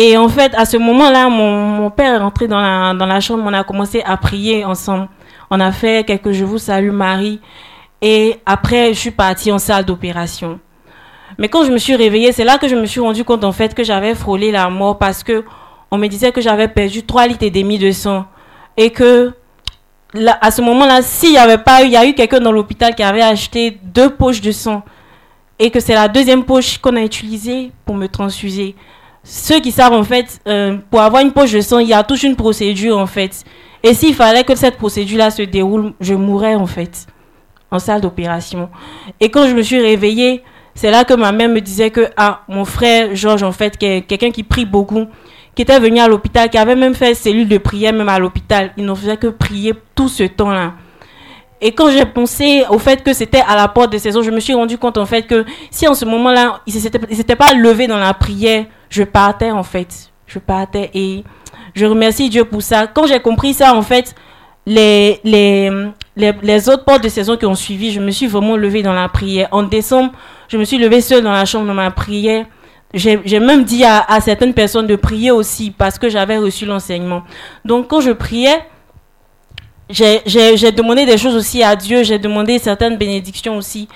Et 0.00 0.16
en 0.16 0.28
fait, 0.28 0.54
à 0.54 0.64
ce 0.64 0.76
moment-là, 0.76 1.28
mon, 1.28 1.90
père 1.90 2.14
est 2.14 2.18
rentré 2.18 2.46
dans 2.46 2.60
la, 2.60 3.20
chambre. 3.20 3.42
On 3.44 3.52
a 3.52 3.64
commencé 3.64 4.00
à 4.06 4.16
prier 4.16 4.64
ensemble. 4.64 5.08
On 5.50 5.58
a 5.58 5.72
fait 5.72 6.06
quelques 6.06 6.30
Je 6.30 6.44
vous 6.44 6.58
salue 6.58 6.92
Marie. 6.92 7.40
Et 8.00 8.36
après, 8.46 8.94
je 8.94 8.98
suis 9.00 9.10
partie 9.10 9.50
en 9.50 9.58
salle 9.58 9.84
d'opération. 9.84 10.60
Mais 11.36 11.48
quand 11.48 11.64
je 11.64 11.72
me 11.72 11.78
suis 11.78 11.96
réveillée, 11.96 12.30
c'est 12.30 12.44
là 12.44 12.58
que 12.58 12.68
je 12.68 12.76
me 12.76 12.86
suis 12.86 13.00
rendu 13.00 13.24
compte 13.24 13.42
en 13.42 13.50
fait 13.50 13.74
que 13.74 13.82
j'avais 13.82 14.14
frôlé 14.14 14.52
la 14.52 14.70
mort 14.70 14.98
parce 14.98 15.24
que 15.24 15.44
on 15.90 15.98
me 15.98 16.06
disait 16.06 16.30
que 16.30 16.40
j'avais 16.40 16.68
perdu 16.68 17.02
3 17.04 17.26
litres 17.26 17.42
et 17.44 17.50
demi 17.50 17.76
de 17.76 17.90
sang 17.90 18.24
et 18.76 18.90
que 18.90 19.32
à 20.40 20.52
ce 20.52 20.62
moment-là, 20.62 21.02
s'il 21.02 21.32
n'y 21.32 21.38
avait 21.38 21.58
pas 21.58 21.82
eu, 21.82 21.86
il 21.86 21.92
y 21.92 21.96
a 21.96 22.06
eu 22.06 22.14
quelqu'un 22.14 22.38
dans 22.38 22.52
l'hôpital 22.52 22.94
qui 22.94 23.02
avait 23.02 23.22
acheté 23.22 23.80
deux 23.82 24.10
poches 24.10 24.40
de 24.42 24.52
sang 24.52 24.84
et 25.58 25.72
que 25.72 25.80
c'est 25.80 25.94
la 25.94 26.06
deuxième 26.06 26.44
poche 26.44 26.78
qu'on 26.78 26.94
a 26.94 27.02
utilisée 27.02 27.72
pour 27.84 27.96
me 27.96 28.06
transfuser. 28.06 28.76
Ceux 29.30 29.60
qui 29.60 29.72
savent 29.72 29.92
en 29.92 30.04
fait, 30.04 30.40
euh, 30.48 30.78
pour 30.90 31.02
avoir 31.02 31.20
une 31.20 31.32
poche 31.32 31.52
de 31.52 31.60
sang, 31.60 31.80
il 31.80 31.88
y 31.88 31.92
a 31.92 32.02
toute 32.02 32.22
une 32.22 32.34
procédure 32.34 32.96
en 32.96 33.06
fait. 33.06 33.44
Et 33.82 33.92
s'il 33.92 34.14
fallait 34.14 34.42
que 34.42 34.54
cette 34.54 34.78
procédure-là 34.78 35.30
se 35.30 35.42
déroule, 35.42 35.92
je 36.00 36.14
mourrais 36.14 36.54
en 36.54 36.64
fait 36.64 37.06
en 37.70 37.78
salle 37.78 38.00
d'opération. 38.00 38.70
Et 39.20 39.28
quand 39.28 39.46
je 39.46 39.52
me 39.54 39.60
suis 39.60 39.82
réveillée, 39.82 40.42
c'est 40.74 40.90
là 40.90 41.04
que 41.04 41.12
ma 41.12 41.30
mère 41.32 41.50
me 41.50 41.60
disait 41.60 41.90
que 41.90 42.08
ah, 42.16 42.40
mon 42.48 42.64
frère 42.64 43.14
Georges, 43.14 43.42
en 43.42 43.52
fait, 43.52 43.76
qui 43.76 43.84
est 43.84 44.00
quelqu'un 44.00 44.30
qui 44.30 44.44
prie 44.44 44.64
beaucoup, 44.64 45.04
qui 45.54 45.60
était 45.60 45.78
venu 45.78 46.00
à 46.00 46.08
l'hôpital, 46.08 46.48
qui 46.48 46.56
avait 46.56 46.74
même 46.74 46.94
fait 46.94 47.12
cellule 47.12 47.48
de 47.48 47.58
prière 47.58 47.92
même 47.92 48.08
à 48.08 48.18
l'hôpital, 48.18 48.72
il 48.78 48.86
ne 48.86 48.94
faisait 48.94 49.18
que 49.18 49.26
prier 49.26 49.74
tout 49.94 50.08
ce 50.08 50.22
temps-là. 50.22 50.72
Et 51.60 51.72
quand 51.72 51.90
j'ai 51.90 52.06
pensé 52.06 52.64
au 52.70 52.78
fait 52.78 53.02
que 53.02 53.12
c'était 53.12 53.42
à 53.46 53.56
la 53.56 53.68
porte 53.68 53.92
de 53.92 53.98
saison, 53.98 54.22
je 54.22 54.30
me 54.30 54.40
suis 54.40 54.54
rendu 54.54 54.78
compte 54.78 54.96
en 54.96 55.06
fait 55.06 55.22
que 55.22 55.44
si 55.70 55.88
en 55.88 55.94
ce 55.94 56.04
moment-là, 56.04 56.60
il 56.66 56.74
ne 56.74 56.80
s'était 56.80 57.36
pas 57.36 57.52
levé 57.54 57.86
dans 57.86 57.98
la 57.98 58.14
prière, 58.14 58.66
je 58.90 59.02
partais 59.02 59.50
en 59.50 59.62
fait. 59.62 60.10
Je 60.26 60.38
partais 60.38 60.90
et 60.94 61.24
je 61.74 61.86
remercie 61.86 62.28
Dieu 62.28 62.44
pour 62.44 62.62
ça. 62.62 62.86
Quand 62.86 63.06
j'ai 63.06 63.20
compris 63.20 63.54
ça, 63.54 63.74
en 63.74 63.82
fait, 63.82 64.14
les, 64.66 65.20
les, 65.24 65.70
les, 66.16 66.68
autres 66.68 66.84
portes 66.84 67.02
de 67.02 67.08
saison 67.08 67.36
qui 67.36 67.46
ont 67.46 67.54
suivi, 67.54 67.90
je 67.90 68.00
me 68.00 68.10
suis 68.10 68.26
vraiment 68.26 68.56
levée 68.56 68.82
dans 68.82 68.92
la 68.92 69.08
prière. 69.08 69.48
En 69.50 69.62
décembre, 69.62 70.12
je 70.48 70.58
me 70.58 70.64
suis 70.64 70.76
levée 70.78 71.00
seule 71.00 71.24
dans 71.24 71.32
la 71.32 71.46
chambre 71.46 71.66
dans 71.66 71.74
ma 71.74 71.90
prière. 71.90 72.44
J'ai 72.94 73.40
même 73.40 73.64
dit 73.64 73.84
à, 73.84 74.20
certaines 74.20 74.54
personnes 74.54 74.86
de 74.86 74.96
prier 74.96 75.30
aussi 75.30 75.70
parce 75.70 75.98
que 75.98 76.08
j'avais 76.08 76.38
reçu 76.38 76.66
l'enseignement. 76.66 77.22
Donc 77.64 77.88
quand 77.88 78.00
je 78.00 78.10
priais, 78.10 78.58
j'ai 79.90 80.72
demandé 80.72 81.06
des 81.06 81.18
choses 81.18 81.34
aussi 81.34 81.62
à 81.62 81.74
Dieu, 81.76 82.02
j'ai 82.02 82.18
demandé 82.18 82.58
certaines 82.58 82.96
bénédictions 82.96 83.56
aussi. 83.56 83.88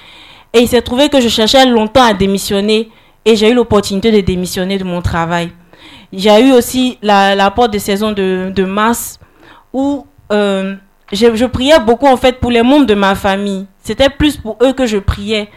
Et 0.53 0.61
il 0.61 0.69
s'est 0.69 0.83
trouvé 0.83 1.09
que 1.09 1.21
je 1.21 1.29
cherchais 1.29 1.65
longtemps 1.67 2.05
à 2.05 2.15
démissionner 2.15 2.91
et 3.25 3.37
j'ai 3.37 3.51
eu 3.51 3.55
l'opportunité 3.55 4.11
de 4.11 4.21
démissionner 4.21 4.79
de 4.79 4.85
mon 4.85 5.01
travail. 5.01 5.51
J'ai 6.13 6.47
eu 6.47 6.53
aussi 6.53 6.99
la, 7.03 7.51
porte 7.51 7.73
de 7.73 7.79
saison 7.79 8.13
de, 8.13 8.65
mars 8.65 9.19
où 9.73 10.07
euh, 10.31 10.75
je, 11.11 11.47
priais 11.47 11.81
beaucoup 11.81 12.07
en 12.07 12.17
fait 12.17 12.39
pour 12.39 12.51
les 12.51 12.63
membres 12.63 12.87
de 12.87 12.95
ma 12.95 13.15
famille. 13.15 13.67
C'était 13.83 14.11
plus 14.11 14.37
pour 14.37 14.59
eux 14.63 14.73
que 14.73 14.87
je 14.87 14.99
priais. 14.99 15.49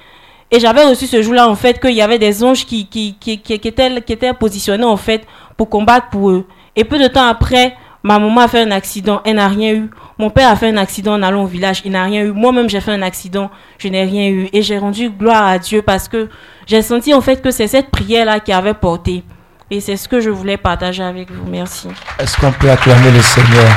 Et 0.52 0.60
j'avais 0.60 0.84
reçu 0.86 1.08
ce 1.08 1.22
jour-là, 1.22 1.50
en 1.50 1.56
fait, 1.56 1.80
qu'il 1.80 1.96
y 1.96 2.02
avait 2.02 2.20
des 2.20 2.44
anges 2.44 2.66
qui, 2.66 2.88
étaient, 2.94 3.38
qui 3.38 3.68
étaient 3.68 4.34
positionnés, 4.34 4.84
en 4.84 4.96
fait, 4.96 5.26
pour 5.58 5.70
combattre 5.70 6.10
pour 6.10 6.30
eux. 6.30 6.46
Et 6.76 6.84
peu 6.84 7.00
de 7.00 7.08
temps 7.08 7.26
après, 7.28 7.76
ma 8.04 8.20
maman 8.20 8.42
a 8.42 8.48
fait 8.48 8.62
un 8.62 8.72
accident, 8.72 9.22
elle 9.26 9.38
n'a 9.38 9.48
rien 9.48 9.74
eu. 9.74 9.90
Mon 10.18 10.30
père 10.30 10.50
a 10.50 10.56
fait 10.56 10.70
un 10.70 10.78
accident 10.78 11.14
en 11.14 11.22
allant 11.24 11.44
au 11.44 11.48
village, 11.48 11.82
il 11.84 11.92
n'a 11.92 12.04
rien 12.04 12.24
eu. 12.24 12.32
Moi-même, 12.32 12.70
j'ai 12.70 12.80
fait 12.80 12.94
un 12.94 13.02
accident, 13.02 13.52
je 13.78 13.90
n'ai 13.90 14.04
rien 14.04 14.30
eu. 14.30 14.48
Et 14.54 14.62
j'ai 14.62 14.78
rendu 14.78 15.10
gloire 15.10 15.46
à 15.46 15.60
Dieu 15.60 15.82
parce 15.82 16.08
que 16.08 16.30
j'ai 16.66 16.82
senti, 16.82 17.14
en 17.14 17.20
fait, 17.20 17.42
que 17.42 17.52
c'est 17.52 17.68
cette 17.68 17.92
prière-là 17.92 18.40
qui 18.40 18.54
avait 18.54 18.74
porté. 18.74 19.24
Et 19.70 19.82
c'est 19.82 19.98
ce 19.98 20.08
que 20.08 20.22
je 20.22 20.30
voulais 20.30 20.58
partager 20.58 21.04
avec 21.04 21.30
vous. 21.32 21.46
Merci. 21.50 21.90
Est-ce 22.18 22.38
qu'on 22.38 22.52
peut 22.52 22.72
acclamer 22.72 23.12
le 23.12 23.22
Seigneur? 23.22 23.68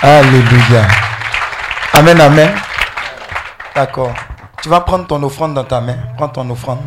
Alléluia. 0.00 0.88
Amen, 1.92 2.18
amen. 2.18 2.50
D'accord. 3.74 4.14
Tu 4.62 4.68
vas 4.68 4.80
prendre 4.80 5.06
ton 5.06 5.22
offrande 5.22 5.54
dans 5.54 5.64
ta 5.64 5.80
main. 5.80 5.96
Prends 6.16 6.28
ton 6.28 6.48
offrande. 6.48 6.80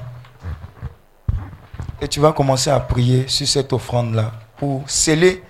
Et 2.02 2.08
tu 2.08 2.20
vas 2.20 2.32
commencer 2.32 2.72
à 2.72 2.80
prier 2.80 3.26
sur 3.28 3.48
cette 3.48 3.72
offrande-là 3.72 4.32
pour 4.58 4.84
sceller 4.88 5.44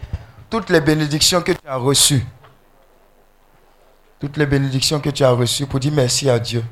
toutes 0.54 0.70
les 0.70 0.82
bénédictions 0.82 1.42
que 1.42 1.52
tu 1.52 1.68
as 1.68 1.78
reçues. 1.78 2.24
Toutes 4.20 4.38
les 4.38 4.46
bénédictions 4.46 5.00
que 5.00 5.10
tu 5.10 5.24
as 5.24 5.32
reçues 5.32 5.66
pour 5.66 5.80
dire 5.80 5.92
merci 5.92 6.30
à 6.30 6.38
Dieu. 6.38 6.64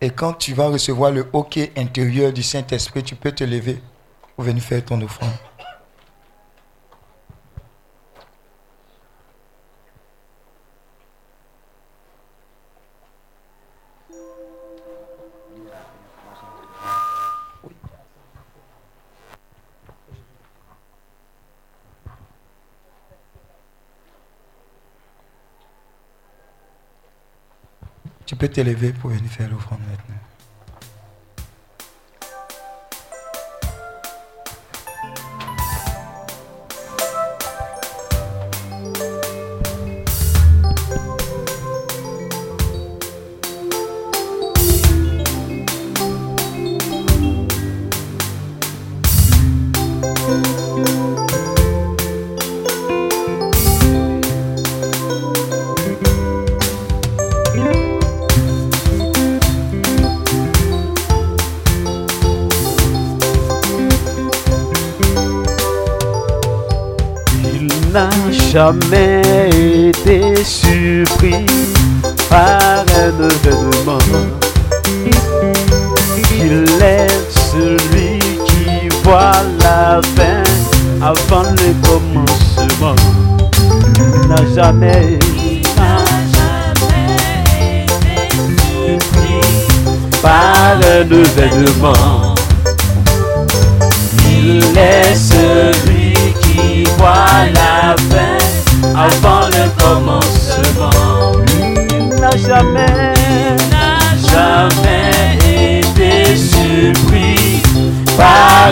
Et 0.00 0.08
quand 0.08 0.32
tu 0.32 0.54
vas 0.54 0.68
recevoir 0.68 1.10
le 1.10 1.28
hockey 1.34 1.70
intérieur 1.76 2.32
du 2.32 2.42
Saint-Esprit, 2.42 3.02
tu 3.02 3.14
peux 3.14 3.32
te 3.32 3.44
lever 3.44 3.82
pour 4.34 4.46
venir 4.46 4.62
faire 4.62 4.82
ton 4.82 4.98
offrande. 5.02 5.28
Tu 28.36 28.40
peux 28.40 28.48
t'élever 28.48 28.92
pour 28.92 29.08
venir 29.08 29.30
faire 29.30 29.48
l'offrande 29.48 29.80
maintenant. 29.88 30.35
Jamais 68.66 69.90
été 69.90 70.34
surpris 70.44 71.46
par 72.28 72.84
un 72.96 73.12
événement. 73.28 73.98
Il 76.32 76.64
est 76.82 77.06
celui 77.30 78.18
qui 78.44 78.88
voit 79.04 79.42
la 79.60 80.00
fin 80.16 80.42
avant 81.00 81.48
le 81.50 81.68
commencement. 81.86 82.96
Il 83.98 84.28
n'a 84.28 84.42
jamais, 84.54 85.14
été 85.14 85.60
surpris 88.66 89.40
par 90.22 90.76
un 90.82 91.08
événement. 91.08 92.34
Il 94.28 94.76
est 94.76 95.14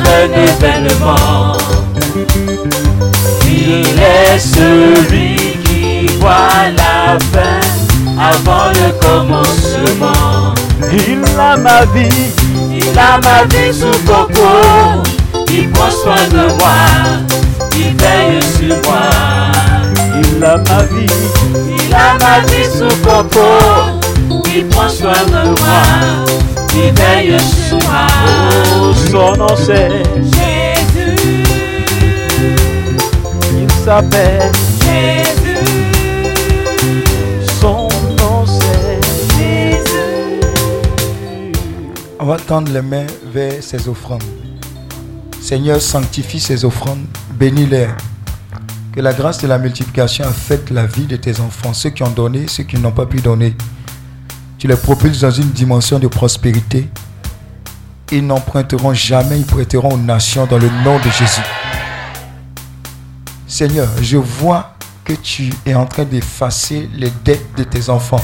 un 0.02 0.32
événement. 0.32 1.56
Il 3.46 3.98
est 3.98 4.38
celui 4.38 5.36
qui 5.64 6.06
voit 6.18 6.70
la 6.76 7.18
fin 7.32 7.60
avant 8.18 8.70
le 8.70 8.92
commencement. 9.00 10.54
Il 10.92 11.24
a 11.38 11.56
ma 11.56 11.84
vie, 11.86 12.08
il 12.72 12.98
a 12.98 13.18
ma 13.22 13.44
vie 13.44 13.72
sous 13.72 13.98
coco. 14.06 15.02
Il 15.50 15.70
prend 15.70 15.90
soin 15.90 16.26
de 16.30 16.52
moi, 16.58 16.78
il 17.76 17.96
veille 17.96 18.42
sur 18.42 18.76
moi. 18.88 19.04
Il 20.20 20.44
a 20.44 20.56
ma 20.56 20.82
vie, 20.84 21.06
il 21.68 21.94
a 21.94 22.14
ma 22.20 22.40
vie 22.46 22.64
sous 22.64 22.96
coco. 23.02 23.48
Il 24.54 24.66
prend 24.66 24.88
soin 24.88 25.24
de 25.26 25.48
moi, 25.60 25.82
il 26.74 26.92
veille 26.92 27.38
sur 27.68 27.78
moi 27.88 28.13
son 29.14 29.36
nom 29.36 29.46
c'est, 29.56 30.02
Jésus, 30.16 31.14
il 33.56 33.70
s'appelle, 33.84 34.50
Jésus, 34.80 35.56
son 37.60 37.88
nom 38.18 38.44
c'est. 38.44 38.98
Jésus. 39.36 40.40
On 42.18 42.26
va 42.26 42.38
tendre 42.38 42.72
les 42.72 42.82
mains 42.82 43.06
vers 43.32 43.62
ces 43.62 43.88
offrandes. 43.88 44.24
Seigneur, 45.40 45.80
sanctifie 45.80 46.40
ces 46.40 46.64
offrandes, 46.64 47.04
bénis-les. 47.38 47.86
Que 48.92 49.00
la 49.00 49.12
grâce 49.12 49.38
de 49.38 49.46
la 49.46 49.58
multiplication 49.58 50.24
affecte 50.24 50.70
la 50.70 50.86
vie 50.86 51.06
de 51.06 51.14
tes 51.14 51.38
enfants, 51.38 51.72
ceux 51.72 51.90
qui 51.90 52.02
ont 52.02 52.10
donné, 52.10 52.48
ceux 52.48 52.64
qui 52.64 52.78
n'ont 52.78 52.90
pas 52.90 53.06
pu 53.06 53.20
donner. 53.20 53.54
Tu 54.58 54.66
les 54.66 54.76
propulses 54.76 55.20
dans 55.20 55.30
une 55.30 55.50
dimension 55.50 56.00
de 56.00 56.08
prospérité. 56.08 56.88
Ils 58.16 58.24
n'emprunteront 58.24 58.94
jamais, 58.94 59.40
ils 59.40 59.44
prêteront 59.44 59.94
aux 59.94 59.98
nations 59.98 60.46
dans 60.46 60.56
le 60.56 60.70
nom 60.84 60.98
de 60.98 61.10
Jésus. 61.10 61.42
Seigneur, 63.44 63.88
je 64.00 64.16
vois 64.16 64.76
que 65.04 65.14
tu 65.14 65.52
es 65.66 65.74
en 65.74 65.84
train 65.84 66.04
d'effacer 66.04 66.88
les 66.94 67.10
dettes 67.24 67.56
de 67.56 67.64
tes 67.64 67.90
enfants. 67.90 68.22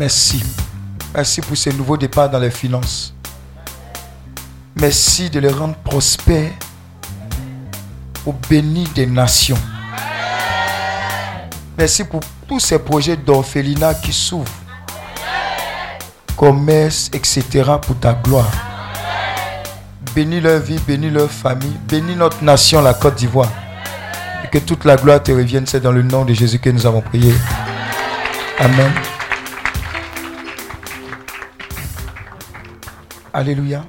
Merci. 0.00 0.42
Merci 1.14 1.42
pour 1.42 1.56
ce 1.56 1.70
nouveau 1.70 1.96
départ 1.96 2.28
dans 2.28 2.40
les 2.40 2.50
finances. 2.50 3.14
Merci 4.80 5.30
de 5.30 5.38
les 5.38 5.48
rendre 5.48 5.76
prospères 5.76 6.50
au 8.26 8.34
béni 8.50 8.82
des 8.96 9.06
nations. 9.06 9.58
Merci 11.78 12.02
pour 12.02 12.22
tous 12.48 12.58
ces 12.58 12.80
projets 12.80 13.16
d'orphelinat 13.16 13.94
qui 13.94 14.12
s'ouvrent. 14.12 14.57
Commerce, 16.38 17.10
etc. 17.12 17.64
pour 17.84 17.98
ta 17.98 18.14
gloire. 18.14 18.48
Bénis 20.14 20.40
leur 20.40 20.60
vie, 20.60 20.78
bénis 20.86 21.10
leur 21.10 21.28
famille, 21.28 21.76
bénis 21.88 22.14
notre 22.14 22.44
nation, 22.44 22.80
la 22.80 22.94
Côte 22.94 23.16
d'Ivoire. 23.16 23.50
Et 24.44 24.48
que 24.48 24.58
toute 24.58 24.84
la 24.84 24.94
gloire 24.94 25.20
te 25.20 25.32
revienne. 25.32 25.66
C'est 25.66 25.80
dans 25.80 25.90
le 25.90 26.02
nom 26.02 26.24
de 26.24 26.32
Jésus 26.32 26.60
que 26.60 26.70
nous 26.70 26.86
avons 26.86 27.00
prié. 27.00 27.34
Amen. 28.60 28.92
Alléluia. 33.32 33.84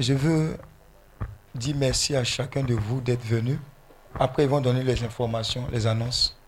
Je 0.00 0.14
veux 0.14 0.56
dire 1.54 1.76
merci 1.78 2.16
à 2.16 2.24
chacun 2.24 2.64
de 2.64 2.74
vous 2.74 3.00
d'être 3.00 3.24
venu. 3.24 3.56
Après, 4.18 4.42
ils 4.42 4.48
vont 4.48 4.60
donner 4.60 4.82
les 4.82 5.04
informations, 5.04 5.68
les 5.70 5.86
annonces. 5.86 6.39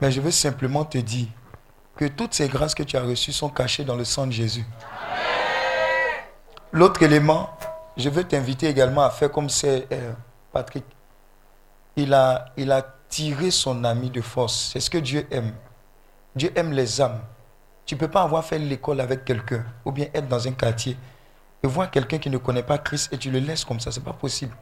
Mais 0.00 0.10
je 0.10 0.20
veux 0.20 0.30
simplement 0.30 0.84
te 0.84 0.98
dire 0.98 1.28
que 1.96 2.04
toutes 2.04 2.34
ces 2.34 2.48
grâces 2.48 2.74
que 2.74 2.82
tu 2.82 2.96
as 2.96 3.02
reçues 3.02 3.32
sont 3.32 3.48
cachées 3.48 3.84
dans 3.84 3.96
le 3.96 4.04
sang 4.04 4.26
de 4.26 4.32
Jésus. 4.32 4.64
L'autre 6.72 7.02
élément, 7.02 7.50
je 7.96 8.10
veux 8.10 8.24
t'inviter 8.24 8.68
également 8.68 9.02
à 9.02 9.10
faire 9.10 9.30
comme 9.30 9.48
c'est 9.48 9.86
euh, 9.90 10.12
Patrick. 10.52 10.84
Il 11.96 12.12
a, 12.12 12.46
il 12.56 12.70
a 12.70 12.86
tiré 13.08 13.50
son 13.50 13.84
ami 13.84 14.10
de 14.10 14.20
force. 14.20 14.70
C'est 14.72 14.80
ce 14.80 14.90
que 14.90 14.98
Dieu 14.98 15.26
aime. 15.30 15.54
Dieu 16.34 16.52
aime 16.54 16.72
les 16.72 17.00
âmes. 17.00 17.20
Tu 17.86 17.94
ne 17.94 18.00
peux 18.00 18.08
pas 18.08 18.22
avoir 18.22 18.44
fait 18.44 18.58
l'école 18.58 19.00
avec 19.00 19.24
quelqu'un 19.24 19.64
ou 19.84 19.92
bien 19.92 20.06
être 20.12 20.28
dans 20.28 20.46
un 20.46 20.52
quartier 20.52 20.96
et 21.62 21.66
voir 21.66 21.90
quelqu'un 21.90 22.18
qui 22.18 22.28
ne 22.28 22.36
connaît 22.36 22.62
pas 22.62 22.76
Christ 22.78 23.10
et 23.12 23.16
tu 23.16 23.30
le 23.30 23.38
laisses 23.38 23.64
comme 23.64 23.80
ça. 23.80 23.90
Ce 23.90 23.98
n'est 23.98 24.04
pas 24.04 24.12
possible. 24.12 24.54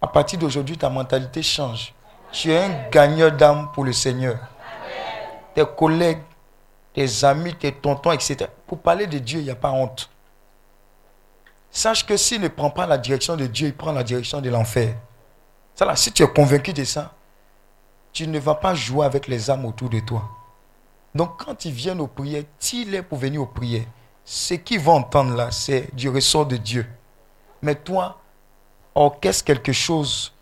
À 0.00 0.06
partir 0.06 0.38
d'aujourd'hui, 0.38 0.78
ta 0.78 0.88
mentalité 0.88 1.42
change. 1.42 1.92
Tu 2.30 2.52
es 2.52 2.58
un 2.58 2.88
gagneur 2.90 3.32
d'âme 3.32 3.70
pour 3.72 3.84
le 3.84 3.92
Seigneur. 3.92 4.38
Tes 5.54 5.64
collègues, 5.76 6.22
tes 6.92 7.24
amis, 7.24 7.54
tes 7.54 7.72
tontons, 7.72 8.12
etc. 8.12 8.46
Pour 8.66 8.80
parler 8.80 9.06
de 9.06 9.18
Dieu, 9.18 9.40
il 9.40 9.44
n'y 9.44 9.50
a 9.50 9.56
pas 9.56 9.70
honte. 9.70 10.10
Sache 11.70 12.04
que 12.04 12.16
s'il 12.16 12.40
ne 12.40 12.48
prend 12.48 12.70
pas 12.70 12.86
la 12.86 12.98
direction 12.98 13.36
de 13.36 13.46
Dieu, 13.46 13.68
il 13.68 13.74
prend 13.74 13.92
la 13.92 14.02
direction 14.02 14.40
de 14.40 14.50
l'enfer. 14.50 14.94
Ça 15.74 15.84
là, 15.84 15.96
si 15.96 16.12
tu 16.12 16.22
es 16.22 16.28
convaincu 16.28 16.72
de 16.72 16.84
ça, 16.84 17.12
tu 18.12 18.26
ne 18.26 18.38
vas 18.38 18.54
pas 18.54 18.74
jouer 18.74 19.06
avec 19.06 19.28
les 19.28 19.50
âmes 19.50 19.64
autour 19.64 19.88
de 19.88 20.00
toi. 20.00 20.28
Donc 21.14 21.44
quand 21.44 21.64
ils 21.64 21.72
viennent 21.72 22.00
aux 22.00 22.06
prières, 22.06 22.44
tire-les 22.58 23.02
pour 23.02 23.18
venir 23.18 23.42
aux 23.42 23.46
prières. 23.46 23.86
Ce 24.24 24.54
qu'ils 24.54 24.80
vont 24.80 24.94
entendre 24.94 25.34
là, 25.34 25.50
c'est 25.50 25.94
du 25.94 26.08
ressort 26.08 26.46
de 26.46 26.56
Dieu. 26.56 26.86
Mais 27.62 27.74
toi, 27.74 28.18
orchestre 28.94 29.44
quelque 29.44 29.72
chose 29.72 30.32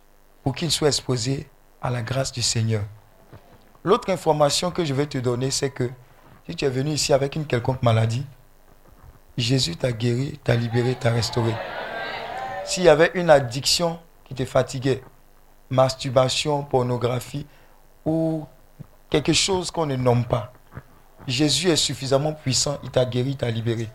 pour 0.43 0.55
qu'ils 0.55 0.71
soient 0.71 0.89
exposés 0.89 1.47
à 1.81 1.91
la 1.91 2.03
grâce 2.03 2.33
du 2.33 2.43
Seigneur. 2.43 2.83
L'autre 3.85 4.11
information 4.11 4.71
que 4.71 4.85
je 4.85 4.93
vais 4.93 5.07
te 5.07 5.19
donner, 5.19 5.51
c'est 5.51 5.71
que 5.71 5.91
si 6.49 6.57
tu 6.57 6.65
es 6.65 6.69
venu 6.69 6.91
ici 6.91 7.13
avec 7.13 7.37
une 7.37 7.47
quelconque 7.47 7.83
maladie, 7.83 8.27
Jésus 9.37 9.77
t'a 9.77 9.93
guéri, 9.93 10.41
t'a 10.43 10.55
libéré, 10.55 10.95
t'a 10.95 11.11
restauré. 11.11 11.55
S'il 12.65 12.85
y 12.85 12.89
avait 12.89 13.11
une 13.15 13.31
addiction 13.31 13.99
qui 14.25 14.35
te 14.35 14.45
fatiguait, 14.45 15.03
masturbation, 15.71 16.63
pornographie 16.65 17.47
ou 18.05 18.47
quelque 19.11 19.33
chose 19.33 19.71
qu'on 19.71 19.87
ne 19.87 19.97
nomme 19.97 20.25
pas, 20.25 20.53
Jésus 21.27 21.69
est 21.69 21.77
suffisamment 21.77 22.33
puissant, 22.33 22.79
il 22.83 22.91
t'a 22.91 23.05
guéri, 23.05 23.31
il 23.31 23.37
t'a 23.37 23.51
libéré. 23.51 23.89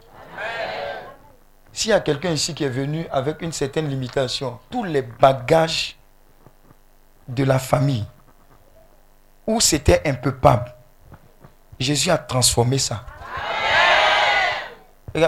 S'il 1.74 1.92
y 1.92 1.94
a 1.94 2.02
quelqu'un 2.02 2.32
ici 2.32 2.54
qui 2.54 2.66
est 2.66 2.70
venu 2.70 3.08
avec 3.12 3.42
une 3.42 3.54
certaine 3.54 3.88
limitation, 3.88 4.60
tous 4.70 4.84
les 4.84 5.02
bagages 5.02 5.98
de 7.32 7.44
la 7.44 7.60
famille, 7.60 8.06
où 9.48 9.60
c'était 9.60 10.02
impeuplable, 10.08 10.74
Jésus 11.80 12.12
a 12.12 12.18
transformé 12.18 12.78
ça. 12.78 13.06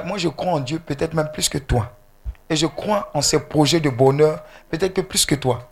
Moi 0.06 0.18
je 0.18 0.28
crois 0.30 0.54
en 0.54 0.60
Dieu 0.60 0.80
peut-être 0.80 1.14
même 1.14 1.32
plus 1.32 1.50
que 1.50 1.58
toi. 1.58 1.92
Et 2.50 2.56
je 2.56 2.68
crois 2.68 3.10
en 3.14 3.22
ses 3.22 3.40
projets 3.40 3.80
de 3.80 3.90
bonheur 3.90 4.44
peut-être 4.70 4.94
que 4.94 5.02
plus 5.02 5.26
que 5.26 5.36
toi. 5.36 5.68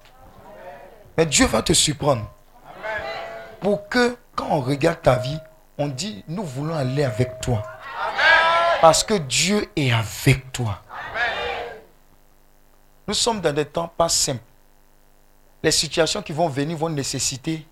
Mais 1.18 1.26
Dieu 1.26 1.46
va 1.46 1.62
te 1.62 1.74
surprendre. 1.74 2.30
Pour 3.60 3.88
que 3.88 4.18
quand 4.36 4.48
on 4.50 4.62
regarde 4.62 5.02
ta 5.02 5.16
vie, 5.16 5.38
on 5.78 5.88
dit, 5.88 6.24
nous 6.28 6.44
voulons 6.44 6.76
aller 6.76 7.04
avec 7.04 7.40
toi. 7.42 7.64
Parce 8.82 9.04
que 9.04 9.14
Dieu 9.14 9.70
est 9.76 9.92
avec 9.92 10.52
toi. 10.52 10.82
Nous 13.08 13.14
sommes 13.14 13.42
dans 13.42 13.54
des 13.54 13.66
temps 13.66 13.88
pas 13.96 14.10
simples. 14.10 14.42
Les 15.64 15.72
situations 15.72 16.22
qui 16.22 16.34
vont 16.34 16.48
venir 16.48 16.78
vont 16.78 16.90
nécessiter 16.90 17.66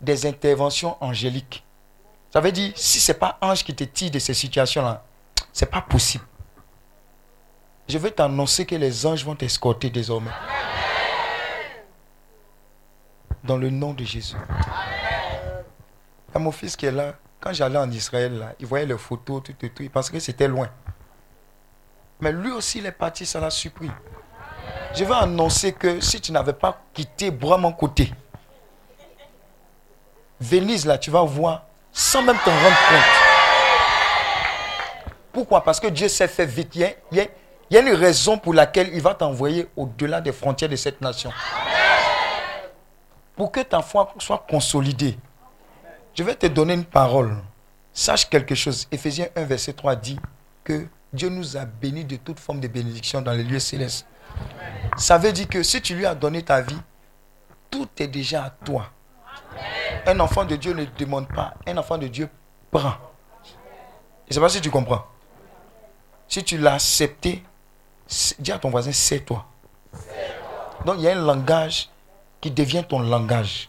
des 0.00 0.26
interventions 0.26 0.96
angéliques. 1.02 1.64
Ça 2.30 2.40
veut 2.40 2.52
dire, 2.52 2.72
si 2.76 3.00
ce 3.00 3.12
n'est 3.12 3.18
pas 3.18 3.38
ange 3.40 3.64
qui 3.64 3.74
te 3.74 3.84
tire 3.84 4.10
de 4.10 4.18
ces 4.18 4.34
situations-là, 4.34 5.04
ce 5.52 5.64
n'est 5.64 5.70
pas 5.70 5.80
possible. 5.80 6.24
Je 7.88 7.98
vais 7.98 8.10
t'annoncer 8.10 8.66
que 8.66 8.74
les 8.74 9.06
anges 9.06 9.24
vont 9.24 9.36
t'escorter 9.36 9.90
désormais. 9.90 10.32
Dans 13.44 13.56
le 13.56 13.70
nom 13.70 13.94
de 13.94 14.04
Jésus. 14.04 14.36
Il 16.34 16.40
mon 16.40 16.52
fils 16.52 16.76
qui 16.76 16.86
est 16.86 16.92
là. 16.92 17.14
Quand 17.40 17.52
j'allais 17.52 17.78
en 17.78 17.90
Israël, 17.90 18.54
il 18.58 18.66
voyait 18.66 18.86
les 18.86 18.98
photos, 18.98 19.42
tout, 19.44 19.52
tout, 19.52 19.68
tout. 19.68 19.82
Il 19.82 19.90
pensait 19.90 20.12
que 20.12 20.18
c'était 20.18 20.48
loin. 20.48 20.68
Mais 22.20 22.32
lui 22.32 22.50
aussi, 22.50 22.78
il 22.78 22.86
est 22.86 22.92
parti, 22.92 23.24
ça 23.24 23.40
l'a 23.40 23.50
surpris. 23.50 23.90
Je 24.96 25.04
vais 25.04 25.14
annoncer 25.14 25.72
que 25.72 26.00
si 26.00 26.20
tu 26.20 26.32
n'avais 26.32 26.54
pas 26.54 26.80
quitté 26.94 27.30
mon 27.30 27.72
côté, 27.72 28.10
Venise, 30.40 30.86
là, 30.86 30.98
tu 30.98 31.10
vas 31.10 31.22
voir 31.22 31.64
sans 31.92 32.22
même 32.22 32.36
t'en 32.44 32.50
rendre 32.50 32.76
compte. 32.88 33.26
Pourquoi? 35.32 35.62
Parce 35.62 35.80
que 35.80 35.86
Dieu 35.88 36.08
s'est 36.08 36.28
fait 36.28 36.46
vite. 36.46 36.74
Il 36.74 36.80
y, 36.80 36.84
a, 36.84 36.90
il, 37.12 37.28
y 37.70 37.76
a, 37.76 37.80
une 37.80 37.94
raison 37.94 38.38
pour 38.38 38.54
laquelle 38.54 38.90
il 38.92 39.00
va 39.00 39.14
t'envoyer 39.14 39.68
au-delà 39.76 40.20
des 40.20 40.32
frontières 40.32 40.70
de 40.70 40.76
cette 40.76 41.00
nation. 41.00 41.30
Pour 43.34 43.52
que 43.52 43.60
ta 43.60 43.82
foi 43.82 44.12
soit 44.18 44.44
consolidée. 44.48 45.18
Je 46.14 46.22
vais 46.22 46.34
te 46.34 46.46
donner 46.46 46.74
une 46.74 46.84
parole. 46.84 47.36
Sache 47.92 48.28
quelque 48.28 48.54
chose. 48.54 48.86
Éphésiens 48.90 49.28
1, 49.36 49.44
verset 49.44 49.74
3 49.74 49.96
dit 49.96 50.18
que 50.64 50.86
Dieu 51.12 51.28
nous 51.28 51.56
a 51.56 51.64
bénis 51.66 52.04
de 52.04 52.16
toute 52.16 52.40
forme 52.40 52.60
de 52.60 52.68
bénédiction 52.68 53.20
dans 53.20 53.32
les 53.32 53.44
lieux 53.44 53.58
célestes. 53.58 54.06
Ça 54.96 55.18
veut 55.18 55.32
dire 55.32 55.48
que 55.48 55.62
si 55.62 55.80
tu 55.82 55.94
lui 55.94 56.06
as 56.06 56.14
donné 56.14 56.42
ta 56.42 56.60
vie, 56.60 56.78
tout 57.70 57.88
est 57.98 58.06
déjà 58.06 58.44
à 58.44 58.50
toi. 58.50 58.90
Un 60.06 60.20
enfant 60.20 60.44
de 60.44 60.56
Dieu 60.56 60.72
ne 60.72 60.84
demande 60.98 61.28
pas. 61.28 61.54
Un 61.66 61.76
enfant 61.76 61.98
de 61.98 62.08
Dieu 62.08 62.28
prend. 62.70 62.94
Je 63.44 64.30
ne 64.30 64.34
sais 64.34 64.40
pas 64.40 64.48
si 64.48 64.60
tu 64.60 64.70
comprends. 64.70 65.04
Si 66.28 66.42
tu 66.42 66.58
l'as 66.58 66.74
accepté, 66.74 67.42
dis 68.38 68.52
à 68.52 68.58
ton 68.58 68.70
voisin, 68.70 68.92
c'est 68.92 69.20
toi. 69.20 69.46
Donc 70.84 70.96
il 70.98 71.02
y 71.04 71.08
a 71.08 71.12
un 71.12 71.22
langage 71.22 71.88
qui 72.40 72.50
devient 72.50 72.84
ton 72.88 73.00
langage. 73.00 73.68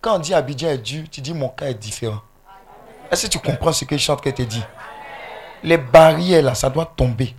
Quand 0.00 0.16
on 0.16 0.18
dit 0.18 0.34
Abidjan 0.34 0.68
est 0.68 0.78
dur, 0.78 1.04
tu 1.10 1.20
dis 1.20 1.34
mon 1.34 1.48
cas 1.48 1.66
est 1.66 1.74
différent. 1.74 2.20
Est-ce 3.10 3.26
que 3.26 3.32
tu 3.32 3.38
comprends 3.38 3.72
ce 3.72 3.84
que 3.84 3.96
chante 3.96 4.22
te 4.22 4.42
dit 4.42 4.64
Les 5.62 5.76
barrières 5.76 6.42
là, 6.42 6.54
ça 6.54 6.70
doit 6.70 6.86
tomber. 6.86 7.34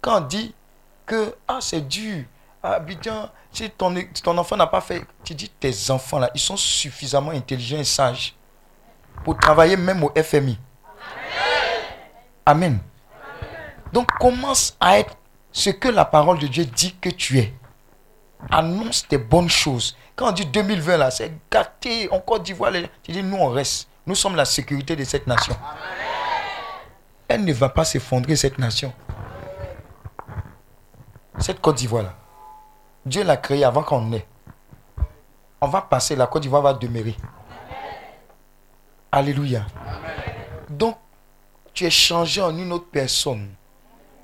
Quand 0.00 0.22
on 0.22 0.26
dit 0.26 0.54
que 1.10 1.34
ah, 1.48 1.58
c'est 1.60 1.80
dur, 1.88 2.22
Abidjan, 2.62 3.30
si 3.50 3.68
ton, 3.70 3.92
ton 4.22 4.38
enfant 4.38 4.56
n'a 4.56 4.68
pas 4.68 4.80
fait, 4.80 5.02
tu 5.24 5.34
dis 5.34 5.48
tes 5.48 5.90
enfants 5.90 6.20
là, 6.20 6.30
ils 6.36 6.40
sont 6.40 6.56
suffisamment 6.56 7.32
intelligents 7.32 7.78
et 7.78 7.84
sages 7.84 8.36
pour 9.24 9.36
travailler 9.36 9.76
même 9.76 10.04
au 10.04 10.12
FMI. 10.16 10.56
Amen. 12.46 12.78
Donc 13.92 14.06
commence 14.20 14.76
à 14.78 15.00
être 15.00 15.16
ce 15.50 15.70
que 15.70 15.88
la 15.88 16.04
parole 16.04 16.38
de 16.38 16.46
Dieu 16.46 16.64
dit 16.64 16.94
que 17.00 17.10
tu 17.10 17.40
es. 17.40 17.52
Annonce 18.48 19.06
tes 19.08 19.18
bonnes 19.18 19.50
choses. 19.50 19.96
Quand 20.14 20.28
on 20.28 20.32
dit 20.32 20.46
2020 20.46 20.96
là, 20.96 21.10
c'est 21.10 21.32
gâté, 21.50 22.08
en 22.12 22.20
Côte 22.20 22.44
d'Ivoire, 22.44 22.72
tu 23.02 23.10
dis 23.10 23.22
nous 23.24 23.36
on 23.36 23.48
reste. 23.48 23.88
Nous 24.06 24.14
sommes 24.14 24.36
la 24.36 24.44
sécurité 24.44 24.94
de 24.94 25.02
cette 25.02 25.26
nation. 25.26 25.56
Elle 27.26 27.44
ne 27.44 27.52
va 27.52 27.68
pas 27.68 27.84
s'effondrer 27.84 28.36
cette 28.36 28.58
nation. 28.58 28.92
Cette 31.40 31.60
Côte 31.60 31.76
d'Ivoire 31.76 32.02
là. 32.02 32.14
Dieu 33.06 33.24
l'a 33.24 33.36
créée 33.36 33.64
avant 33.64 33.82
qu'on 33.82 34.12
ait. 34.12 34.26
On 35.60 35.68
va 35.68 35.80
passer, 35.80 36.14
la 36.14 36.26
Côte 36.26 36.42
d'Ivoire 36.42 36.62
va 36.62 36.74
demeurer. 36.74 37.16
Alléluia. 39.10 39.64
Donc, 40.68 40.96
tu 41.72 41.86
es 41.86 41.90
changé 41.90 42.40
en 42.42 42.56
une 42.56 42.72
autre 42.72 42.88
personne. 42.92 43.48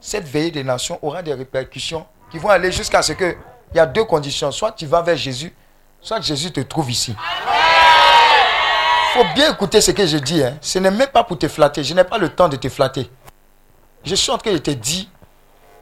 Cette 0.01 0.29
veillée 0.29 0.51
des 0.51 0.63
nations 0.63 0.99
aura 1.03 1.23
des 1.23 1.35
répercussions 1.35 2.07
qui 2.31 2.39
vont 2.39 2.51
aller 2.51 2.71
jusqu'à 2.71 3.03
ce 3.03 3.13
que 3.13 3.37
il 3.73 3.77
y 3.77 3.81
a 3.81 3.87
deux 3.87 4.05
conditions. 4.05 4.53
Soit 4.53 4.73
tu 4.73 4.87
vas 4.87 5.03
vers 5.03 5.17
Jésus, 5.17 5.55
soit 6.01 6.21
Jésus 6.21 6.53
te 6.53 6.61
trouve 6.61 6.91
ici. 6.91 7.17
Il 9.09 9.19
faut 9.19 9.35
bien 9.35 9.53
écouter 9.53 9.81
ce 9.81 9.91
que 9.91 10.07
je 10.07 10.19
dis. 10.19 10.45
Hein. 10.45 10.59
Ce 10.61 10.79
n'est 10.79 10.91
même 10.91 11.09
pas 11.09 11.25
pour 11.25 11.39
te 11.39 11.49
flatter. 11.49 11.83
Je 11.83 11.95
n'ai 11.95 12.05
pas 12.05 12.19
le 12.19 12.29
temps 12.29 12.49
de 12.49 12.57
te 12.57 12.69
flatter. 12.69 13.11
Je 14.05 14.15
suis 14.15 14.31
en 14.31 14.39
train 14.39 14.53
de 14.53 14.59
te 14.59 14.71
dire 14.71 15.07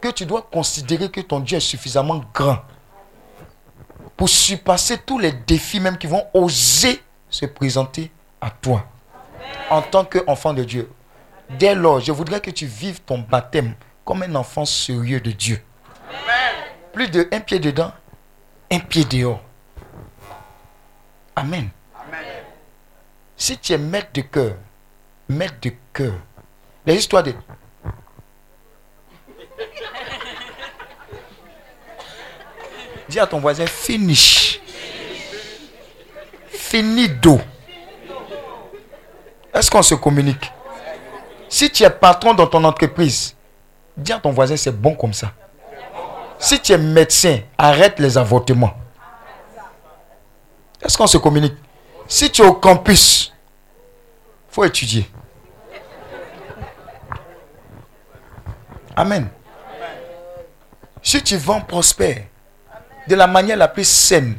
que 0.05 0.11
tu 0.11 0.27
dois 0.27 0.43
considérer 0.43 1.11
que 1.11 1.23
ton 1.23 1.41
Dieu 1.41 1.57
est 1.57 1.61
suffisamment 1.61 2.23
grand 2.35 2.59
pour 4.19 4.29
surpasser 4.29 4.99
tous 4.99 5.19
les 5.19 5.33
défis 5.33 5.81
même 5.81 5.97
qui 5.97 6.07
vont 6.07 6.27
oser 6.35 7.03
se 7.31 7.47
présenter 7.47 8.13
à 8.39 8.51
toi 8.51 8.85
en 9.71 9.81
tant 9.81 10.05
qu'enfant 10.05 10.53
de 10.53 10.63
Dieu. 10.63 10.93
Dès 11.59 11.75
lors, 11.75 12.01
je 12.01 12.13
voudrais 12.13 12.41
que 12.43 12.51
tu 12.51 12.67
vives 12.67 13.01
ton 13.01 13.19
baptême 13.19 13.75
comme 14.05 14.23
un 14.23 14.35
enfant 14.35 14.67
sérieux 14.67 15.21
de 15.21 15.31
Dieu. 15.31 15.63
Plus 16.93 17.09
de 17.09 17.27
un 17.33 17.41
pied 17.41 17.59
dedans, 17.59 17.93
un 18.71 18.81
pied 18.81 19.07
dehors. 19.07 19.41
Amen. 21.35 21.71
Si 23.39 23.57
tu 23.57 23.73
es 23.73 23.79
maître 23.79 24.11
de 24.13 24.21
cœur, 24.21 24.57
maître 25.31 25.57
de 25.63 25.73
cœur, 25.95 26.15
les 26.85 26.97
histoires 26.97 27.23
de... 27.23 27.35
Dis 33.09 33.21
à 33.21 33.27
ton 33.27 33.39
voisin, 33.39 33.67
finish. 33.67 34.61
Fini 36.49 37.09
d'eau. 37.09 37.41
Est-ce 39.53 39.71
qu'on 39.71 39.83
se 39.83 39.95
communique? 39.95 40.53
Si 41.49 41.71
tu 41.71 41.85
es 41.85 41.91
patron 41.91 42.35
dans 42.35 42.47
ton 42.47 42.65
entreprise, 42.65 43.37
dis 43.97 44.13
à 44.13 44.19
ton 44.19 44.31
voisin, 44.31 44.57
c'est 44.57 44.73
bon 44.73 44.95
comme 44.95 45.13
ça. 45.13 45.33
Si 46.39 46.61
tu 46.61 46.73
es 46.73 46.79
médecin, 46.79 47.41
arrête 47.57 47.99
les 48.01 48.19
avortements. 48.19 48.75
Est-ce 50.83 50.99
qu'on 50.99 51.07
se 51.07 51.19
communique? 51.19 51.55
Si 52.09 52.31
tu 52.31 52.43
es 52.43 52.45
au 52.45 52.55
campus, 52.55 53.33
faut 54.49 54.65
étudier. 54.65 55.09
Amen. 58.97 59.29
Si 61.03 61.23
tu 61.23 61.37
vends 61.37 61.61
prospère 61.61 62.25
de 63.07 63.15
la 63.15 63.27
manière 63.27 63.57
la 63.57 63.69
plus 63.69 63.87
saine, 63.89 64.37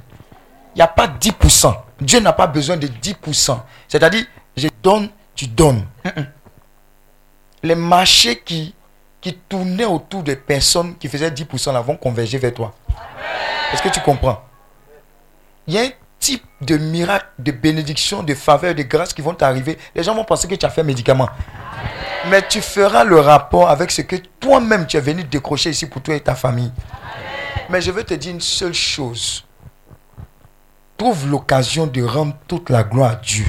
il 0.75 0.79
n'y 0.79 0.81
a 0.81 0.87
pas 0.87 1.07
10%. 1.07 1.73
Dieu 2.01 2.19
n'a 2.19 2.33
pas 2.33 2.47
besoin 2.47 2.77
de 2.77 2.87
10%. 2.87 3.59
C'est-à-dire, 3.87 4.25
je 4.57 4.67
donne, 4.81 5.09
tu 5.35 5.47
donnes. 5.47 5.85
Les 7.63 7.75
marchés 7.75 8.39
qui, 8.39 8.75
qui 9.21 9.33
tournaient 9.33 9.85
autour 9.85 10.23
des 10.23 10.35
personnes 10.35 10.95
qui 10.97 11.07
faisaient 11.07 11.29
10% 11.29 11.73
là 11.73 11.81
vont 11.81 11.95
converger 11.95 12.37
vers 12.37 12.53
toi. 12.53 12.73
Est-ce 13.73 13.81
que 13.81 13.89
tu 13.89 13.99
comprends? 14.01 14.41
Il 15.67 15.73
y 15.73 15.79
a 15.79 15.81
un 15.81 15.89
type 16.19 16.43
de 16.61 16.77
miracle, 16.77 17.25
de 17.39 17.51
bénédiction, 17.51 18.23
de 18.23 18.35
faveur, 18.35 18.75
de 18.75 18.83
grâce 18.83 19.13
qui 19.13 19.21
vont 19.21 19.33
t'arriver. 19.33 19.77
Les 19.95 20.03
gens 20.03 20.13
vont 20.13 20.23
penser 20.23 20.47
que 20.47 20.55
tu 20.55 20.65
as 20.65 20.69
fait 20.69 20.81
un 20.81 20.85
médicament. 20.85 21.29
Mais 22.29 22.41
tu 22.47 22.61
feras 22.61 23.03
le 23.03 23.19
rapport 23.19 23.69
avec 23.69 23.91
ce 23.91 24.01
que 24.01 24.15
toi-même 24.39 24.87
tu 24.87 24.97
es 24.97 25.01
venu 25.01 25.23
décrocher 25.23 25.69
ici 25.71 25.85
pour 25.87 26.01
toi 26.01 26.15
et 26.15 26.19
ta 26.19 26.35
famille. 26.35 26.71
Mais 27.69 27.81
je 27.81 27.91
veux 27.91 28.03
te 28.03 28.13
dire 28.13 28.31
une 28.31 28.41
seule 28.41 28.73
chose. 28.73 29.45
Trouve 30.97 31.27
l'occasion 31.27 31.87
de 31.87 32.03
rendre 32.03 32.35
toute 32.47 32.69
la 32.69 32.83
gloire 32.83 33.11
à 33.11 33.15
Dieu. 33.15 33.45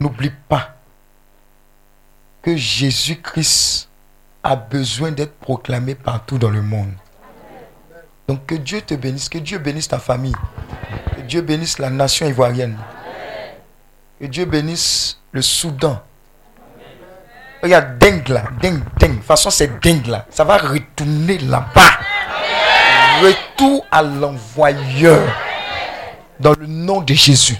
N'oublie 0.00 0.32
pas 0.48 0.76
que 2.42 2.56
Jésus-Christ 2.56 3.88
a 4.42 4.54
besoin 4.54 5.10
d'être 5.10 5.34
proclamé 5.34 5.94
partout 5.94 6.38
dans 6.38 6.50
le 6.50 6.62
monde. 6.62 6.92
Donc 8.28 8.46
que 8.46 8.54
Dieu 8.54 8.80
te 8.80 8.94
bénisse, 8.94 9.28
que 9.28 9.38
Dieu 9.38 9.58
bénisse 9.58 9.88
ta 9.88 9.98
famille, 9.98 10.34
que 11.16 11.22
Dieu 11.22 11.42
bénisse 11.42 11.78
la 11.78 11.90
nation 11.90 12.26
ivoirienne, 12.26 12.78
que 14.20 14.26
Dieu 14.26 14.44
bénisse 14.44 15.20
le 15.32 15.42
Soudan. 15.42 16.02
Regarde, 17.66 17.98
dingue 17.98 18.28
là, 18.28 18.44
dingue, 18.62 18.80
dingue. 18.96 19.10
De 19.10 19.16
toute 19.16 19.24
façon, 19.24 19.50
c'est 19.50 19.80
dingue 19.80 20.06
là. 20.06 20.24
Ça 20.30 20.44
va 20.44 20.56
retourner 20.56 21.38
là-bas. 21.38 21.98
Retour 23.20 23.84
à 23.90 24.04
l'envoyeur. 24.04 25.26
Dans 26.38 26.52
le 26.52 26.66
nom 26.68 27.00
de 27.00 27.12
Jésus. 27.12 27.56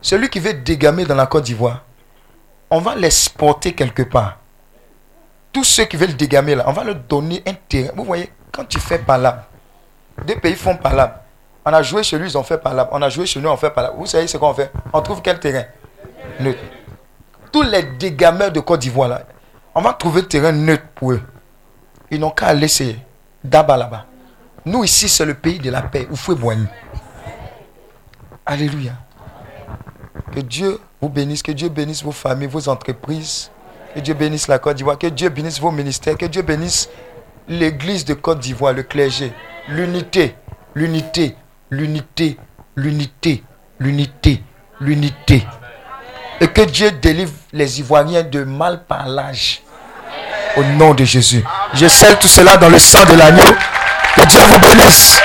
Celui 0.00 0.28
qui 0.28 0.40
veut 0.40 0.54
dégamer 0.54 1.04
dans 1.04 1.14
la 1.14 1.26
Côte 1.26 1.44
d'Ivoire, 1.44 1.84
on 2.70 2.80
va 2.80 2.96
l'exporter 2.96 3.72
quelque 3.72 4.02
part. 4.02 4.38
Tous 5.52 5.62
ceux 5.62 5.84
qui 5.84 5.96
veulent 5.96 6.16
dégamer 6.16 6.56
là, 6.56 6.64
on 6.66 6.72
va 6.72 6.82
leur 6.82 6.96
donner 6.96 7.40
un 7.46 7.54
terrain. 7.68 7.92
Vous 7.94 8.02
voyez, 8.02 8.32
quand 8.50 8.64
tu 8.64 8.80
fais 8.80 8.98
palabre, 8.98 9.44
deux 10.26 10.40
pays 10.40 10.56
font 10.56 10.74
palabre. 10.74 11.20
On 11.64 11.72
a 11.72 11.82
joué 11.82 12.02
chez 12.02 12.18
lui, 12.18 12.28
ils 12.28 12.36
ont 12.36 12.42
fait 12.42 12.58
palabre. 12.58 12.90
On 12.92 13.00
a 13.00 13.08
joué 13.08 13.26
chez 13.26 13.38
nous, 13.38 13.48
on 13.48 13.56
fait 13.56 13.70
palabre. 13.70 13.94
Vous 13.96 14.06
savez 14.06 14.26
ce 14.26 14.38
qu'on 14.38 14.54
fait? 14.54 14.72
On 14.92 15.00
trouve 15.02 15.22
quel 15.22 15.38
terrain? 15.38 15.66
Neutre. 16.40 16.58
Tous 17.56 17.62
les 17.62 17.84
dégameurs 17.84 18.52
de 18.52 18.60
Côte 18.60 18.80
d'Ivoire 18.80 19.08
là, 19.08 19.22
on 19.74 19.80
va 19.80 19.94
trouver 19.94 20.22
terrain 20.26 20.52
neutre 20.52 20.88
pour 20.94 21.12
eux. 21.12 21.22
Ils 22.10 22.20
n'ont 22.20 22.28
qu'à 22.28 22.52
laisser 22.52 22.98
d'abord 23.42 23.78
là-bas. 23.78 24.04
Nous 24.66 24.84
ici, 24.84 25.08
c'est 25.08 25.24
le 25.24 25.32
pays 25.32 25.58
de 25.58 25.70
la 25.70 25.80
paix. 25.80 26.06
Où 26.10 26.50
Alléluia. 28.44 28.92
Que 30.34 30.40
Dieu 30.40 30.78
vous 31.00 31.08
bénisse, 31.08 31.42
que 31.42 31.52
Dieu 31.52 31.70
bénisse 31.70 32.02
vos 32.04 32.12
familles, 32.12 32.46
vos 32.46 32.68
entreprises, 32.68 33.50
que 33.94 34.00
Dieu 34.00 34.12
bénisse 34.12 34.48
la 34.48 34.58
Côte 34.58 34.76
d'Ivoire, 34.76 34.98
que 34.98 35.06
Dieu 35.06 35.30
bénisse 35.30 35.58
vos 35.58 35.70
ministères, 35.70 36.18
que 36.18 36.26
Dieu 36.26 36.42
bénisse 36.42 36.90
l'église 37.48 38.04
de 38.04 38.12
Côte 38.12 38.40
d'Ivoire, 38.40 38.74
le 38.74 38.82
clergé, 38.82 39.32
l'unité, 39.70 40.36
l'unité, 40.74 41.36
l'unité, 41.70 42.36
l'unité, 42.76 43.42
l'unité, 43.78 44.42
l'unité. 44.78 45.46
Et 46.40 46.48
que 46.48 46.62
Dieu 46.62 46.90
délivre 46.90 47.32
les 47.52 47.80
Ivoiriens 47.80 48.22
de 48.22 48.44
mal 48.44 48.84
parlage. 48.84 49.62
Au 50.56 50.62
nom 50.62 50.94
de 50.94 51.04
Jésus. 51.04 51.44
Je 51.74 51.86
scelle 51.86 52.18
tout 52.18 52.28
cela 52.28 52.56
dans 52.56 52.68
le 52.68 52.78
sang 52.78 53.04
de 53.04 53.14
l'agneau. 53.14 53.54
Que 54.14 54.26
Dieu 54.26 54.40
vous 54.40 54.58
bénisse. 54.58 55.20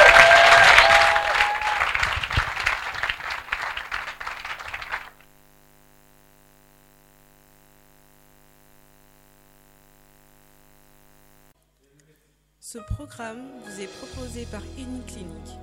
Ce 12.74 12.78
programme 12.78 13.42
vous 13.66 13.82
est 13.82 13.90
proposé 14.00 14.48
par 14.50 14.62
Uniclinique, 14.78 15.60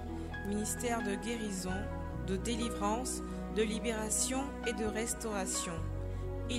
ministère 0.46 0.98
de 0.98 1.14
guérison, 1.14 1.72
de 2.26 2.36
délivrance, 2.36 3.22
de 3.58 3.64
libération 3.64 4.44
et 4.68 4.72
de 4.72 4.84
restauration. 4.84 5.72